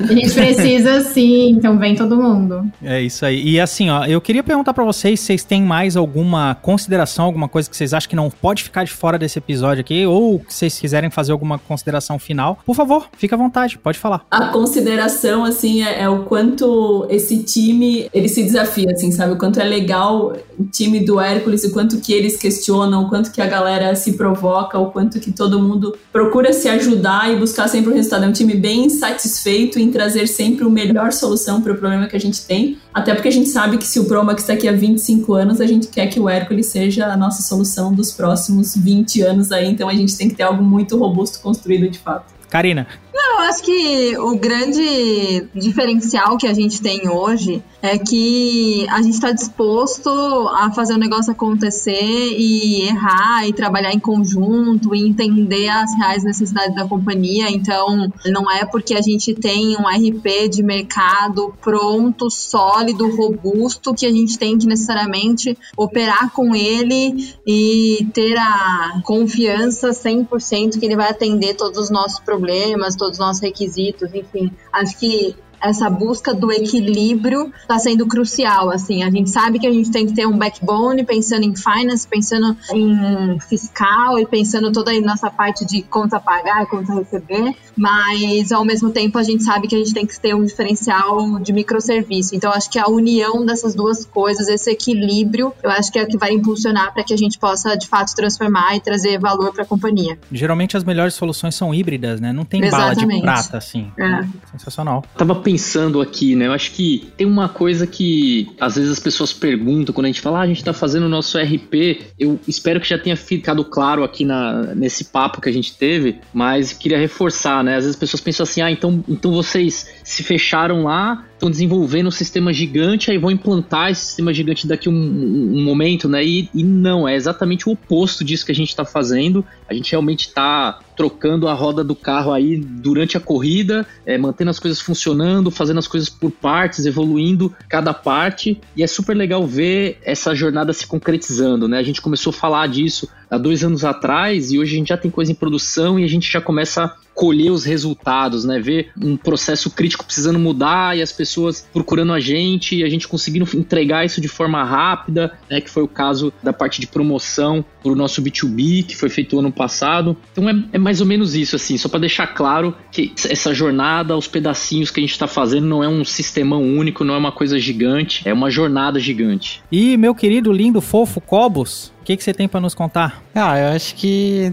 A 0.00 0.12
gente 0.12 0.32
precisa 0.32 1.00
sim, 1.00 1.50
então 1.50 1.78
vem 1.78 1.94
todo 1.94 2.16
mundo. 2.16 2.70
É 2.82 3.00
isso 3.00 3.24
aí. 3.24 3.42
E 3.42 3.60
assim, 3.60 3.90
ó, 3.90 4.04
eu 4.04 4.20
queria 4.20 4.42
perguntar 4.42 4.74
para 4.74 4.84
vocês 4.84 5.20
se 5.20 5.34
vocês 5.34 5.42
têm 5.42 5.62
mais 5.62 5.96
alguma 5.96 6.54
consideração, 6.54 7.24
alguma 7.24 7.48
coisa 7.48 7.68
que 7.68 7.76
vocês 7.76 7.92
acham 7.92 8.08
que 8.08 8.16
não 8.16 8.30
pode 8.30 8.62
ficar 8.62 8.84
de 8.84 8.92
fora 8.92 9.18
desse 9.18 9.38
episódio 9.38 9.80
aqui, 9.80 10.06
ou 10.06 10.38
que 10.38 10.54
vocês 10.54 10.78
quiserem 10.78 11.10
fazer 11.10 11.32
alguma 11.32 11.58
consideração 11.58 12.18
final. 12.18 12.58
Por 12.64 12.74
favor, 12.74 13.08
fica 13.16 13.34
à 13.34 13.38
vontade, 13.38 13.78
pode 13.78 13.98
falar. 13.98 14.24
A 14.30 14.46
consideração, 14.46 15.44
assim, 15.44 15.82
é, 15.82 15.93
é 15.94 16.08
o 16.08 16.24
quanto 16.24 17.06
esse 17.08 17.42
time, 17.42 18.08
ele 18.12 18.28
se 18.28 18.42
desafia, 18.42 18.90
assim, 18.92 19.10
sabe? 19.12 19.32
O 19.32 19.36
quanto 19.36 19.60
é 19.60 19.64
legal 19.64 20.36
o 20.58 20.64
time 20.64 21.00
do 21.00 21.20
Hércules, 21.20 21.64
o 21.64 21.72
quanto 21.72 21.98
que 21.98 22.12
eles 22.12 22.36
questionam, 22.36 23.04
o 23.04 23.08
quanto 23.08 23.32
que 23.32 23.40
a 23.40 23.46
galera 23.46 23.94
se 23.94 24.14
provoca, 24.14 24.78
o 24.78 24.90
quanto 24.90 25.20
que 25.20 25.32
todo 25.32 25.60
mundo 25.60 25.96
procura 26.12 26.52
se 26.52 26.68
ajudar 26.68 27.32
e 27.32 27.36
buscar 27.36 27.68
sempre 27.68 27.90
o 27.90 27.94
resultado. 27.94 28.24
É 28.24 28.28
um 28.28 28.32
time 28.32 28.54
bem 28.54 28.88
satisfeito 28.90 29.78
em 29.78 29.90
trazer 29.90 30.26
sempre 30.26 30.64
a 30.64 30.68
melhor 30.68 31.12
solução 31.12 31.60
para 31.60 31.72
o 31.72 31.76
problema 31.76 32.06
que 32.06 32.16
a 32.16 32.20
gente 32.20 32.44
tem, 32.44 32.78
até 32.92 33.14
porque 33.14 33.28
a 33.28 33.32
gente 33.32 33.48
sabe 33.48 33.78
que 33.78 33.86
se 33.86 33.98
o 33.98 34.04
Promax 34.04 34.44
daqui 34.44 34.68
a 34.68 34.72
25 34.72 35.34
anos, 35.34 35.60
a 35.60 35.66
gente 35.66 35.88
quer 35.88 36.08
que 36.08 36.20
o 36.20 36.28
Hércules 36.28 36.66
seja 36.66 37.06
a 37.06 37.16
nossa 37.16 37.42
solução 37.42 37.92
dos 37.92 38.12
próximos 38.12 38.76
20 38.76 39.22
anos 39.22 39.52
aí, 39.52 39.66
então 39.66 39.88
a 39.88 39.94
gente 39.94 40.16
tem 40.16 40.28
que 40.28 40.34
ter 40.34 40.42
algo 40.42 40.62
muito 40.62 40.96
robusto 40.96 41.40
construído 41.40 41.88
de 41.88 41.98
fato. 41.98 42.32
Karina. 42.48 42.86
Não, 43.14 43.34
eu 43.34 43.48
acho 43.48 43.62
que 43.62 44.18
o 44.18 44.36
grande 44.36 45.46
diferencial 45.54 46.36
que 46.36 46.48
a 46.48 46.52
gente 46.52 46.82
tem 46.82 47.08
hoje 47.08 47.62
é 47.80 47.96
que 47.96 48.88
a 48.90 49.00
gente 49.02 49.14
está 49.14 49.30
disposto 49.30 50.10
a 50.48 50.72
fazer 50.72 50.94
o 50.94 50.98
negócio 50.98 51.30
acontecer 51.30 51.92
e 51.92 52.88
errar 52.88 53.46
e 53.46 53.52
trabalhar 53.52 53.92
em 53.92 54.00
conjunto 54.00 54.92
e 54.96 55.06
entender 55.06 55.68
as 55.68 55.94
reais 55.96 56.24
necessidades 56.24 56.74
da 56.74 56.88
companhia. 56.88 57.48
Então, 57.50 58.10
não 58.26 58.50
é 58.50 58.64
porque 58.64 58.94
a 58.94 59.00
gente 59.00 59.32
tem 59.32 59.76
um 59.76 59.86
RP 59.86 60.48
de 60.50 60.64
mercado 60.64 61.54
pronto, 61.60 62.28
sólido, 62.28 63.14
robusto, 63.14 63.94
que 63.94 64.06
a 64.06 64.10
gente 64.10 64.36
tem 64.36 64.58
que 64.58 64.66
necessariamente 64.66 65.56
operar 65.76 66.32
com 66.32 66.52
ele 66.52 67.32
e 67.46 68.08
ter 68.12 68.36
a 68.36 69.00
confiança 69.04 69.90
100% 69.90 70.80
que 70.80 70.84
ele 70.86 70.96
vai 70.96 71.10
atender 71.10 71.54
todos 71.54 71.78
os 71.78 71.90
nossos 71.90 72.18
problemas, 72.18 72.96
todos 73.04 73.18
os 73.18 73.18
nossos 73.18 73.42
requisitos, 73.42 74.14
enfim. 74.14 74.50
Acho 74.72 74.98
que 74.98 75.36
essa 75.64 75.88
busca 75.88 76.34
do 76.34 76.52
equilíbrio 76.52 77.50
está 77.62 77.78
sendo 77.78 78.06
crucial. 78.06 78.70
Assim, 78.70 79.02
a 79.02 79.10
gente 79.10 79.30
sabe 79.30 79.58
que 79.58 79.66
a 79.66 79.72
gente 79.72 79.90
tem 79.90 80.06
que 80.06 80.12
ter 80.12 80.26
um 80.26 80.36
backbone 80.36 81.04
pensando 81.04 81.44
em 81.44 81.56
finance, 81.56 82.06
pensando 82.06 82.56
em 82.72 83.40
fiscal 83.40 84.18
e 84.18 84.26
pensando 84.26 84.70
toda 84.70 84.90
a 84.92 85.00
nossa 85.00 85.30
parte 85.30 85.64
de 85.64 85.82
conta 85.82 86.20
pagar, 86.20 86.66
conta 86.66 86.94
receber, 86.94 87.54
mas 87.76 88.52
ao 88.52 88.64
mesmo 88.64 88.90
tempo 88.90 89.18
a 89.18 89.22
gente 89.22 89.42
sabe 89.42 89.66
que 89.66 89.74
a 89.74 89.78
gente 89.78 89.94
tem 89.94 90.06
que 90.06 90.20
ter 90.20 90.34
um 90.34 90.44
diferencial 90.44 91.38
de 91.40 91.52
microserviço. 91.52 92.36
Então, 92.36 92.52
acho 92.52 92.70
que 92.70 92.78
a 92.78 92.86
união 92.88 93.44
dessas 93.44 93.74
duas 93.74 94.04
coisas, 94.04 94.48
esse 94.48 94.70
equilíbrio, 94.70 95.52
eu 95.62 95.70
acho 95.70 95.90
que 95.90 95.98
é 95.98 96.02
o 96.02 96.06
que 96.06 96.18
vai 96.18 96.32
impulsionar 96.32 96.92
para 96.92 97.02
que 97.02 97.14
a 97.14 97.18
gente 97.18 97.38
possa 97.38 97.76
de 97.76 97.88
fato 97.88 98.14
transformar 98.14 98.76
e 98.76 98.80
trazer 98.80 99.18
valor 99.18 99.52
para 99.52 99.62
a 99.62 99.66
companhia. 99.66 100.18
Geralmente 100.30 100.76
as 100.76 100.84
melhores 100.84 101.14
soluções 101.14 101.54
são 101.54 101.74
híbridas, 101.74 102.20
né? 102.20 102.32
Não 102.32 102.44
tem 102.44 102.62
Exatamente. 102.62 103.06
bala 103.06 103.14
de 103.14 103.22
prata 103.22 103.58
assim. 103.58 103.90
É. 103.98 104.24
Sensacional. 104.52 105.02
Tava 105.16 105.34
pensando 105.34 105.53
aqui, 106.00 106.34
né? 106.34 106.46
Eu 106.46 106.52
acho 106.52 106.72
que 106.72 107.08
tem 107.16 107.26
uma 107.26 107.48
coisa 107.48 107.86
que 107.86 108.48
às 108.60 108.76
vezes 108.76 108.90
as 108.90 108.98
pessoas 108.98 109.32
perguntam 109.32 109.94
quando 109.94 110.06
a 110.06 110.08
gente 110.08 110.20
fala, 110.20 110.38
ah, 110.38 110.42
a 110.42 110.46
gente 110.46 110.58
está 110.58 110.72
fazendo 110.72 111.04
o 111.04 111.08
nosso 111.08 111.38
RP. 111.38 112.02
Eu 112.18 112.38
espero 112.46 112.80
que 112.80 112.88
já 112.88 112.98
tenha 112.98 113.16
ficado 113.16 113.64
claro 113.64 114.04
aqui 114.04 114.24
na, 114.24 114.74
nesse 114.74 115.06
papo 115.06 115.40
que 115.40 115.48
a 115.48 115.52
gente 115.52 115.76
teve, 115.76 116.18
mas 116.32 116.72
queria 116.72 116.98
reforçar, 116.98 117.62
né? 117.62 117.76
Às 117.76 117.84
vezes 117.84 117.90
as 117.90 118.00
pessoas 118.00 118.20
pensam 118.20 118.44
assim, 118.44 118.60
ah, 118.60 118.70
então, 118.70 119.04
então 119.08 119.32
vocês 119.32 119.94
se 120.02 120.22
fecharam 120.22 120.84
lá, 120.84 121.24
estão 121.44 121.50
desenvolvendo 121.50 122.06
um 122.06 122.10
sistema 122.10 122.52
gigante, 122.52 123.10
aí 123.10 123.18
vão 123.18 123.30
implantar 123.30 123.90
esse 123.90 124.06
sistema 124.06 124.32
gigante 124.32 124.66
daqui 124.66 124.88
um, 124.88 124.92
um, 124.92 125.58
um 125.58 125.64
momento, 125.64 126.08
né? 126.08 126.24
E, 126.24 126.48
e, 126.54 126.64
não, 126.64 127.06
é 127.06 127.14
exatamente 127.14 127.68
o 127.68 127.72
oposto 127.72 128.24
disso 128.24 128.46
que 128.46 128.52
a 128.52 128.54
gente 128.54 128.70
está 128.70 128.84
fazendo. 128.84 129.44
A 129.68 129.74
gente 129.74 129.90
realmente 129.92 130.28
está 130.28 130.80
trocando 130.96 131.48
a 131.48 131.52
roda 131.52 131.82
do 131.84 131.94
carro 131.94 132.32
aí 132.32 132.56
durante 132.56 133.16
a 133.16 133.20
corrida, 133.20 133.86
é, 134.06 134.16
mantendo 134.16 134.50
as 134.50 134.58
coisas 134.58 134.80
funcionando, 134.80 135.50
fazendo 135.50 135.78
as 135.78 135.88
coisas 135.88 136.08
por 136.08 136.30
partes, 136.30 136.86
evoluindo 136.86 137.54
cada 137.68 137.92
parte. 137.92 138.60
E 138.76 138.82
é 138.82 138.86
super 138.86 139.14
legal 139.14 139.46
ver 139.46 139.98
essa 140.02 140.34
jornada 140.34 140.72
se 140.72 140.86
concretizando, 140.86 141.68
né? 141.68 141.78
A 141.78 141.82
gente 141.82 142.00
começou 142.00 142.30
a 142.30 142.34
falar 142.34 142.68
disso 142.68 143.08
há 143.30 143.36
dois 143.36 143.62
anos 143.64 143.84
atrás 143.84 144.52
e 144.52 144.58
hoje 144.58 144.74
a 144.74 144.78
gente 144.78 144.88
já 144.88 144.96
tem 144.96 145.10
coisa 145.10 145.32
em 145.32 145.34
produção 145.34 145.98
e 145.98 146.04
a 146.04 146.08
gente 146.08 146.30
já 146.30 146.40
começa 146.40 146.94
colher 147.24 147.50
os 147.50 147.64
resultados, 147.64 148.44
né? 148.44 148.58
Ver 148.58 148.90
um 149.00 149.16
processo 149.16 149.70
crítico 149.70 150.04
precisando 150.04 150.38
mudar 150.38 150.94
e 150.94 151.00
as 151.00 151.10
pessoas 151.10 151.66
procurando 151.72 152.12
a 152.12 152.20
gente 152.20 152.76
e 152.76 152.84
a 152.84 152.88
gente 152.90 153.08
conseguindo 153.08 153.48
entregar 153.56 154.04
isso 154.04 154.20
de 154.20 154.28
forma 154.28 154.62
rápida, 154.62 155.32
né? 155.48 155.58
Que 155.58 155.70
foi 155.70 155.82
o 155.82 155.88
caso 155.88 156.30
da 156.42 156.52
parte 156.52 156.82
de 156.82 156.86
promoção 156.86 157.64
para 157.82 157.90
o 157.90 157.96
nosso 157.96 158.22
B2B, 158.22 158.84
que 158.84 158.94
foi 158.94 159.08
feito 159.08 159.38
ano 159.38 159.50
passado. 159.50 160.14
Então 160.32 160.46
é, 160.50 160.64
é 160.74 160.78
mais 160.78 161.00
ou 161.00 161.06
menos 161.06 161.34
isso, 161.34 161.56
assim, 161.56 161.78
só 161.78 161.88
para 161.88 162.00
deixar 162.00 162.26
claro 162.26 162.76
que 162.92 163.14
essa 163.26 163.54
jornada, 163.54 164.14
os 164.14 164.28
pedacinhos 164.28 164.90
que 164.90 165.00
a 165.00 165.02
gente 165.02 165.12
está 165.12 165.26
fazendo 165.26 165.66
não 165.66 165.82
é 165.82 165.88
um 165.88 166.04
sistemão 166.04 166.62
único, 166.62 167.04
não 167.04 167.14
é 167.14 167.18
uma 167.18 167.32
coisa 167.32 167.58
gigante, 167.58 168.28
é 168.28 168.34
uma 168.34 168.50
jornada 168.50 169.00
gigante. 169.00 169.62
E 169.72 169.96
meu 169.96 170.14
querido, 170.14 170.52
lindo, 170.52 170.82
fofo 170.82 171.22
Cobos, 171.22 171.90
o 172.02 172.04
que, 172.04 172.18
que 172.18 172.22
você 172.22 172.34
tem 172.34 172.46
para 172.46 172.60
nos 172.60 172.74
contar? 172.74 173.22
Ah, 173.34 173.58
eu 173.58 173.68
acho 173.74 173.94
que 173.94 174.52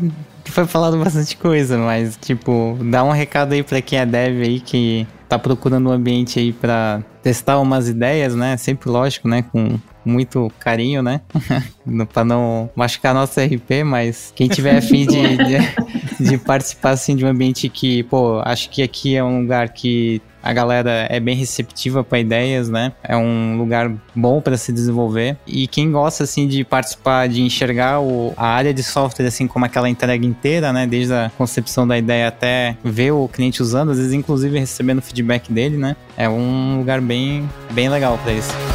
que 0.52 0.56
foi 0.56 0.68
falado 0.68 0.98
bastante 0.98 1.38
coisa, 1.38 1.78
mas, 1.78 2.18
tipo, 2.18 2.78
dá 2.82 3.04
um 3.04 3.12
recado 3.12 3.54
aí 3.54 3.64
pra 3.64 3.82
quem 3.82 3.98
é 3.98 4.06
dev 4.06 4.42
aí 4.42 4.60
que 4.60 5.08
tá 5.30 5.40
procurando 5.40 5.90
um 5.90 5.94
ambiente 5.94 6.38
aí 6.38 6.52
pra 6.52 7.02
testar 7.24 7.58
umas 7.60 7.88
ideias, 7.88 8.36
né? 8.36 8.58
Sempre 8.58 8.90
lógico, 8.90 9.30
né? 9.30 9.44
Com 9.44 9.80
muito 10.04 10.52
carinho, 10.60 11.02
né? 11.02 11.22
pra 12.12 12.26
não 12.26 12.70
machucar 12.76 13.14
nosso 13.14 13.40
RP, 13.40 13.84
mas 13.86 14.34
quem 14.36 14.50
tiver 14.50 14.78
afim 14.78 15.06
de, 15.06 15.38
de, 15.38 15.58
de, 16.30 16.38
participar 16.38 16.92
assim 16.92 17.16
de 17.16 17.24
um 17.24 17.30
ambiente 17.30 17.70
que, 17.70 18.04
pô, 18.04 18.42
acho 18.44 18.70
que 18.70 18.84
aqui 18.84 19.16
é 19.16 19.24
um 19.24 19.42
lugar 19.42 19.70
que 19.70 20.22
a 20.42 20.54
galera 20.54 21.08
é 21.10 21.20
bem 21.20 21.36
receptiva 21.36 22.04
para 22.04 22.20
ideias, 22.20 22.70
né? 22.70 22.94
É 23.04 23.16
um 23.16 23.58
lugar 23.58 23.92
bom 24.16 24.42
para 24.42 24.58
se 24.58 24.72
desenvolver. 24.72 25.38
E 25.46 25.68
quem 25.68 25.92
gosta 25.92 26.24
assim 26.24 26.48
de 26.48 26.64
participar, 26.64 27.28
de 27.28 27.42
enxergar 27.42 28.00
o, 28.02 28.34
a 28.38 28.48
área 28.48 28.74
de 28.74 28.84
software 28.84 29.28
assim 29.28 29.48
como 29.48 29.66
aquela 29.66 29.90
entrega 29.90 30.26
inteira, 30.26 30.74
né? 30.74 30.88
Desde 30.88 31.14
a 31.14 31.32
concepção 31.38 31.88
da 31.88 31.98
ideia 31.98 32.28
até 32.28 32.78
ver 32.84 33.12
o 33.12 33.28
cliente 33.28 33.62
usando, 33.62 33.92
às 33.92 33.98
vezes 33.98 34.14
inclusive 34.14 34.60
recebendo 34.60 35.02
feedback 35.02 35.52
dele, 35.52 35.78
né? 35.78 35.96
É 36.18 36.28
um 36.28 36.78
lugar 36.78 37.02
bem, 37.02 37.50
bem 37.72 37.90
legal 37.90 38.18
para 38.24 38.34
isso. 38.34 38.71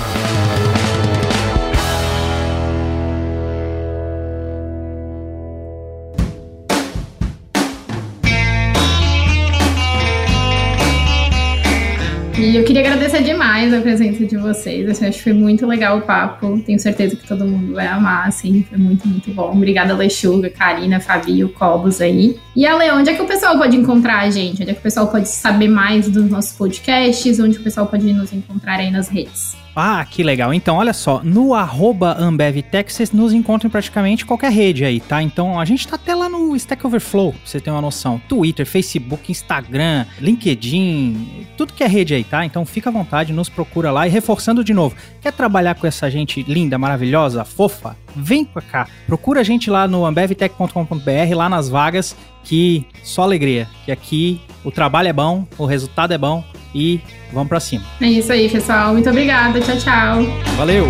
E 12.39 12.55
eu 12.55 12.65
queria 12.65 12.83
agradecer 12.83 13.23
demais 13.23 13.73
a 13.73 13.81
presença 13.81 14.23
de 14.27 14.37
vocês. 14.37 14.87
Assim, 14.91 15.07
acho 15.07 15.17
que 15.17 15.25
foi 15.25 15.33
muito 15.33 15.67
legal 15.67 15.97
o 15.97 16.03
papo. 16.03 16.61
Tenho 16.67 16.79
certeza 16.79 17.17
que 17.17 17.27
todo 17.27 17.47
mundo 17.47 17.73
vai 17.73 17.87
amar, 17.87 18.29
assim. 18.29 18.63
Foi 18.69 18.77
muito, 18.77 19.09
muito 19.09 19.31
bom. 19.31 19.53
Obrigada, 19.53 19.95
Lechuga, 19.95 20.51
Karina, 20.51 21.01
Fabio, 21.01 21.49
Cobos 21.49 21.99
aí. 21.99 22.39
E 22.55 22.67
Ale, 22.67 22.91
onde 22.91 23.09
é 23.09 23.15
que 23.15 23.23
o 23.23 23.27
pessoal 23.27 23.57
pode 23.57 23.75
encontrar 23.75 24.21
a 24.21 24.31
gente? 24.31 24.61
Onde 24.61 24.71
é 24.71 24.75
que 24.75 24.81
o 24.81 24.83
pessoal 24.83 25.07
pode 25.07 25.29
saber 25.29 25.69
mais 25.69 26.11
dos 26.11 26.29
nossos 26.29 26.53
podcasts? 26.53 27.41
Onde 27.41 27.57
o 27.57 27.63
pessoal 27.63 27.87
pode 27.87 28.13
nos 28.13 28.31
encontrar 28.35 28.81
aí 28.81 28.91
nas 28.91 29.09
redes? 29.09 29.57
Ah, 29.79 30.07
que 30.11 30.23
legal. 30.23 30.55
Então, 30.55 30.77
olha 30.77 30.95
só, 30.95 31.21
no 31.23 31.53
arroba 31.53 32.17
AmbevTech 32.19 32.91
vocês 32.91 33.13
nos 33.13 33.35
encontram 33.35 33.69
em 33.69 33.71
praticamente 33.71 34.25
qualquer 34.25 34.51
rede 34.51 34.87
aí, 34.87 35.01
tá? 35.01 35.23
Então, 35.23 35.61
a 35.61 35.67
gente 35.67 35.87
tá 35.87 35.97
até 35.97 36.15
lá 36.15 36.31
no 36.31 36.57
Stack 36.57 36.87
Overflow, 36.87 37.33
pra 37.33 37.41
você 37.45 37.61
ter 37.61 37.71
uma 37.71 37.83
noção. 37.83 38.19
Twitter, 38.27 38.65
Facebook, 38.65 39.31
Instagram, 39.31 40.07
LinkedIn, 40.19 41.47
tudo 41.59 41.75
que 41.75 41.85
é 41.85 41.87
rede 41.87 42.15
aí, 42.15 42.25
tá? 42.25 42.43
Então, 42.47 42.65
fica 42.65 42.89
à 42.89 42.93
vontade, 42.93 43.35
nos 43.35 43.51
procura 43.51 43.91
lá. 43.91 44.07
E 44.07 44.11
reforçando 44.11 44.65
de 44.65 44.73
novo, 44.73 44.97
quer 45.21 45.35
trabalhar 45.35 45.75
com 45.75 45.87
essa 45.87 46.11
gente 46.11 46.43
linda, 46.45 46.79
maravilhosa, 46.79 47.45
fofa? 47.45 47.95
Vem 48.17 48.47
pra 48.47 48.63
cá. 48.63 48.89
Procura 49.07 49.41
a 49.41 49.45
gente 49.45 49.69
lá 49.69 49.87
no 49.87 50.07
ambevtech.com.br, 50.07 51.35
lá 51.35 51.51
nas 51.51 51.69
vagas, 51.69 52.17
que 52.43 52.87
só 53.05 53.25
alegria. 53.25 53.69
Que 53.85 53.93
aqui 53.93 54.41
o 54.65 54.71
trabalho 54.71 55.09
é 55.09 55.13
bom, 55.13 55.47
o 55.59 55.67
resultado 55.67 56.15
é 56.15 56.19
bom 56.19 56.43
e 56.77 57.01
vamos 57.33 57.49
para 57.49 57.59
cima. 57.59 57.85
É 58.01 58.07
isso 58.07 58.31
aí, 58.31 58.49
pessoal. 58.49 58.93
Muito 58.93 59.09
obrigada. 59.09 59.59
Tchau, 59.61 59.77
tchau. 59.79 60.23
Valeu. 60.57 60.87